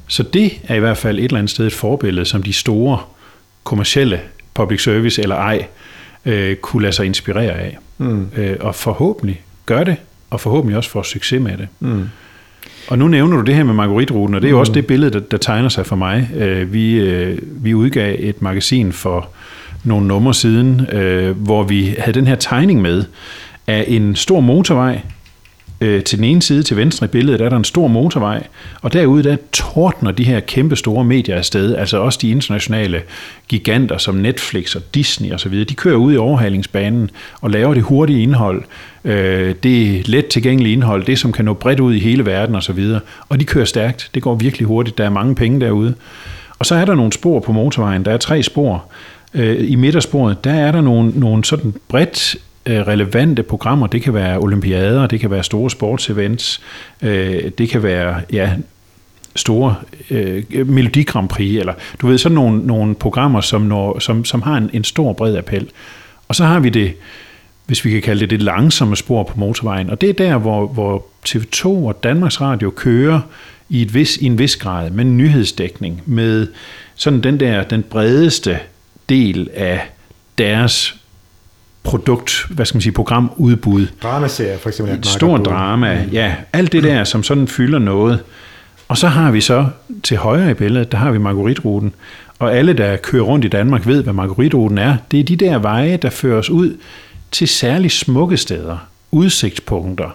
Så 0.08 0.24
det 0.24 0.60
er 0.64 0.76
i 0.76 0.80
hvert 0.80 0.98
fald 0.98 1.20
et 1.20 1.24
eller 1.24 1.38
andet 1.38 1.50
sted 1.50 1.68
et 1.68 1.74
forbillede, 1.74 2.26
som 2.26 2.44
de 2.44 2.54
store 2.54 3.00
kommercielle 3.64 4.20
public 4.54 4.84
service 4.84 5.22
eller 5.22 5.36
ej 5.36 5.66
øh, 6.26 6.56
kunne 6.56 6.82
lade 6.82 6.94
sig 6.94 7.06
inspirere 7.06 7.54
af. 7.54 7.78
Mm. 7.98 8.30
Øh, 8.38 8.58
og 8.60 8.76
forhåbentlig 8.76 9.42
gør 9.66 9.84
det, 9.84 9.96
og 10.30 10.42
forhåbentlig 10.42 10.78
også 10.78 10.90
får 10.90 11.04
succes 11.04 11.42
med 11.42 11.58
det. 11.58 11.68
Mm. 11.80 12.10
Og 12.92 12.98
nu 12.98 13.08
nævner 13.08 13.38
du 13.38 13.44
det 13.44 13.56
her 13.56 13.64
med 13.64 13.74
Marguerite-ruten, 13.74 14.36
og 14.36 14.42
det 14.42 14.48
er 14.48 14.52
jo 14.52 14.58
mm. 14.58 14.60
også 14.60 14.72
det 14.72 14.88
billede, 14.88 15.12
der, 15.12 15.20
der 15.20 15.38
tegner 15.38 15.70
sig 15.70 15.86
for 15.86 15.96
mig. 15.96 16.30
Øh, 16.36 16.74
vi, 16.74 17.00
øh, 17.00 17.38
vi 17.42 17.74
udgav 17.74 18.16
et 18.20 18.42
magasin 18.42 18.92
for 18.92 19.30
nogle 19.84 20.08
numre 20.08 20.34
siden, 20.34 20.88
øh, 20.92 21.38
hvor 21.38 21.64
vi 21.64 21.96
havde 22.00 22.20
den 22.20 22.28
her 22.28 22.36
tegning 22.36 22.82
med 22.82 23.04
af 23.68 23.86
en 23.88 24.16
stor 24.16 24.40
motorvej, 24.40 25.02
øh, 25.82 26.04
til 26.04 26.18
den 26.18 26.26
ene 26.26 26.42
side, 26.42 26.64
til 26.64 26.78
venstre 26.78 27.06
i 27.06 27.08
billedet, 27.08 27.40
der 27.40 27.46
er 27.46 27.50
der 27.50 27.58
en 27.58 27.64
stor 27.64 27.88
motorvej, 27.88 28.48
og 28.82 28.94
derude 28.94 29.24
der 29.24 29.38
tordner 29.52 30.12
de 30.12 30.24
her 30.24 30.40
kæmpe 30.40 30.76
store 30.76 31.04
medier 31.04 31.36
afsted, 31.36 31.76
altså 31.76 31.98
også 31.98 32.20
de 32.22 32.30
internationale 32.30 33.02
giganter 33.48 33.98
som 33.98 34.16
Netflix 34.16 34.76
og 34.76 34.82
Disney 34.96 35.34
osv., 35.34 35.66
de 35.66 35.76
kører 35.76 35.96
ud 35.96 36.14
i 36.14 36.18
overhalingsbanen 36.18 37.10
og 37.42 37.50
laver 37.50 37.74
det 37.74 37.84
hurtige 37.84 38.24
indhold, 38.24 38.64
øh, 39.04 39.56
det 39.64 40.08
let 40.08 40.28
tilgængelige 40.28 40.74
indhold, 40.74 41.06
det 41.06 41.20
som 41.20 41.32
kan 41.32 41.46
nå 41.46 41.54
bredt 41.54 41.80
ud 41.80 41.94
i 41.94 42.00
hele 42.00 42.26
verden 42.26 42.56
osv., 42.56 42.80
og, 42.80 43.02
og 43.30 43.40
de 43.40 43.46
kører 43.46 43.66
stærkt, 43.66 44.10
det 44.14 44.24
går 44.24 44.36
virkelig 44.36 44.68
hurtigt, 44.68 44.98
der 44.98 45.06
er 45.06 45.10
mange 45.10 45.36
penge 45.36 45.62
derude. 45.62 45.94
Og 46.60 46.66
så 46.66 46.76
er 46.76 46.86
der 46.86 46.96
nogle 46.96 47.14
spor 47.14 47.40
på 47.40 47.52
motorvejen, 47.52 48.06
der 48.06 48.12
er 48.12 48.18
tre 48.18 48.44
spor, 48.44 48.86
øh, 49.34 49.72
i 49.72 49.76
midtersporet, 49.76 50.44
der 50.44 50.54
er 50.54 50.72
der 50.72 50.82
nogle, 50.82 51.12
nogle 51.16 51.46
sådan 51.46 51.74
bredt 51.88 52.38
Øh, 52.66 52.88
relevante 52.88 53.44
programmer. 53.44 53.88
Det 53.88 54.02
kan 54.02 54.14
være 54.14 54.40
olympiader, 54.40 55.08
det 55.08 55.20
kan 55.20 55.32
være 55.32 55.44
store 55.44 55.70
sportsevents, 55.70 56.62
øh, 57.02 57.52
det 57.58 57.70
kan 57.70 57.84
være 57.84 58.22
ja, 58.34 58.54
store 59.36 59.76
øh, 60.10 60.44
Melodi 60.68 61.04
Grand 61.04 61.30
Prix, 61.30 61.60
eller 61.60 61.74
du 62.02 62.08
ved, 62.08 62.18
sådan 62.18 62.36
nogle, 62.36 62.68
nogle 62.68 62.96
programmer, 62.96 63.42
som, 63.42 63.62
når, 63.62 64.00
som, 64.00 64.26
som 64.26 64.42
har 64.42 64.58
en, 64.58 64.70
en 64.74 64.84
stor 64.84 65.14
bred 65.14 65.38
appel. 65.38 65.70
Og 66.28 66.36
så 66.36 66.46
har 66.46 66.60
vi 66.60 66.70
det, 66.70 66.94
hvis 67.66 67.86
vi 67.86 67.92
kan 67.92 68.02
kalde 68.02 68.20
det 68.20 68.30
det 68.30 68.42
langsomme 68.42 68.96
spor 68.96 69.24
på 69.24 69.40
motorvejen, 69.40 69.90
og 69.90 70.02
det 70.02 70.10
er 70.10 70.14
der, 70.14 70.38
hvor, 70.38 70.68
hvor 70.68 71.06
TV2 71.30 71.66
og 71.66 72.04
Danmarks 72.04 72.42
Radio 72.42 72.70
kører 72.70 73.22
i, 73.70 73.82
et 73.82 73.94
vis, 73.94 74.18
i 74.18 74.26
en 74.26 74.40
vis 74.40 74.56
grad 74.56 74.90
med 74.90 75.06
nyhedsdækning, 75.06 76.02
med 76.06 76.48
sådan 76.96 77.24
den 77.24 77.40
der, 77.40 77.64
den 77.64 77.84
bredeste 77.84 78.60
del 79.10 79.50
af 79.54 79.82
deres 80.38 81.01
produkt, 81.84 82.46
hvad 82.50 82.66
skal 82.66 82.76
man 82.76 82.82
sige, 82.82 82.94
programudbud. 82.94 83.88
Dramaserie 84.04 84.58
for 84.58 84.70
eksempel. 84.70 84.96
Et 84.96 85.06
stort 85.06 85.46
drama, 85.46 86.04
mm. 86.04 86.12
ja. 86.12 86.36
Alt 86.54 86.72
det 86.72 86.84
der, 86.84 87.04
som 87.04 87.24
sådan 87.24 87.48
fylder 87.48 87.80
noget. 87.80 88.20
Og 88.88 88.98
så 88.98 89.08
har 89.08 89.32
vi 89.32 89.42
så 89.42 89.66
til 90.04 90.18
højre 90.18 90.52
i 90.52 90.54
billedet, 90.54 90.92
der 90.92 90.98
har 90.98 91.12
vi 91.12 91.18
Marguerite-ruten. 91.18 91.94
Og 92.40 92.56
alle, 92.56 92.74
der 92.74 92.98
kører 92.98 93.24
rundt 93.24 93.46
i 93.46 93.48
Danmark, 93.48 93.88
ved, 93.88 94.04
hvad 94.04 94.14
Marguerite-ruten 94.14 94.78
er. 94.78 94.98
Det 95.12 95.20
er 95.20 95.24
de 95.24 95.36
der 95.36 95.58
veje, 95.60 95.98
der 95.98 96.10
fører 96.10 96.40
os 96.40 96.50
ud 96.50 96.78
til 97.32 97.48
særligt 97.48 97.94
smukke 97.94 98.38
steder, 98.38 98.78
udsigtspunkter, 99.12 100.10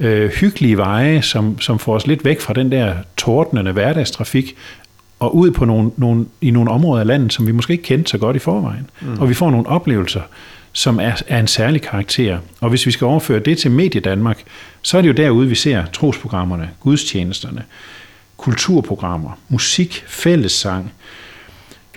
øh, 0.00 0.30
hyggelige 0.30 0.76
veje, 0.76 1.22
som, 1.22 1.60
som 1.60 1.78
får 1.78 1.94
os 1.94 2.06
lidt 2.06 2.24
væk 2.24 2.40
fra 2.40 2.54
den 2.54 2.72
der 2.72 2.94
tordnende 3.16 3.72
hverdagstrafik, 3.72 4.56
og 5.18 5.36
ud 5.36 5.50
på 5.50 5.64
nogle, 5.64 5.90
nogle, 5.96 6.26
i 6.40 6.50
nogle 6.50 6.70
områder 6.70 7.00
af 7.00 7.06
landet, 7.06 7.32
som 7.32 7.46
vi 7.46 7.52
måske 7.52 7.72
ikke 7.72 7.84
kendte 7.84 8.10
så 8.10 8.18
godt 8.18 8.36
i 8.36 8.38
forvejen. 8.38 8.90
Mm. 9.00 9.20
Og 9.20 9.28
vi 9.28 9.34
får 9.34 9.50
nogle 9.50 9.66
oplevelser, 9.66 10.20
som 10.76 11.00
er, 11.00 11.22
er 11.28 11.40
en 11.40 11.46
særlig 11.46 11.82
karakter. 11.82 12.38
Og 12.60 12.70
hvis 12.70 12.86
vi 12.86 12.90
skal 12.90 13.04
overføre 13.04 13.38
det 13.38 13.58
til 13.58 13.70
Medie 13.70 14.00
Danmark, 14.00 14.42
så 14.82 14.98
er 14.98 15.02
det 15.02 15.08
jo 15.08 15.12
derude, 15.12 15.48
vi 15.48 15.54
ser 15.54 15.84
trosprogrammerne, 15.92 16.70
gudstjenesterne, 16.80 17.62
kulturprogrammer, 18.36 19.38
musik, 19.48 20.04
fællessang, 20.06 20.92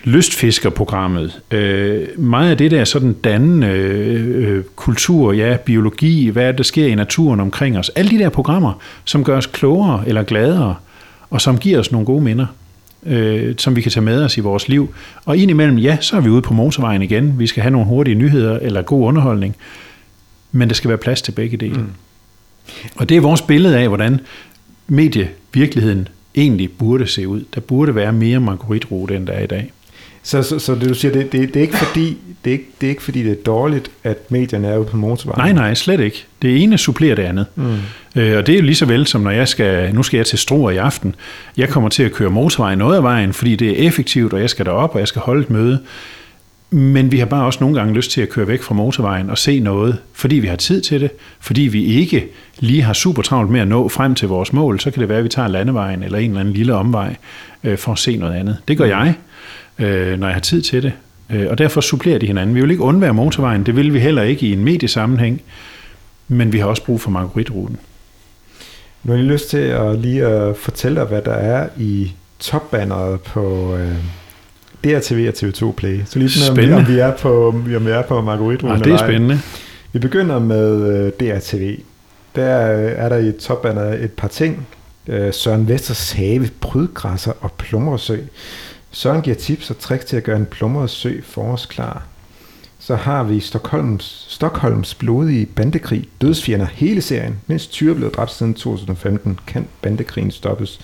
lystfiskerprogrammet, 0.04 1.42
øh, 1.52 2.20
meget 2.20 2.52
af 2.52 2.58
det 2.58 2.72
der 2.72 2.84
sådan 2.84 3.14
dannende 3.14 3.68
øh, 3.68 4.58
øh 4.58 4.64
kultur, 4.76 5.34
ja, 5.34 5.58
biologi, 5.58 6.30
hvad 6.30 6.54
der 6.54 6.64
sker 6.64 6.88
i 6.88 6.96
naturen 6.96 7.40
omkring 7.40 7.78
os, 7.78 7.90
alle 7.90 8.12
de 8.12 8.18
der 8.18 8.30
programmer, 8.30 8.74
som 9.06 9.24
gør 9.24 9.38
os 9.38 9.46
klogere 9.46 10.04
eller 10.08 10.24
gladere, 10.24 10.76
og 11.30 11.42
som 11.42 11.58
giver 11.58 11.80
os 11.80 11.92
nogle 11.92 12.06
gode 12.06 12.24
minder 12.24 12.46
øh, 13.06 13.56
som 13.58 13.76
vi 13.76 13.82
kan 13.82 13.92
tage 13.92 14.04
med 14.04 14.24
os 14.24 14.38
i 14.38 14.40
vores 14.40 14.68
liv. 14.68 14.94
Og 15.26 15.38
indimellem, 15.38 15.78
ja, 15.78 15.98
så 16.02 16.18
er 16.18 16.22
vi 16.22 16.30
ude 16.30 16.42
på 16.42 16.54
motorvejen 16.54 17.02
igen. 17.02 17.40
Vi 17.40 17.48
skal 17.48 17.62
have 17.62 17.72
nogle 17.72 17.88
hurtige 17.88 18.16
nyheder 18.16 18.60
eller 18.60 18.82
god 18.82 19.08
underholdning. 19.08 19.56
Men 20.52 20.68
der 20.68 20.76
skal 20.76 20.88
være 20.88 20.98
plads 20.98 21.22
til 21.22 21.32
begge 21.32 21.58
dele. 21.58 21.78
Mm. 21.78 21.90
Og 22.96 23.10
det 23.10 23.18
er 23.18 23.22
vores 23.22 23.42
billede 23.42 23.78
af, 23.78 23.88
hvordan 23.88 24.20
medievirkeligheden 24.88 26.08
egentlig 26.36 26.72
burde 26.72 27.08
se 27.08 27.28
ud. 27.28 27.44
Der 27.56 27.62
burde 27.62 27.96
være 27.96 28.14
mere 28.14 28.40
marguerite 28.40 29.16
end 29.16 29.28
der 29.28 29.34
er 29.34 29.44
i 29.44 29.48
dag. 29.48 29.72
Så, 30.28 30.44
så, 30.44 30.60
så 30.60 30.76
det 30.76 30.90
du 30.90 30.94
siger, 30.94 31.12
det, 31.12 31.32
det, 31.32 31.54
det, 31.54 31.56
er 31.56 31.62
ikke 31.62 31.78
fordi, 31.78 32.18
det, 32.46 32.50
er 32.50 32.52
ikke, 32.52 32.70
det 32.82 32.88
er 32.88 32.90
ikke 32.90 33.04
fordi, 33.04 33.24
det 33.24 33.32
er 33.32 33.44
dårligt, 33.46 33.92
at 34.04 34.32
medierne 34.32 34.68
er 34.68 34.78
ude 34.78 34.88
på 34.88 34.98
motorvejen? 34.98 35.56
Nej, 35.56 35.64
nej, 35.64 35.74
slet 35.74 36.00
ikke. 36.00 36.26
Det 36.42 36.64
ene 36.64 36.78
supplerer 36.78 37.16
det 37.16 37.24
andet. 37.24 37.46
Mm. 37.56 37.64
Øh, 38.16 38.38
og 38.38 38.48
det 38.48 38.54
er 38.54 38.60
jo 38.60 38.64
lige 38.64 38.76
så 38.76 38.86
vel 38.86 39.08
som 39.08 39.22
når 39.22 39.32
jeg 39.32 39.48
skal, 39.48 39.96
nu 39.96 40.04
skal 40.04 40.18
jeg 40.18 40.26
til 40.26 40.40
Struer 40.40 40.72
i 40.72 40.78
aften. 40.78 41.16
Jeg 41.58 41.70
kommer 41.70 41.90
til 41.90 42.04
at 42.04 42.12
køre 42.12 42.30
motorvejen 42.30 42.78
noget 42.78 42.96
af 42.96 43.04
vejen, 43.04 43.34
fordi 43.34 43.56
det 43.56 43.70
er 43.70 43.88
effektivt, 43.88 44.34
og 44.34 44.42
jeg 44.42 44.50
skal 44.50 44.66
derop, 44.66 44.94
og 44.94 45.00
jeg 45.00 45.08
skal 45.08 45.22
holde 45.22 45.42
et 45.42 45.50
møde. 45.50 45.80
Men 46.70 47.12
vi 47.12 47.20
har 47.20 47.26
bare 47.26 47.46
også 47.46 47.60
nogle 47.62 47.80
gange 47.80 47.94
lyst 47.94 48.12
til 48.12 48.22
at 48.22 48.30
køre 48.30 48.48
væk 48.48 48.62
fra 48.62 48.76
motorvejen 48.76 49.30
og 49.30 49.38
se 49.38 49.60
noget, 49.60 49.98
fordi 50.14 50.36
vi 50.36 50.48
har 50.48 50.56
tid 50.56 50.82
til 50.82 51.02
det, 51.02 51.12
fordi 51.40 51.62
vi 51.62 51.84
ikke 51.86 52.28
lige 52.60 52.82
har 52.82 52.94
super 52.94 53.22
travlt 53.22 53.52
med 53.52 53.60
at 53.60 53.68
nå 53.68 53.90
frem 53.90 54.16
til 54.16 54.28
vores 54.28 54.54
mål, 54.54 54.80
så 54.80 54.92
kan 54.92 55.02
det 55.02 55.10
være, 55.10 55.18
at 55.18 55.24
vi 55.24 55.30
tager 55.30 55.48
landevejen 55.48 56.04
eller 56.04 56.18
en 56.18 56.30
eller 56.30 56.40
anden 56.40 56.54
lille 56.54 56.74
omvej 56.74 57.16
øh, 57.64 57.78
for 57.78 57.92
at 57.92 58.00
se 58.00 58.18
noget 58.18 58.34
andet. 58.34 58.58
Det 58.68 58.78
gør 58.78 58.86
jeg, 58.86 59.16
øh, 59.80 60.20
når 60.20 60.28
jeg 60.28 60.36
har 60.36 60.42
tid 60.42 60.62
til 60.62 60.84
det. 60.84 60.94
Øh, 61.30 61.48
og 61.50 61.58
derfor 61.58 61.82
supplerer 61.82 62.20
de 62.20 62.28
hinanden. 62.28 62.56
Vi 62.56 62.62
vil 62.62 62.72
ikke 62.72 62.84
undvære 62.84 63.14
motorvejen, 63.14 63.64
det 63.64 63.76
vil 63.76 63.94
vi 63.94 64.00
heller 64.00 64.22
ikke 64.24 64.48
i 64.48 64.54
en 64.54 64.64
mediesammenhæng, 64.64 65.42
men 66.28 66.54
vi 66.54 66.60
har 66.60 66.66
også 66.66 66.84
brug 66.84 67.02
for 67.02 67.10
margaritruten. 67.10 67.78
Nu 69.04 69.12
har 69.12 69.20
jeg 69.20 69.28
lyst 69.28 69.50
til 69.50 69.58
at 69.58 70.00
lige 70.00 70.26
at 70.26 70.58
fortælle 70.58 71.00
dig, 71.00 71.08
hvad 71.08 71.22
der 71.22 71.34
er 71.34 71.70
i 71.78 72.12
topbanneret 72.40 73.22
på 73.22 73.76
øh, 73.76 73.96
DRTV 74.84 75.28
og 75.28 75.34
TV2 75.34 75.72
Play. 75.72 76.00
Så 76.06 76.20
lige 76.20 76.30
sådan, 76.30 76.64
om 76.64 76.70
vi, 76.70 76.74
om 76.74 76.88
vi 76.88 77.00
er 77.00 77.14
på, 77.18 77.48
om 77.48 77.86
vi 77.86 77.92
er 77.92 78.02
på 78.02 78.22
margaritruten. 78.22 78.78
Ah, 78.78 78.84
det 78.84 78.94
er 78.94 78.98
spændende. 78.98 79.40
Vi 79.94 80.00
begynder 80.00 80.40
med 80.40 80.94
øh, 80.94 81.12
DRTV. 81.12 81.80
Der 82.36 82.44
er 82.46 83.10
der 83.10 83.18
i 83.18 83.32
topbanneret 83.32 84.04
et 84.04 84.12
par 84.12 84.28
ting. 84.28 84.68
Øh, 85.08 85.34
Søren 85.34 85.68
Vesters 85.68 86.12
have, 86.12 86.50
prydgræsser 86.62 87.32
og 87.42 87.52
plumresø. 87.52 88.18
Søren 88.92 89.22
giver 89.22 89.36
tips 89.36 89.70
og 89.70 89.80
tricks 89.80 90.06
til 90.06 90.18
at 90.18 90.24
gøre 90.24 90.38
en 90.38 90.46
plumret 90.46 90.90
sø 90.90 91.22
forårsklar. 91.22 92.04
Så 92.80 92.96
har 92.96 93.24
vi 93.24 93.40
Stockholms, 93.40 94.26
Stockholms 94.30 94.96
blodige 94.96 95.46
bandekrig, 95.46 96.10
dødsfjender 96.22 96.66
hele 96.66 97.02
serien. 97.02 97.42
mens 97.48 97.68
Tyre 97.68 97.96
blev 97.96 98.12
dræbt 98.12 98.32
siden 98.32 98.54
2015. 98.54 99.40
Kan 99.48 99.68
bandekrigen 99.82 100.32
stoppes? 100.32 100.80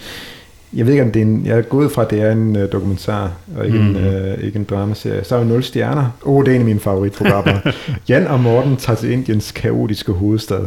Jeg 0.75 0.85
ved 0.85 0.93
ikke, 0.93 1.03
om 1.03 1.11
det 1.11 1.21
er 1.21 1.25
en... 1.25 1.45
Jeg 1.45 1.57
er 1.57 1.61
gået 1.61 1.91
fra, 1.91 2.01
at 2.01 2.09
det 2.09 2.21
er 2.21 2.31
en 2.31 2.55
uh, 2.55 2.61
dokumentar, 2.71 3.31
og 3.57 3.65
ikke, 3.65 3.77
mm. 3.77 3.95
en, 3.95 3.95
uh, 3.95 4.43
ikke 4.43 4.59
en 4.59 4.63
dramaserie. 4.63 5.23
Så 5.23 5.35
er 5.35 5.43
vi 5.43 5.49
0 5.49 5.63
stjerner. 5.63 6.17
Åh, 6.25 6.35
oh, 6.35 6.45
det 6.45 6.51
er 6.51 6.55
en 6.55 6.61
af 6.61 6.65
mine 6.65 6.79
favoritprogrammer. 6.79 7.71
Jan 8.09 8.27
og 8.27 8.39
Morten 8.39 8.77
tager 8.77 8.97
til 8.97 9.11
Indiens 9.11 9.51
kaotiske 9.51 10.11
hovedstad. 10.11 10.61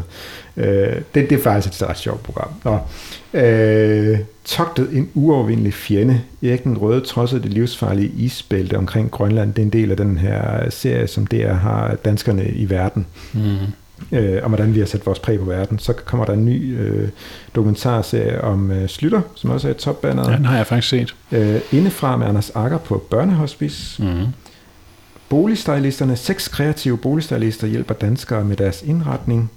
Uh, 0.56 0.62
det, 0.64 1.02
det 1.14 1.32
er 1.32 1.42
faktisk 1.42 1.82
et 1.82 1.88
ret 1.88 1.98
sjovt 1.98 2.22
program. 2.22 2.48
Nå. 2.64 2.78
Uh, 3.32 4.18
togtet 4.44 4.88
en 4.92 5.08
uovervindelig 5.14 5.74
fjende. 5.74 6.20
Erik 6.42 6.64
den 6.64 6.78
Røde 6.78 7.00
trodsede 7.00 7.42
det 7.42 7.52
livsfarlige 7.52 8.12
isbælte 8.16 8.78
omkring 8.78 9.10
Grønland. 9.10 9.54
Det 9.54 9.62
er 9.62 9.66
en 9.66 9.72
del 9.72 9.90
af 9.90 9.96
den 9.96 10.18
her 10.18 10.70
serie, 10.70 11.06
som 11.06 11.26
der 11.26 11.52
har 11.52 11.94
danskerne 11.94 12.48
i 12.48 12.70
verden. 12.70 13.06
Mm 13.32 13.40
øh, 14.12 14.38
om 14.42 14.50
hvordan 14.50 14.74
vi 14.74 14.78
har 14.78 14.86
sat 14.86 15.06
vores 15.06 15.18
præg 15.18 15.38
på 15.38 15.44
verden. 15.44 15.78
Så 15.78 15.92
kommer 15.92 16.24
der 16.24 16.32
en 16.32 16.44
ny 16.44 16.78
øh, 16.78 17.08
dokumentarserie 17.54 18.40
om 18.40 18.70
øh, 18.70 18.88
Slytter, 18.88 19.20
som 19.34 19.50
også 19.50 19.68
er 19.68 19.70
et 19.70 19.76
topbanner. 19.76 20.30
Ja, 20.30 20.36
den 20.36 20.44
har 20.44 20.56
jeg 20.56 20.66
faktisk 20.66 20.88
set. 20.88 21.14
Øh, 21.32 21.60
indefra 21.72 22.16
med 22.16 22.26
Anders 22.26 22.50
Akker 22.50 22.78
på 22.78 23.04
Børnehospice. 23.10 24.02
Mm. 24.02 24.26
Boligstylisterne, 25.28 26.16
seks 26.16 26.48
kreative 26.48 26.98
boligstylister 26.98 27.66
hjælper 27.66 27.94
danskere 27.94 28.44
med 28.44 28.56
deres 28.56 28.82
indretning. 28.82 29.50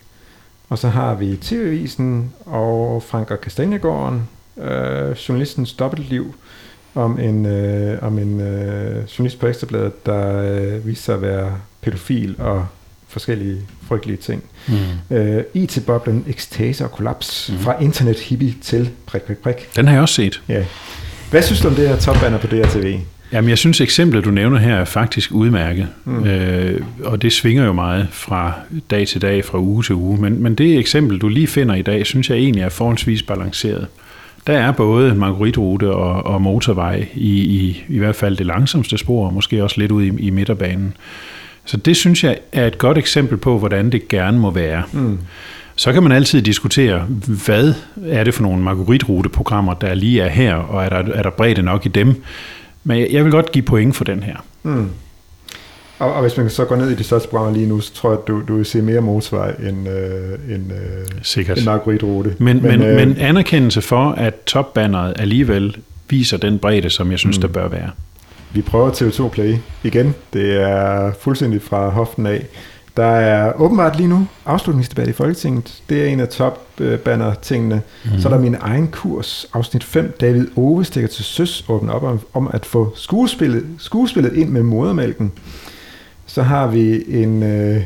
Og 0.69 0.78
så 0.78 0.88
har 0.88 1.15
vi 1.15 1.38
TV-avisen 1.41 2.34
og 2.45 3.04
Frank 3.04 3.32
og 3.32 3.41
Kastanjegården, 3.41 4.30
øh, 4.58 5.12
journalistens 5.12 5.73
dobbeltliv, 5.73 6.36
om 6.95 7.19
en, 7.19 7.45
øh, 7.45 8.04
om 8.04 8.19
en 8.19 8.41
øh, 8.41 8.95
journalist 8.95 9.39
på 9.39 9.47
Ekstrabladet, 9.47 10.06
der 10.06 10.41
øh, 10.41 10.88
viser 10.88 11.02
sig 11.04 11.15
at 11.15 11.21
være 11.21 11.58
pædofil 11.82 12.36
og 12.39 12.65
forskellige 13.08 13.62
frygtelige 13.89 14.17
ting. 14.17 14.43
Mm. 14.67 15.15
Øh, 15.17 15.43
IT-boblen, 15.54 16.25
ekstase 16.28 16.84
og 16.84 16.91
kollaps, 16.91 17.49
mm. 17.54 17.60
fra 17.60 17.82
internet 17.82 18.19
hippie 18.19 18.54
til 18.62 18.89
prik, 19.06 19.21
prik, 19.21 19.38
prik. 19.38 19.56
Den 19.75 19.88
har 19.88 19.93
jeg 19.93 20.02
også 20.02 20.15
set. 20.15 20.41
Ja. 20.49 20.63
Hvad 21.32 21.41
synes 21.41 21.62
du 21.62 21.67
om 21.67 21.75
det 21.75 21.89
her 21.89 21.97
topbanner 21.97 22.38
på 22.38 22.47
DRTV? 22.47 22.99
Jamen, 23.32 23.49
jeg 23.49 23.58
synes, 23.58 23.82
eksemplet, 23.82 24.25
du 24.25 24.32
nævner 24.32 24.58
her, 24.58 24.75
er 24.75 24.86
faktisk 24.86 25.32
udmærket. 25.32 25.88
Mm. 26.06 26.23
Øh, 26.23 26.82
og 27.04 27.21
det 27.21 27.34
svinger 27.34 27.65
jo 27.65 27.73
meget 27.73 28.08
fra 28.12 28.54
dag 28.89 29.08
til 29.08 29.21
dag, 29.21 29.45
fra 29.45 29.58
uge 29.58 29.84
til 29.84 29.95
uge. 29.95 30.21
Men, 30.21 30.43
men 30.43 30.56
det 30.56 30.78
eksempel, 30.78 31.17
du 31.17 31.28
lige 31.28 31.47
finder 31.47 31.75
i 31.75 31.82
dag, 31.82 32.06
synes 32.06 32.30
jeg 32.30 32.38
egentlig 32.38 32.63
er 32.63 32.69
forholdsvis 32.69 33.23
balanceret. 33.23 33.88
Der 34.47 34.58
er 34.58 34.71
både 34.71 35.15
margaritrute 35.15 35.91
og, 35.91 36.25
og 36.25 36.41
motorvej 36.41 37.08
i, 37.13 37.39
i, 37.39 37.86
i 37.89 37.97
hvert 37.97 38.15
fald 38.15 38.38
det 38.38 38.45
langsomste 38.45 38.97
spor, 38.97 39.28
og 39.28 39.34
måske 39.34 39.63
også 39.63 39.82
lidt 39.82 39.91
ud 39.91 40.04
i, 40.04 40.12
i 40.19 40.30
midterbanen. 40.30 40.93
Så 41.69 41.77
det 41.77 41.97
synes 41.97 42.23
jeg 42.23 42.38
er 42.51 42.67
et 42.67 42.77
godt 42.77 42.97
eksempel 42.97 43.38
på, 43.38 43.60
hvordan 43.60 43.89
det 43.89 44.08
gerne 44.08 44.39
må 44.39 44.51
være. 44.51 44.84
Mm. 44.91 45.19
Så 45.75 45.93
kan 45.93 46.03
man 46.03 46.12
altid 46.12 46.41
diskutere, 46.41 47.08
hvad 47.45 47.73
er 48.05 48.23
det 48.23 48.34
for 48.34 48.43
nogle 48.43 48.63
margaritruteprogrammer, 48.63 49.73
der 49.73 49.93
lige 49.93 50.21
er 50.21 50.29
her, 50.29 50.55
og 50.55 50.84
er 50.86 50.89
der, 50.89 51.13
er 51.13 51.23
der 51.23 51.29
bredde 51.29 51.62
nok 51.62 51.86
i 51.86 51.89
dem. 51.89 52.23
Men 52.84 53.12
jeg 53.12 53.23
vil 53.23 53.32
godt 53.32 53.51
give 53.51 53.62
point 53.62 53.95
for 53.95 54.03
den 54.03 54.23
her. 54.23 54.36
Mm. 54.63 54.89
Og, 55.99 56.13
og 56.13 56.21
hvis 56.21 56.38
man 56.38 56.49
så 56.49 56.65
går 56.65 56.75
ned 56.75 56.89
i 56.89 56.95
de 56.95 57.03
største 57.03 57.29
programmer 57.29 57.53
lige 57.53 57.67
nu, 57.67 57.79
så 57.79 57.93
tror 57.93 58.10
jeg, 58.10 58.19
at 58.19 58.27
du, 58.27 58.41
du 58.47 58.55
vil 58.55 58.65
se 58.65 58.82
mere 58.82 59.01
motorvej 59.01 59.55
end, 59.69 59.89
øh, 59.89 60.55
end, 60.55 60.71
øh, 60.71 61.08
Sikkert. 61.21 61.58
end 61.58 61.65
margaritrute. 61.65 62.36
Men, 62.39 62.62
men, 62.62 62.79
men, 62.79 62.82
øh, 62.82 62.95
men 62.95 63.17
anerkendelse 63.17 63.82
for, 63.82 64.12
at 64.12 64.34
topbanneret 64.45 65.13
alligevel 65.19 65.77
viser 66.10 66.38
den 66.38 66.60
bredde, 66.60 66.89
som 66.89 67.12
jeg 67.12 67.19
synes, 67.19 67.38
mm. 67.38 67.41
der 67.41 67.47
bør 67.47 67.67
være. 67.67 67.89
Vi 68.53 68.62
prøver 68.62 68.91
TV2 68.91 69.29
Play 69.29 69.57
igen. 69.83 70.15
Det 70.33 70.62
er 70.62 71.12
fuldstændig 71.19 71.62
fra 71.62 71.89
hoften 71.89 72.25
af. 72.25 72.45
Der 72.97 73.05
er 73.05 73.53
åbenbart 73.62 73.97
lige 73.97 74.07
nu 74.07 74.27
afslutningsdebat 74.45 75.07
i 75.07 75.12
Folketinget. 75.12 75.81
Det 75.89 76.03
er 76.03 76.07
en 76.07 76.19
af 76.19 76.27
top-banner-tingene. 76.27 77.81
Mm. 78.05 78.19
Så 78.19 78.29
er 78.29 78.33
der 78.33 78.39
min 78.39 78.55
egen 78.59 78.88
kurs, 78.88 79.45
afsnit 79.53 79.83
5. 79.83 80.15
David 80.21 80.47
Ove 80.55 80.85
stikker 80.85 81.07
til 81.07 81.25
søs, 81.25 81.65
åbner 81.69 81.93
op 81.93 82.03
om, 82.03 82.19
om 82.33 82.49
at 82.53 82.65
få 82.65 82.91
skuespillet, 82.95 83.65
skuespillet 83.77 84.33
ind 84.33 84.49
med 84.49 84.63
modermælken. 84.63 85.31
Så 86.25 86.43
har 86.43 86.67
vi 86.67 87.03
en 87.07 87.43
øh, 87.43 87.83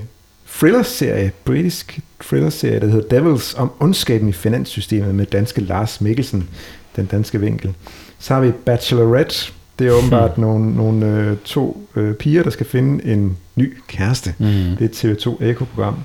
thriller-serie, 0.59 1.31
britisk 1.45 1.99
thriller-serie, 2.23 2.79
der 2.79 2.87
hedder 2.87 3.19
Devils, 3.19 3.53
om 3.53 3.71
ondskaben 3.79 4.29
i 4.29 4.31
finanssystemet 4.31 5.15
med 5.15 5.25
danske 5.25 5.61
Lars 5.61 6.01
Mikkelsen, 6.01 6.49
den 6.95 7.05
danske 7.05 7.39
vinkel. 7.39 7.73
Så 8.19 8.33
har 8.33 8.41
vi 8.41 8.51
Bachelorette, 8.51 9.53
det 9.79 9.87
er 9.87 9.91
åbenbart 9.91 10.35
hmm. 10.35 10.43
nogle, 10.45 10.75
nogle 10.75 11.05
øh, 11.05 11.37
to 11.37 11.87
øh, 11.95 12.15
piger, 12.15 12.43
der 12.43 12.49
skal 12.49 12.65
finde 12.65 13.05
en 13.05 13.37
ny 13.55 13.77
kæreste. 13.87 14.35
Mm. 14.37 14.45
Det 14.45 14.81
er 14.81 15.09
et 15.09 15.17
TV2 15.17 15.43
Eko-program. 15.43 15.95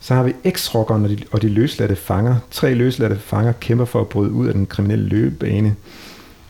Så 0.00 0.14
har 0.14 0.22
vi 0.22 0.32
X-rockeren 0.48 1.04
og 1.04 1.08
de, 1.08 1.18
og 1.32 1.42
de 1.42 1.48
løsladte 1.48 1.96
fanger. 1.96 2.36
Tre 2.50 2.74
løsladte 2.74 3.16
fanger 3.16 3.52
kæmper 3.52 3.84
for 3.84 4.00
at 4.00 4.08
bryde 4.08 4.32
ud 4.32 4.46
af 4.46 4.54
den 4.54 4.66
kriminelle 4.66 5.04
løbebane. 5.04 5.74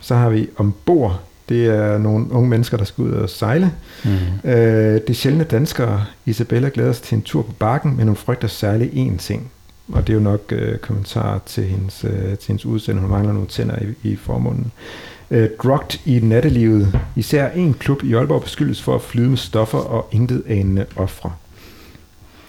Så 0.01 0.15
har 0.15 0.31
vi 0.31 0.49
Ombord. 0.57 1.21
Det 1.49 1.67
er 1.67 1.99
nogle 1.99 2.33
unge 2.33 2.49
mennesker, 2.49 2.77
der 2.77 2.85
skal 2.85 3.05
ud 3.05 3.11
og 3.11 3.31
sejle. 3.31 3.73
Mm. 4.05 4.51
Øh, 4.51 5.01
det 5.07 5.17
sjældne 5.17 5.45
danskere. 5.45 6.05
Isabella 6.27 6.71
glæder 6.75 6.93
sig 6.93 7.05
til 7.05 7.17
en 7.17 7.23
tur 7.23 7.43
på 7.43 7.53
bakken, 7.53 7.97
men 7.97 8.07
hun 8.07 8.17
frygter 8.17 8.49
særligt 8.49 8.93
én 8.93 9.17
ting. 9.19 9.51
Og 9.93 10.07
det 10.07 10.13
er 10.13 10.15
jo 10.15 10.23
nok 10.23 10.53
øh, 10.53 10.79
kommentar 10.79 11.41
til 11.47 11.65
hendes, 11.65 12.05
øh, 12.05 12.39
til 12.39 12.49
hendes 12.49 12.67
udsendelse. 12.67 13.03
Hun 13.03 13.11
mangler 13.11 13.33
nogle 13.33 13.49
tænder 13.49 13.77
i, 14.03 14.09
i 14.09 14.17
formunden 14.17 14.65
øh, 14.65 15.14
drugt 15.63 16.01
i 16.05 16.21
nattelivet. 16.23 17.01
Især 17.17 17.51
en 17.51 17.75
klub 17.75 18.05
i 18.05 18.15
Aalborg 18.15 18.43
beskyldes 18.43 18.83
for 18.83 18.95
at 18.95 19.03
flyde 19.03 19.29
med 19.29 19.37
stoffer 19.37 19.79
og 19.79 20.09
intet 20.13 20.43
anende 20.49 20.87
ofre. 20.97 21.33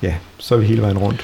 Ja, 0.02 0.14
så 0.38 0.56
er 0.56 0.60
vi 0.60 0.66
hele 0.66 0.82
vejen 0.82 0.98
rundt. 0.98 1.22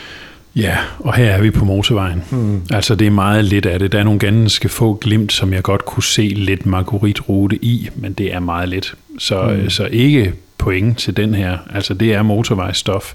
Ja, 0.55 0.77
og 0.99 1.13
her 1.13 1.25
er 1.25 1.41
vi 1.41 1.51
på 1.51 1.65
motorvejen. 1.65 2.23
Mm. 2.31 2.61
Altså 2.71 2.95
det 2.95 3.07
er 3.07 3.11
meget 3.11 3.45
lidt 3.45 3.65
af 3.65 3.79
det. 3.79 3.91
Der 3.91 3.99
er 3.99 4.03
nogle 4.03 4.19
ganske 4.19 4.69
få 4.69 4.93
glimt, 4.93 5.33
som 5.33 5.53
jeg 5.53 5.63
godt 5.63 5.85
kunne 5.85 6.03
se 6.03 6.21
lidt 6.21 6.65
margaritrute 6.65 7.65
i, 7.65 7.89
men 7.95 8.13
det 8.13 8.33
er 8.33 8.39
meget 8.39 8.69
lidt. 8.69 8.95
Så, 9.19 9.59
mm. 9.63 9.69
så 9.69 9.85
ikke 9.85 10.33
point 10.57 10.97
til 10.97 11.17
den 11.17 11.33
her. 11.33 11.57
Altså 11.73 11.93
det 11.93 12.13
er 12.13 12.21
motorvejsstof. 12.21 13.13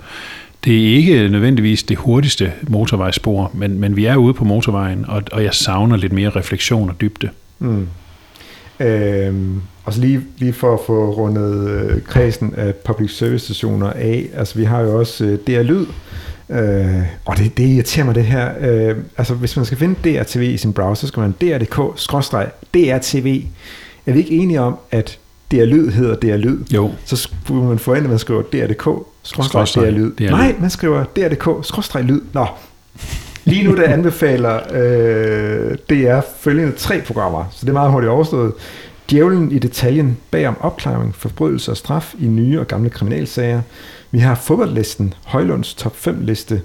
Det 0.64 0.74
er 0.74 0.96
ikke 0.96 1.28
nødvendigvis 1.28 1.82
det 1.82 1.96
hurtigste 1.96 2.52
motorvejsspor, 2.68 3.50
men, 3.54 3.78
men 3.78 3.96
vi 3.96 4.04
er 4.04 4.16
ude 4.16 4.34
på 4.34 4.44
motorvejen, 4.44 5.04
og, 5.08 5.22
og 5.32 5.44
jeg 5.44 5.54
savner 5.54 5.96
lidt 5.96 6.12
mere 6.12 6.30
refleksion 6.30 6.90
og 6.90 7.00
dybde. 7.00 7.30
Mm. 7.58 7.88
Øhm, 8.80 9.62
og 9.84 9.92
så 9.92 10.00
lige, 10.00 10.20
lige 10.38 10.52
for 10.52 10.74
at 10.74 10.80
få 10.86 11.10
rundet 11.10 11.70
øh, 11.70 12.02
kredsen 12.02 12.54
af 12.56 12.74
public 12.74 13.16
service 13.16 13.44
stationer 13.44 13.90
af, 13.90 14.26
altså 14.34 14.58
vi 14.58 14.64
har 14.64 14.80
jo 14.80 14.98
også 14.98 15.24
øh, 15.24 15.38
DR 15.46 15.62
Lyd, 15.62 15.86
øh, 16.50 17.02
og 17.24 17.36
det, 17.36 17.56
det 17.56 17.68
irriterer 17.68 18.06
mig 18.06 18.14
det 18.14 18.24
her, 18.24 18.50
øh, 18.60 18.96
altså 19.18 19.34
hvis 19.34 19.56
man 19.56 19.64
skal 19.64 19.78
finde 19.78 19.94
DRTV 19.94 20.42
i 20.42 20.56
sin 20.56 20.72
browser, 20.72 21.00
så 21.00 21.06
skal 21.06 21.20
man 21.20 21.34
dr.dk-drtv. 21.40 23.42
Er 24.06 24.12
vi 24.12 24.18
ikke 24.18 24.30
enige 24.30 24.60
om, 24.60 24.76
at 24.90 25.18
DR 25.50 25.64
Lyd 25.64 25.90
hedder 25.90 26.14
DR 26.14 26.36
Lyd? 26.36 26.58
Jo. 26.74 26.90
Så 27.04 27.16
skulle 27.16 27.64
man 27.64 27.78
ind, 27.96 28.04
at 28.04 28.10
man 28.10 28.18
skriver 28.18 28.42
dr.dk-dr-lyd. 28.42 30.12
Nej, 30.30 30.54
man 30.60 30.70
skriver 30.70 31.04
dr.dk-lyd. 31.04 32.20
Nå, 32.32 32.46
Lige 33.46 33.64
nu 33.64 33.76
der 33.76 33.88
anbefaler 33.88 34.60
øh, 34.72 35.76
DR 35.90 36.20
følgende 36.38 36.72
tre 36.72 37.00
programmer, 37.06 37.44
så 37.50 37.58
det 37.60 37.68
er 37.68 37.72
meget 37.72 37.90
hurtigt 37.90 38.10
overstået. 38.10 38.52
Djævlen 39.10 39.52
i 39.52 39.58
detaljen 39.58 40.16
bag 40.30 40.48
om 40.48 40.56
opklaring, 40.60 41.14
forbrydelse 41.14 41.70
og 41.70 41.76
straf 41.76 42.14
i 42.18 42.26
nye 42.26 42.60
og 42.60 42.66
gamle 42.66 42.90
kriminalsager. 42.90 43.60
Vi 44.10 44.18
har 44.18 44.34
fodboldlisten, 44.34 45.14
Højlunds 45.24 45.74
top 45.74 45.96
5 45.96 46.18
liste 46.20 46.62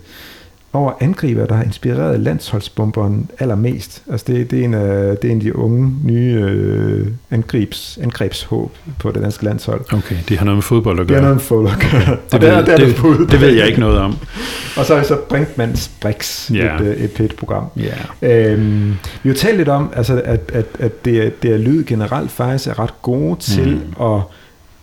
over 0.73 0.91
angriber, 0.99 1.45
der 1.45 1.55
har 1.55 1.63
inspireret 1.63 2.19
landsholdsbomberen 2.19 3.29
allermest. 3.39 4.03
Altså 4.11 4.25
det, 4.29 4.51
det, 4.51 4.59
er, 4.59 4.63
en 4.65 4.73
af, 4.73 5.17
det 5.17 5.27
er 5.27 5.31
en 5.31 5.37
af 5.37 5.43
de 5.43 5.55
unge, 5.55 5.95
nye 6.03 6.33
øh, 6.49 7.07
angrebs, 7.31 7.99
angrebshåb 8.01 8.71
på 8.99 9.11
det 9.11 9.21
danske 9.21 9.43
landshold. 9.45 9.81
Okay, 9.93 10.15
det 10.29 10.37
har 10.37 10.45
noget 10.45 10.55
med 10.57 10.61
fodbold 10.63 10.99
at 10.99 11.07
gøre. 11.07 11.17
Det 11.17 11.23
har 11.23 11.29
noget 11.29 11.35
med 11.35 11.41
fodbold 11.41 11.73
at 11.73 11.91
gøre. 11.91 12.17
Det, 12.31 12.41
ved, 12.41 12.49
der, 12.49 12.65
der 12.65 12.75
det, 12.77 12.87
det, 13.19 13.31
det 13.31 13.41
ved 13.41 13.49
jeg 13.49 13.67
ikke 13.67 13.79
noget 13.79 13.97
om. 13.97 14.15
Og 14.77 14.85
så 14.85 14.93
er 14.93 14.97
det 14.97 15.07
så 15.07 15.15
Brinkmanns 15.29 15.91
Brix, 16.01 16.51
Ja. 16.51 16.75
et, 16.75 16.81
øh, 16.81 16.95
et 16.97 17.11
pænt 17.11 17.35
program. 17.35 17.65
Ja. 18.21 18.31
Øhm, 18.51 18.89
vi 18.89 19.29
har 19.29 19.29
jo 19.29 19.33
talt 19.33 19.57
lidt 19.57 19.69
om, 19.69 19.89
altså, 19.95 20.21
at, 20.25 20.51
at, 20.53 20.65
at 20.79 21.05
det, 21.05 21.17
er- 21.25 21.29
det 21.41 21.53
er 21.53 21.57
lyd 21.57 21.83
generelt 21.83 22.31
faktisk 22.31 22.67
er 22.69 22.79
ret 22.79 23.01
gode 23.01 23.39
til 23.39 23.81
mm. 23.97 24.05
at 24.15 24.21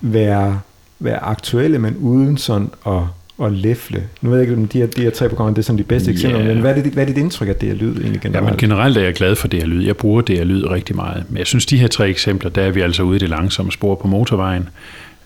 være, 0.01 0.59
være 0.99 1.23
aktuelle, 1.23 1.79
men 1.79 1.95
uden 1.97 2.37
sådan 2.37 2.69
at, 2.87 3.01
at 3.43 3.51
læfle. 3.53 4.03
Nu 4.21 4.29
ved 4.29 4.37
jeg 4.39 4.49
ikke, 4.49 4.61
om 4.61 4.67
de 4.67 4.77
her, 4.79 4.87
de 4.87 5.01
her 5.01 5.09
tre 5.09 5.29
programmer 5.29 5.53
det 5.53 5.61
er 5.61 5.63
sådan 5.65 5.77
de 5.77 5.83
bedste 5.83 6.11
eksempler, 6.11 6.43
men 6.43 6.57
hvad 6.59 6.77
er, 6.77 6.81
det, 6.83 6.93
hvad 6.93 7.03
er 7.03 7.07
dit 7.07 7.17
indtryk 7.17 7.47
af 7.47 7.55
det 7.55 7.69
her 7.69 7.75
lyd 7.75 7.91
egentlig 7.95 8.21
Ja, 8.23 8.27
generelt? 8.29 8.45
men 8.49 8.57
generelt 8.57 8.97
er 8.97 9.01
jeg 9.01 9.13
glad 9.13 9.35
for 9.35 9.47
det 9.47 9.59
her 9.61 9.67
lyd. 9.67 9.85
Jeg 9.85 9.97
bruger 9.97 10.21
det 10.21 10.37
her 10.37 10.43
lyd 10.43 10.65
rigtig 10.69 10.95
meget. 10.95 11.23
Men 11.29 11.37
jeg 11.37 11.47
synes, 11.47 11.65
de 11.65 11.77
her 11.77 11.87
tre 11.87 12.09
eksempler, 12.09 12.49
der 12.49 12.61
er 12.61 12.71
vi 12.71 12.81
altså 12.81 13.03
ude 13.03 13.15
i 13.15 13.19
det 13.19 13.29
langsomme 13.29 13.71
spor 13.71 13.95
på 13.95 14.07
motorvejen. 14.07 14.69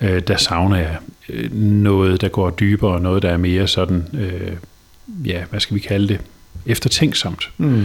Øh, 0.01 0.21
der 0.27 0.37
savner 0.37 0.77
jeg 0.77 0.97
øh, 1.29 1.53
noget, 1.61 2.21
der 2.21 2.27
går 2.27 2.49
dybere, 2.49 3.01
noget, 3.01 3.23
der 3.23 3.29
er 3.29 3.37
mere 3.37 3.67
sådan, 3.67 4.03
øh, 4.13 4.51
ja, 5.25 5.43
hvad 5.49 5.59
skal 5.59 5.75
vi 5.75 5.79
kalde 5.81 6.07
det, 6.07 6.19
eftertænksomt. 6.65 7.49
Mm. 7.57 7.81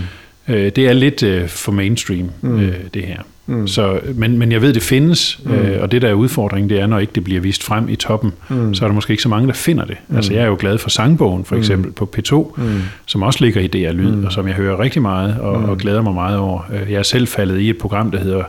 Øh, 0.49 0.73
det 0.77 0.79
er 0.79 0.93
lidt 0.93 1.23
øh, 1.23 1.49
for 1.49 1.73
mainstream, 1.73 2.31
Mm. 2.41 2.61
øh, 2.61 2.75
det 2.95 3.03
her. 3.05 3.23
Mm. 3.51 3.67
Så, 3.67 4.01
men, 4.15 4.39
men 4.39 4.53
jeg 4.53 4.63
ved, 4.63 4.73
det 4.75 4.83
findes, 4.83 5.41
Mm. 5.45 5.53
øh, 5.53 5.83
og 5.83 5.93
det 5.93 6.03
der 6.03 6.09
er 6.09 6.13
udfordringen, 6.13 6.71
det 6.71 6.81
er, 6.81 6.87
når 6.87 6.99
ikke 6.99 7.13
det 7.15 7.25
bliver 7.25 7.41
vist 7.41 7.63
frem 7.65 7.89
i 7.89 7.97
toppen, 7.97 8.33
Mm. 8.49 8.75
så 8.75 8.85
er 8.85 8.89
der 8.89 8.95
måske 8.95 9.11
ikke 9.11 9.23
så 9.23 9.29
mange, 9.29 9.47
der 9.49 9.55
finder 9.55 9.85
det. 9.85 9.97
Mm. 10.09 10.17
Altså, 10.17 10.33
jeg 10.35 10.43
er 10.43 10.47
jo 10.47 10.57
glad 10.61 10.79
for 10.79 10.91
sangbogen, 10.91 11.45
for 11.45 11.55
Mm. 11.55 11.59
eksempel, 11.61 11.93
på 11.93 12.11
P2, 12.17 12.55
Mm. 12.57 12.81
som 13.07 13.23
også 13.23 13.45
ligger 13.45 13.61
i 13.61 13.67
DR 13.67 13.93
Lyd, 13.93 14.11
Mm. 14.17 14.25
og 14.25 14.33
som 14.33 14.47
jeg 14.47 14.55
hører 14.55 14.81
rigtig 14.81 15.03
meget, 15.03 15.37
og, 15.41 15.61
Mm. 15.61 15.69
og 15.69 15.79
glæder 15.79 16.03
mig 16.03 16.15
meget 16.15 16.39
over. 16.39 16.61
Øh, 16.73 16.93
Jeg 16.93 16.99
er 16.99 17.03
selv 17.03 17.27
faldet 17.29 17.59
i 17.61 17.71
et 17.71 17.79
program, 17.79 18.11
der 18.11 18.19
hedder, 18.19 18.43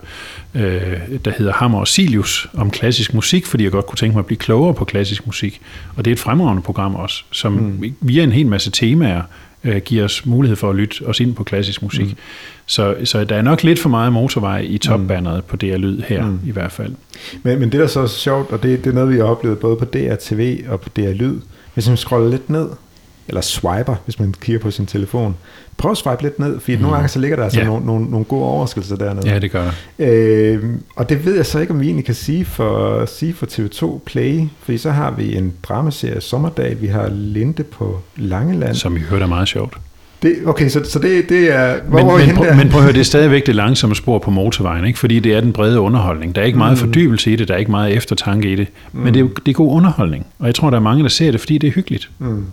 øh, 0.55 0.81
der 1.25 1.31
hedder 1.37 1.53
Hammer 1.53 1.79
og 1.79 1.87
Silius, 1.87 2.47
om 2.57 2.71
klassisk 2.71 3.13
musik, 3.13 3.45
fordi 3.45 3.63
jeg 3.63 3.71
godt 3.71 3.85
kunne 3.85 3.97
tænke 3.97 4.13
mig 4.15 4.19
at 4.19 4.25
blive 4.25 4.37
klogere 4.37 4.73
på 4.73 4.85
klassisk 4.85 5.25
musik. 5.25 5.61
Og 5.95 6.05
det 6.05 6.11
er 6.11 6.15
et 6.15 6.19
fremragende 6.19 6.61
program 6.61 6.95
også, 6.95 7.23
som 7.31 7.51
Mm. 7.53 7.83
via 8.01 8.23
en 8.23 8.31
hel 8.31 8.47
masse 8.47 8.71
temaer, 8.71 9.21
øh, 9.63 9.77
giver 9.77 10.03
os 10.03 10.25
mulighed 10.25 10.55
for 10.55 10.69
at 10.69 10.75
lytte 10.75 11.01
os 11.05 11.19
ind 11.19 11.35
på 11.35 11.43
klassisk 11.43 11.81
musik. 11.81 12.05
Mm. 12.05 12.15
Så, 12.65 12.95
så 13.03 13.23
der 13.23 13.35
er 13.35 13.41
nok 13.41 13.63
lidt 13.63 13.79
for 13.79 13.89
meget 13.89 14.13
motorvej 14.13 14.59
i 14.59 14.77
topbanneret 14.77 15.43
på 15.45 15.55
DR 15.55 15.77
Lyd 15.77 16.01
her, 16.01 16.25
Mm. 16.25 16.31
mm. 16.31 16.39
i 16.45 16.51
hvert 16.51 16.71
fald. 16.71 16.93
Men, 17.43 17.59
men 17.59 17.71
det 17.71 17.79
der 17.79 17.87
så 17.87 17.99
er 17.99 18.05
så 18.07 18.19
sjovt, 18.19 18.51
og 18.51 18.63
det, 18.63 18.83
det 18.83 18.89
er 18.89 18.93
noget, 18.93 19.09
vi 19.09 19.17
har 19.17 19.23
oplevet 19.23 19.59
både 19.59 19.75
på 19.75 19.85
DRTV 19.85 20.57
og 20.69 20.81
på 20.81 20.89
DR 20.95 21.13
Lyd. 21.13 21.35
Hvis 21.73 21.87
man 21.87 21.97
scroller 21.97 22.29
lidt 22.29 22.49
ned, 22.49 22.67
eller 23.29 23.41
swiper, 23.41 23.95
hvis 24.05 24.19
man 24.19 24.35
kigger 24.41 24.59
på 24.59 24.71
sin 24.71 24.85
telefon, 24.85 25.35
prøv 25.77 25.91
at 25.91 25.97
swipe 25.97 26.21
lidt 26.23 26.39
ned, 26.39 26.59
fordi 26.59 26.75
mm. 26.75 26.81
nogle 26.81 26.95
gange 26.95 27.09
så 27.09 27.19
ligger 27.19 27.35
der 27.37 27.43
altså 27.43 27.59
Ja. 27.59 27.65
nogle, 27.65 27.85
nogle, 27.85 28.05
nogle 28.09 28.25
gode 28.25 28.43
overraskelser 28.43 28.95
dernede. 28.95 29.29
Ja, 29.29 29.39
det 29.39 29.51
gør 29.51 29.63
jeg. 29.99 30.07
Øh, 30.09 30.63
og 30.95 31.09
det 31.09 31.25
ved 31.25 31.35
jeg 31.35 31.45
så 31.45 31.59
ikke, 31.59 31.73
om 31.73 31.79
vi 31.79 31.85
egentlig 31.85 32.05
kan 32.05 32.15
sige 32.15 32.45
for, 32.45 33.05
sige 33.05 33.33
for 33.33 33.45
TV2 33.45 33.99
Play, 34.05 34.41
fordi 34.63 34.77
så 34.77 34.91
har 34.91 35.11
vi 35.11 35.35
en 35.35 35.53
dramaserie 35.63 36.21
Sommerdag, 36.21 36.81
vi 36.81 36.87
har 36.87 37.09
Linde 37.11 37.63
på 37.63 37.99
Langeland. 38.17 38.75
Som 38.75 38.97
I 38.97 38.99
hørte 38.99 39.23
er 39.23 39.27
meget 39.29 39.47
sjovt. 39.47 39.77
Det, 40.21 40.35
okay, 40.45 40.69
så, 40.69 40.81
så 40.83 40.99
det, 40.99 41.29
det 41.29 41.55
er... 41.55 41.75
Hvor 41.87 41.97
Men, 41.97 42.07
var 42.07 42.17
vi 42.17 42.25
men, 42.25 42.35
prøv, 42.35 42.45
der? 42.45 42.55
men 42.55 42.69
prøv 42.69 42.77
at 42.79 42.83
høre, 42.83 42.93
det 42.93 42.99
er 42.99 43.03
stadigvæk 43.03 43.45
det 43.45 43.55
langsomme 43.55 43.95
spor 43.95 44.19
på 44.19 44.31
motorvejen, 44.31 44.85
ikke? 44.85 44.99
fordi 44.99 45.19
det 45.19 45.33
er 45.33 45.41
den 45.41 45.53
brede 45.53 45.79
underholdning. 45.79 46.35
Der 46.35 46.41
er 46.41 46.45
ikke 46.45 46.57
meget 46.57 46.71
Mm. 46.71 46.77
fordybelse 46.77 47.31
i 47.31 47.35
det, 47.35 47.47
der 47.47 47.53
er 47.53 47.57
ikke 47.57 47.71
meget 47.71 47.93
eftertanke 47.93 48.51
i 48.51 48.55
det, 48.55 48.67
men 48.93 49.13
det 49.13 49.19
er, 49.19 49.27
det 49.45 49.47
er 49.51 49.53
god 49.53 49.75
underholdning. 49.75 50.25
Og 50.39 50.45
jeg 50.47 50.55
tror, 50.55 50.69
der 50.69 50.77
er 50.77 50.81
mange, 50.81 51.03
der 51.03 51.09
ser 51.09 51.31
det, 51.31 51.39
fordi 51.39 51.57
det 51.57 51.67
er 51.67 51.71
hyggeligt. 51.71 52.09
Mm. 52.19 52.45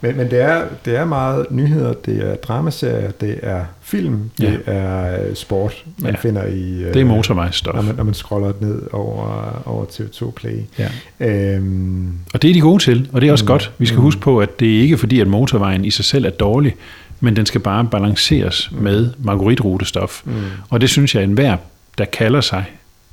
Men, 0.00 0.16
men 0.16 0.30
det, 0.30 0.40
er, 0.40 0.64
det 0.84 0.96
er 0.96 1.04
meget 1.04 1.46
nyheder, 1.50 1.92
det 1.92 2.30
er 2.30 2.34
dramaserier, 2.34 3.10
det 3.10 3.38
er 3.42 3.64
film, 3.82 4.30
Ja. 4.40 4.46
det 4.50 4.60
er 4.66 5.22
øh, 5.28 5.34
sport, 5.34 5.84
man 5.98 6.12
Ja. 6.14 6.20
finder 6.20 6.44
i... 6.46 6.82
øh, 6.82 6.94
Det 6.94 7.00
er 7.00 7.04
motorvejsstof. 7.04 7.74
Når 7.74 7.82
man, 7.82 7.94
når 7.94 8.04
man 8.04 8.14
scroller 8.14 8.52
ned 8.60 8.82
over, 8.92 9.62
over 9.66 9.84
TV2 9.84 10.30
Play. 10.30 10.58
Ja. 10.78 10.88
Øhm, 11.20 12.12
Og 12.34 12.42
det 12.42 12.50
er 12.50 12.54
de 12.54 12.60
gode 12.60 12.82
til, 12.82 13.08
og 13.12 13.20
det 13.20 13.28
er 13.28 13.32
også 13.32 13.44
Mm. 13.44 13.48
godt. 13.48 13.72
Vi 13.78 13.86
skal 13.86 13.96
Mm. 13.98 14.02
huske 14.02 14.20
på, 14.20 14.38
at 14.40 14.60
det 14.60 14.76
er 14.76 14.80
ikke 14.80 14.98
fordi, 14.98 15.20
at 15.20 15.26
motorvejen 15.26 15.84
i 15.84 15.90
sig 15.90 16.04
selv 16.04 16.24
er 16.24 16.30
dårlig, 16.30 16.74
men 17.20 17.36
den 17.36 17.46
skal 17.46 17.60
bare 17.60 17.84
balanceres 17.90 18.68
mm. 18.72 18.82
med 18.82 19.10
marguerite-rutestof. 19.18 20.22
mm, 20.24 20.32
Og 20.70 20.80
det 20.80 20.90
synes 20.90 21.14
jeg, 21.14 21.22
at 21.22 21.28
enhver, 21.28 21.56
der 21.98 22.04
kalder 22.04 22.40
sig, 22.40 22.64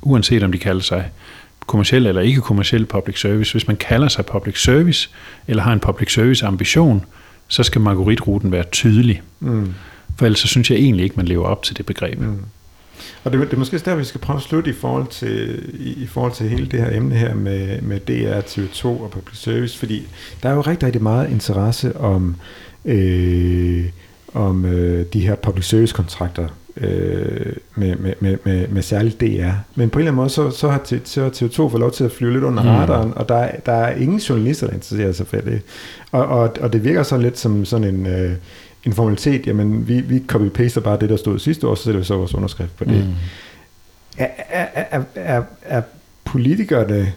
uanset 0.02 0.42
om 0.42 0.52
de 0.52 0.58
kalder 0.58 0.82
sig 0.82 1.04
kommersiel 1.66 2.06
eller 2.06 2.22
ikke 2.22 2.40
kommersiel 2.40 2.86
public 2.86 3.20
service, 3.20 3.52
hvis 3.52 3.66
man 3.66 3.76
kalder 3.76 4.08
sig 4.08 4.26
public 4.26 4.62
service, 4.62 5.10
eller 5.48 5.62
har 5.62 5.72
en 5.72 5.80
public 5.80 6.12
service 6.12 6.46
ambition, 6.46 7.04
så 7.48 7.62
skal 7.62 7.80
marguerite-ruten 7.80 8.52
være 8.52 8.64
tydelig. 8.72 9.22
mm, 9.40 9.74
For 10.18 10.26
ellers 10.26 10.38
så 10.40 10.48
synes 10.48 10.70
jeg 10.70 10.78
egentlig 10.78 11.04
ikke, 11.04 11.16
man 11.16 11.26
lever 11.26 11.46
op 11.46 11.62
til 11.62 11.76
det 11.76 11.86
begreb. 11.86 12.18
mm. 12.18 12.38
Og 13.24 13.32
det, 13.32 13.40
det 13.40 13.52
er 13.52 13.56
måske 13.56 13.78
der, 13.78 13.94
vi 13.94 14.04
skal 14.04 14.20
prøve 14.20 14.36
at 14.36 14.42
slutte 14.42 14.70
i 14.70 14.72
forhold 14.72 15.06
til, 15.06 15.64
i, 15.78 16.02
i 16.02 16.06
forhold 16.06 16.32
til 16.32 16.48
hele 16.48 16.66
det 16.66 16.80
her 16.80 16.96
emne 16.96 17.14
her 17.14 17.34
med, 17.34 17.82
med 17.82 18.00
DR, 18.00 18.40
TV2 18.40 18.84
og 18.86 19.10
public 19.10 19.36
service, 19.36 19.78
fordi 19.78 20.02
der 20.42 20.48
er 20.48 20.54
jo 20.54 20.60
rigtig, 20.60 20.86
rigtig 20.86 21.02
meget 21.02 21.30
interesse 21.30 21.96
om, 21.96 22.36
øh, 22.84 23.84
om 24.34 24.64
øh, 24.64 25.06
de 25.12 25.20
her 25.20 25.34
public 25.34 25.64
service 25.64 25.94
kontrakter 25.94 26.48
øh, 26.76 27.52
med, 27.74 27.96
med, 27.96 28.12
med, 28.20 28.36
med, 28.44 28.68
med 28.68 28.82
særligt 28.82 29.20
DR. 29.20 29.50
Men 29.74 29.90
på 29.90 29.98
en 29.98 30.00
eller 30.00 30.12
anden 30.12 30.14
måde, 30.14 30.30
så, 30.30 30.50
så, 30.50 30.68
har, 30.68 30.80
så 31.04 31.22
har 31.22 31.30
TV2 31.30 31.56
fået 31.56 31.80
lov 31.80 31.90
til 31.92 32.04
at 32.04 32.12
flyve 32.12 32.32
lidt 32.32 32.44
under 32.44 32.62
mm. 32.62 32.68
Radaren, 32.68 33.12
og 33.16 33.28
der, 33.28 33.36
er- 33.36 33.60
der 33.66 33.72
er 33.72 33.96
ingen 33.96 34.18
journalister, 34.18 34.66
der 34.66 34.74
interesserer 34.74 35.12
sig 35.12 35.26
for 35.26 35.36
det. 35.36 35.60
Og, 36.12 36.26
og, 36.26 36.52
og 36.60 36.72
det 36.72 36.84
virker 36.84 37.02
sådan 37.02 37.22
lidt 37.22 37.38
som 37.38 37.64
sådan 37.64 37.94
en... 37.94 38.06
Øh, 38.06 38.32
en 38.84 38.92
formalitet, 38.92 39.46
jamen 39.46 39.88
vi, 39.88 40.00
vi 40.00 40.22
copy-paster 40.32 40.80
bare 40.80 40.98
det, 41.00 41.08
der 41.08 41.16
stod 41.16 41.38
sidste 41.38 41.66
år, 41.68 41.74
så 41.74 41.82
sætter 41.82 41.98
vi 42.00 42.04
så 42.06 42.16
vores 42.16 42.34
underskrift 42.34 42.76
på 42.76 42.84
det. 42.84 43.06
Mm. 43.06 43.12
Er, 44.18 44.28
er, 44.48 44.66
er, 44.90 45.02
er, 45.14 45.42
er 45.62 45.82
politikerne 46.24 47.12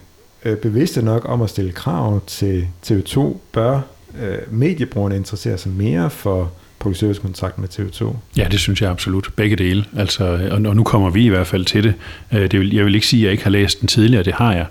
øh, 0.45 0.57
bevidste 0.57 1.01
nok 1.01 1.25
om 1.29 1.41
at 1.41 1.49
stille 1.49 1.71
krav 1.71 2.21
til 2.27 2.67
TV2? 2.87 3.19
Bør 3.51 3.79
øh, 4.21 4.37
mediebrugerne 4.53 5.15
interessere 5.15 5.57
sig 5.57 5.71
mere 5.71 6.09
for 6.09 6.51
public 6.79 6.99
service 6.99 7.21
kontrakten 7.21 7.61
med 7.61 7.69
TV2? 7.69 8.15
Ja, 8.37 8.47
det 8.51 8.59
synes 8.59 8.81
jeg 8.81 8.89
absolut. 8.89 9.29
Begge 9.35 9.55
dele. 9.55 9.85
Altså, 9.97 10.23
og, 10.51 10.61
og 10.65 10.75
nu 10.75 10.83
kommer 10.83 11.09
vi 11.09 11.25
i 11.25 11.29
hvert 11.29 11.47
fald 11.47 11.65
til 11.65 11.83
det. 11.83 11.93
Øh, 12.33 12.41
det 12.41 12.59
vil, 12.59 12.73
jeg 12.73 12.85
vil 12.85 12.95
ikke 12.95 13.07
sige, 13.07 13.21
at 13.21 13.23
jeg 13.23 13.31
ikke 13.31 13.43
har 13.43 13.51
læst 13.51 13.79
den 13.79 13.87
tidligere, 13.87 14.23
det 14.23 14.33
har 14.33 14.53
jeg. 14.53 14.65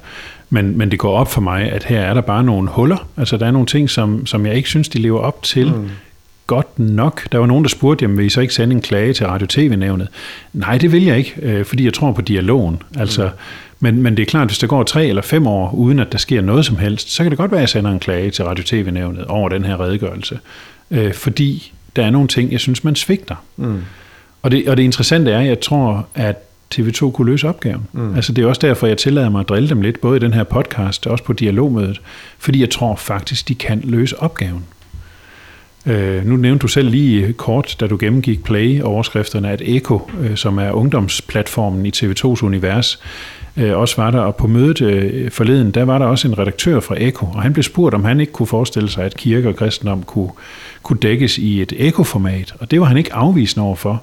Men, 0.50 0.78
men 0.78 0.90
det 0.90 0.98
går 0.98 1.16
op 1.16 1.30
for 1.30 1.40
mig, 1.40 1.72
at 1.72 1.84
her 1.84 2.00
er 2.00 2.14
der 2.14 2.20
bare 2.20 2.44
nogle 2.44 2.68
huller. 2.68 3.09
Altså, 3.16 3.36
der 3.36 3.46
er 3.46 3.50
nogle 3.50 3.66
ting, 3.66 3.90
som, 3.90 4.26
som 4.26 4.46
jeg 4.46 4.54
ikke 4.54 4.68
synes, 4.68 4.88
de 4.88 4.98
lever 4.98 5.20
op 5.20 5.42
til 5.42 5.66
mm. 5.66 5.90
godt 6.46 6.78
nok. 6.78 7.32
Der 7.32 7.38
var 7.38 7.46
nogen, 7.46 7.64
der 7.64 7.68
spurgte, 7.68 8.02
jamen 8.02 8.18
vil 8.18 8.26
I 8.26 8.28
så 8.28 8.40
ikke 8.40 8.54
sende 8.54 8.74
en 8.74 8.82
klage 8.82 9.12
til 9.12 9.26
Radio-TV-nævnet? 9.26 10.09
Nej, 10.52 10.78
det 10.78 10.92
vil 10.92 11.04
jeg 11.04 11.18
ikke, 11.18 11.34
øh, 11.42 11.64
fordi 11.64 11.84
jeg 11.84 11.94
tror 11.94 12.12
på 12.12 12.22
dialogen. 12.22 12.82
Altså, 12.96 13.24
mm. 13.24 13.30
men, 13.80 14.02
men 14.02 14.16
det 14.16 14.22
er 14.22 14.26
klart, 14.26 14.48
hvis 14.48 14.59
der 14.59 14.66
går 14.66 14.82
tre 14.82 15.06
eller 15.06 15.22
fem 15.22 15.46
år, 15.46 15.70
uden 15.74 15.98
at 15.98 16.12
der 16.12 16.18
sker 16.18 16.40
noget 16.40 16.66
som 16.66 16.76
helst, 16.76 17.11
så 17.11 17.22
kan 17.22 17.30
det 17.30 17.38
godt 17.38 17.50
være, 17.50 17.61
at 17.61 17.62
jeg 17.62 17.68
sender 17.68 17.90
en 17.90 18.00
klage 18.00 18.30
til 18.30 18.44
Radio-TV-nævnet 18.44 19.24
over 19.24 19.48
den 19.48 19.64
her 19.64 19.80
redegørelse. 19.80 20.38
Øh, 20.90 21.14
fordi 21.14 21.72
der 21.99 22.07
er 22.07 22.11
nogle 22.11 22.28
ting, 22.28 22.53
jeg 22.53 22.61
synes, 22.61 22.84
man 22.84 22.96
svigter. 22.96 23.34
Mm. 23.57 23.82
Og 24.42 24.51
det, 24.51 24.68
og 24.68 24.76
det 24.76 24.82
interessante 24.82 25.30
er, 25.30 25.40
at 25.40 25.46
jeg 25.46 25.61
tror, 25.61 26.07
at 26.14 26.36
TV2 26.74 27.11
kunne 27.11 27.30
løse 27.30 27.49
opgaven. 27.49 27.86
Mm. 27.92 28.14
Altså 28.14 28.32
det 28.32 28.44
er 28.44 28.49
også 28.49 28.66
derfor, 28.66 28.86
jeg 28.86 28.99
tillader 28.99 29.30
mig 29.30 29.40
at 29.40 29.49
drille 29.49 29.68
dem 29.68 29.80
lidt, 29.82 30.01
både 30.01 30.16
i 30.16 30.20
den 30.20 30.32
her 30.32 30.44
podcast 30.44 31.07
og 31.07 31.12
også 31.12 31.24
på 31.24 31.32
dialogmødet, 31.32 32.01
fordi 32.38 32.61
jeg 32.61 32.70
tror 32.70 32.96
faktisk, 32.96 33.49
de 33.49 33.55
kan 33.55 33.80
løse 33.84 34.22
opgaven. 34.22 34.64
Øh, 35.86 36.26
nu 36.26 36.36
nævnte 36.36 36.62
du 36.62 36.68
selv 36.68 36.90
lige 36.90 37.32
kort, 37.32 37.76
da 37.80 37.86
du 37.86 37.96
gennemgik 38.01 38.44
Play-overskrifterne, 38.44 39.51
at 39.51 39.62
Eko, 39.64 40.11
øh, 40.20 40.36
som 40.36 40.59
er 40.59 40.70
ungdomsplatformen 40.70 41.86
i 41.86 41.92
TV2's 41.96 42.44
univers, 42.44 43.01
øh, 43.59 43.76
også 43.78 43.96
var 44.02 44.11
der. 44.11 44.18
Og 44.20 44.36
på 44.36 44.46
mødet 44.46 44.80
øh, 44.80 45.30
forleden, 45.30 45.70
der 45.70 45.84
var 45.84 45.98
der 45.98 46.06
også 46.06 46.28
en 46.28 46.38
redaktør 46.38 46.80
fra 46.80 46.94
Eko, 46.98 47.26
og 47.26 47.42
han 47.42 47.52
blev 47.52 47.62
spurgt, 47.62 47.94
om 47.94 48.04
han 48.04 48.20
ikke 48.20 48.32
kunne 48.32 48.46
forestille 48.46 48.88
sig, 48.90 49.04
at 49.04 49.16
kirke 49.16 49.48
og 49.48 49.56
kristendom 49.56 50.02
kunne, 50.02 50.30
kunne 50.82 50.98
dækkes 50.98 51.38
i 51.38 51.62
et 51.62 51.72
Eko-format. 51.76 52.54
Og 52.61 52.70
det 52.70 52.80
var 52.80 52.86
han 52.86 52.96
ikke 52.96 53.14
afvisende 53.14 53.66
overfor. 53.66 54.02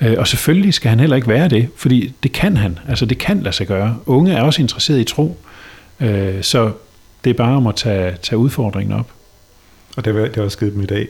Øh, 0.00 0.14
Og 0.18 0.28
selvfølgelig 0.28 0.74
skal 0.74 0.88
han 0.88 1.00
heller 1.00 1.16
ikke 1.16 1.28
være 1.28 1.48
det, 1.48 1.68
fordi 1.76 2.14
det 2.22 2.32
kan 2.32 2.56
han. 2.56 2.78
Altså 2.88 3.06
det 3.06 3.18
kan 3.18 3.40
lade 3.42 3.54
sig 3.54 3.66
gøre. 3.66 3.96
Unge 4.06 4.32
er 4.32 4.42
også 4.42 4.62
interesseret 4.62 4.98
i 5.00 5.04
tro. 5.04 5.36
Øh, 6.00 6.42
Så 6.42 6.72
det 7.24 7.30
er 7.30 7.34
bare 7.34 7.56
om 7.56 7.66
at 7.66 7.74
tage, 7.76 8.14
tage 8.22 8.38
udfordringen 8.38 8.98
op. 8.98 9.06
Og 9.96 10.04
det, 10.04 10.14
var- 10.14 10.20
det 10.20 10.36
var 10.36 10.42
også 10.44 10.58
givet 10.58 10.72
dem 10.74 10.82
i 10.82 10.86
dag. 10.86 11.08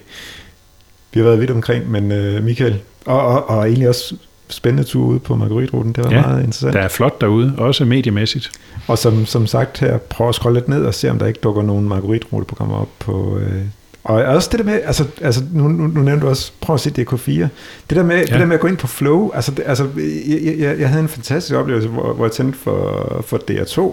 Vi 1.14 1.20
har 1.20 1.24
været 1.26 1.40
vidt 1.40 1.50
omkring, 1.50 1.90
men 1.90 2.04
uh, 2.12 2.44
Michael, 2.44 2.78
og, 3.06 3.20
og, 3.26 3.50
og 3.50 3.66
egentlig 3.66 3.88
også 3.88 4.14
spændende 4.50 4.88
tur 4.88 5.06
ude 5.06 5.18
på 5.18 5.36
Marguerite-ruten, 5.36 5.92
det 5.92 6.04
var 6.04 6.10
ja, 6.10 6.20
meget 6.20 6.38
interessant. 6.38 6.74
Der 6.74 6.80
er 6.80 6.88
flot 6.88 7.20
derude, 7.20 7.54
også 7.58 7.84
mediemæssigt. 7.84 8.50
Og 8.86 8.98
som, 8.98 9.26
som 9.26 9.46
sagt 9.46 9.80
her, 9.80 9.98
prøv 9.98 10.28
at 10.28 10.34
scrolle 10.34 10.58
lidt 10.58 10.68
ned 10.68 10.84
og 10.84 10.94
se, 10.94 11.10
om 11.10 11.18
der 11.18 11.26
ikke 11.26 11.40
dukker 11.42 11.62
nogen 11.62 11.88
Marguerite-ruteprogrammer 11.88 12.76
op 12.76 12.88
på... 12.98 13.38
Øh, 13.38 13.62
og 14.04 14.14
også 14.14 14.48
det 14.52 14.58
der 14.58 14.64
med, 14.64 14.80
altså, 14.84 15.04
altså 15.20 15.42
nu, 15.52 15.68
nu, 15.68 15.86
nu 15.86 16.00
nævnte 16.00 16.26
du 16.26 16.30
også, 16.30 16.52
prøv 16.60 16.74
at 16.74 16.80
se 16.80 16.90
DK4. 16.90 17.30
Det 17.30 17.50
der 17.88 18.02
med, 18.02 18.16
ja. 18.16 18.22
det 18.22 18.40
der 18.40 18.46
med 18.46 18.54
at 18.54 18.60
gå 18.60 18.66
ind 18.66 18.76
på 18.76 18.86
Flow, 18.86 19.30
altså, 19.34 19.50
det, 19.50 19.62
altså 19.66 19.88
jeg, 20.26 20.58
jeg, 20.58 20.80
jeg 20.80 20.88
havde 20.88 21.02
en 21.02 21.08
fantastisk 21.08 21.54
oplevelse, 21.54 21.88
hvor, 21.88 22.12
hvor 22.12 22.24
jeg 22.24 22.32
tændte 22.32 22.58
for, 22.58 23.24
for 23.26 23.40
DR2, 23.50 23.92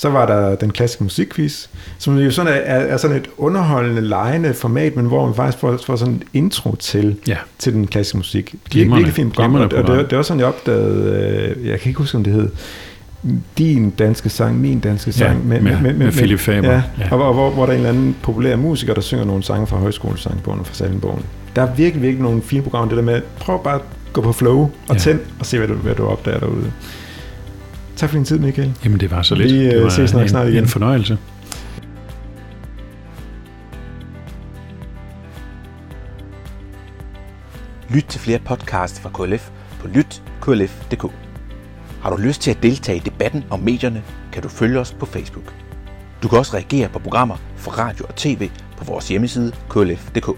Så 0.00 0.10
var 0.10 0.26
der 0.26 0.54
den 0.54 0.70
klassiske 0.70 1.04
musikquiz, 1.04 1.66
som 1.98 2.18
jo 2.18 2.30
sådan 2.30 2.52
er, 2.52 2.56
er, 2.56 2.96
sådan 2.96 3.16
et 3.16 3.28
underholdende, 3.38 4.00
lejende 4.00 4.54
format, 4.54 4.96
men 4.96 5.06
hvor 5.06 5.26
man 5.26 5.34
faktisk 5.34 5.58
får, 5.58 5.76
får 5.86 5.96
sådan 5.96 6.14
en 6.14 6.22
intro 6.34 6.74
til, 6.76 7.16
Ja. 7.28 7.36
til 7.58 7.72
den 7.72 7.86
klassiske 7.86 8.16
musik. 8.16 8.46
Det 8.52 8.58
er 8.64 8.68
Glimrende. 8.70 8.96
virkelig 8.96 9.14
fint 9.14 9.34
program, 9.34 9.54
og, 9.54 9.70
det, 9.70 9.86
det 9.86 10.12
er 10.12 10.16
også 10.18 10.28
sådan, 10.28 10.38
jeg 10.40 10.46
opdagede, 10.48 11.54
øh, 11.60 11.66
jeg 11.66 11.80
kan 11.80 11.88
ikke 11.90 11.98
huske, 11.98 12.16
om 12.16 12.24
det 12.24 12.32
hed, 12.32 12.48
din 13.58 13.90
danske 13.90 14.28
sang, 14.28 14.60
min 14.60 14.80
danske 14.80 15.12
sang. 15.12 15.46
med- 15.48 15.60
med 15.94 16.12
Philip 16.12 16.38
Faber. 16.40 16.68
Ja, 16.72 16.82
Ja. 16.98 17.14
Og, 17.14 17.22
og 17.28 17.34
hvor, 17.34 17.50
hvor 17.50 17.66
der 17.66 17.72
er 17.72 17.76
en 17.76 17.86
eller 17.86 17.98
anden 17.98 18.16
populær 18.22 18.56
musiker, 18.56 18.94
der 18.94 19.00
synger 19.00 19.24
nogle 19.24 19.42
sange 19.42 19.66
fra 19.66 19.76
højskolesangbogen 19.76 20.60
og 20.60 20.66
fra 20.66 20.74
salmbogen. 20.74 21.22
Der 21.56 21.62
er 21.62 21.74
virkelig, 21.74 22.02
virkelig 22.02 22.22
nogle 22.22 22.42
fine 22.42 22.62
programmer, 22.62 22.88
det 22.88 22.96
der 22.96 23.02
med, 23.04 23.20
prøv 23.40 23.64
bare 23.64 23.74
at 23.74 23.80
gå 24.12 24.20
på 24.20 24.32
flow 24.32 24.58
og 24.88 24.94
Ja. 24.94 24.94
tænd 24.98 25.20
og 25.40 25.46
se, 25.46 25.58
hvad 25.58 25.68
du, 25.68 25.74
hvad 25.74 25.94
du 25.94 26.06
opdager 26.06 26.38
derude. 26.38 26.72
Tak 27.98 28.10
for 28.10 28.16
din 28.16 28.24
tid, 28.24 28.38
Michael. 28.38 28.74
Jamen, 28.84 29.00
det 29.00 29.10
var 29.10 29.22
så 29.22 29.34
Vi, 29.34 29.42
lidt. 29.42 29.52
øh, 29.66 29.72
det 29.74 29.82
var 29.82 29.88
ses 29.88 30.12
nok 30.12 30.22
en, 30.22 30.28
snart 30.28 30.48
igen. 30.48 30.62
en 30.64 30.68
fornøjelse. 30.68 31.18
Lyt 37.90 38.04
til 38.08 38.20
flere 38.20 38.38
podcasts 38.38 39.00
fra 39.00 39.10
KLF 39.14 39.50
på 39.80 39.88
lytklf.dk. 39.88 41.12
Har 42.02 42.10
du 42.10 42.16
lyst 42.16 42.40
til 42.42 42.50
at 42.50 42.62
deltage 42.62 42.96
i 42.96 43.00
debatten 43.00 43.44
om 43.50 43.60
medierne, 43.60 44.02
kan 44.32 44.42
du 44.42 44.48
følge 44.48 44.78
os 44.78 44.92
på 44.92 45.06
Facebook. 45.06 45.54
Du 46.22 46.28
kan 46.28 46.38
også 46.38 46.54
reagere 46.56 46.88
på 46.88 46.98
programmer 46.98 47.36
fra 47.56 47.72
radio 47.88 48.04
og 48.08 48.14
tv 48.16 48.50
på 48.76 48.84
vores 48.84 49.08
hjemmeside 49.08 49.52
klf.dk. 49.70 50.28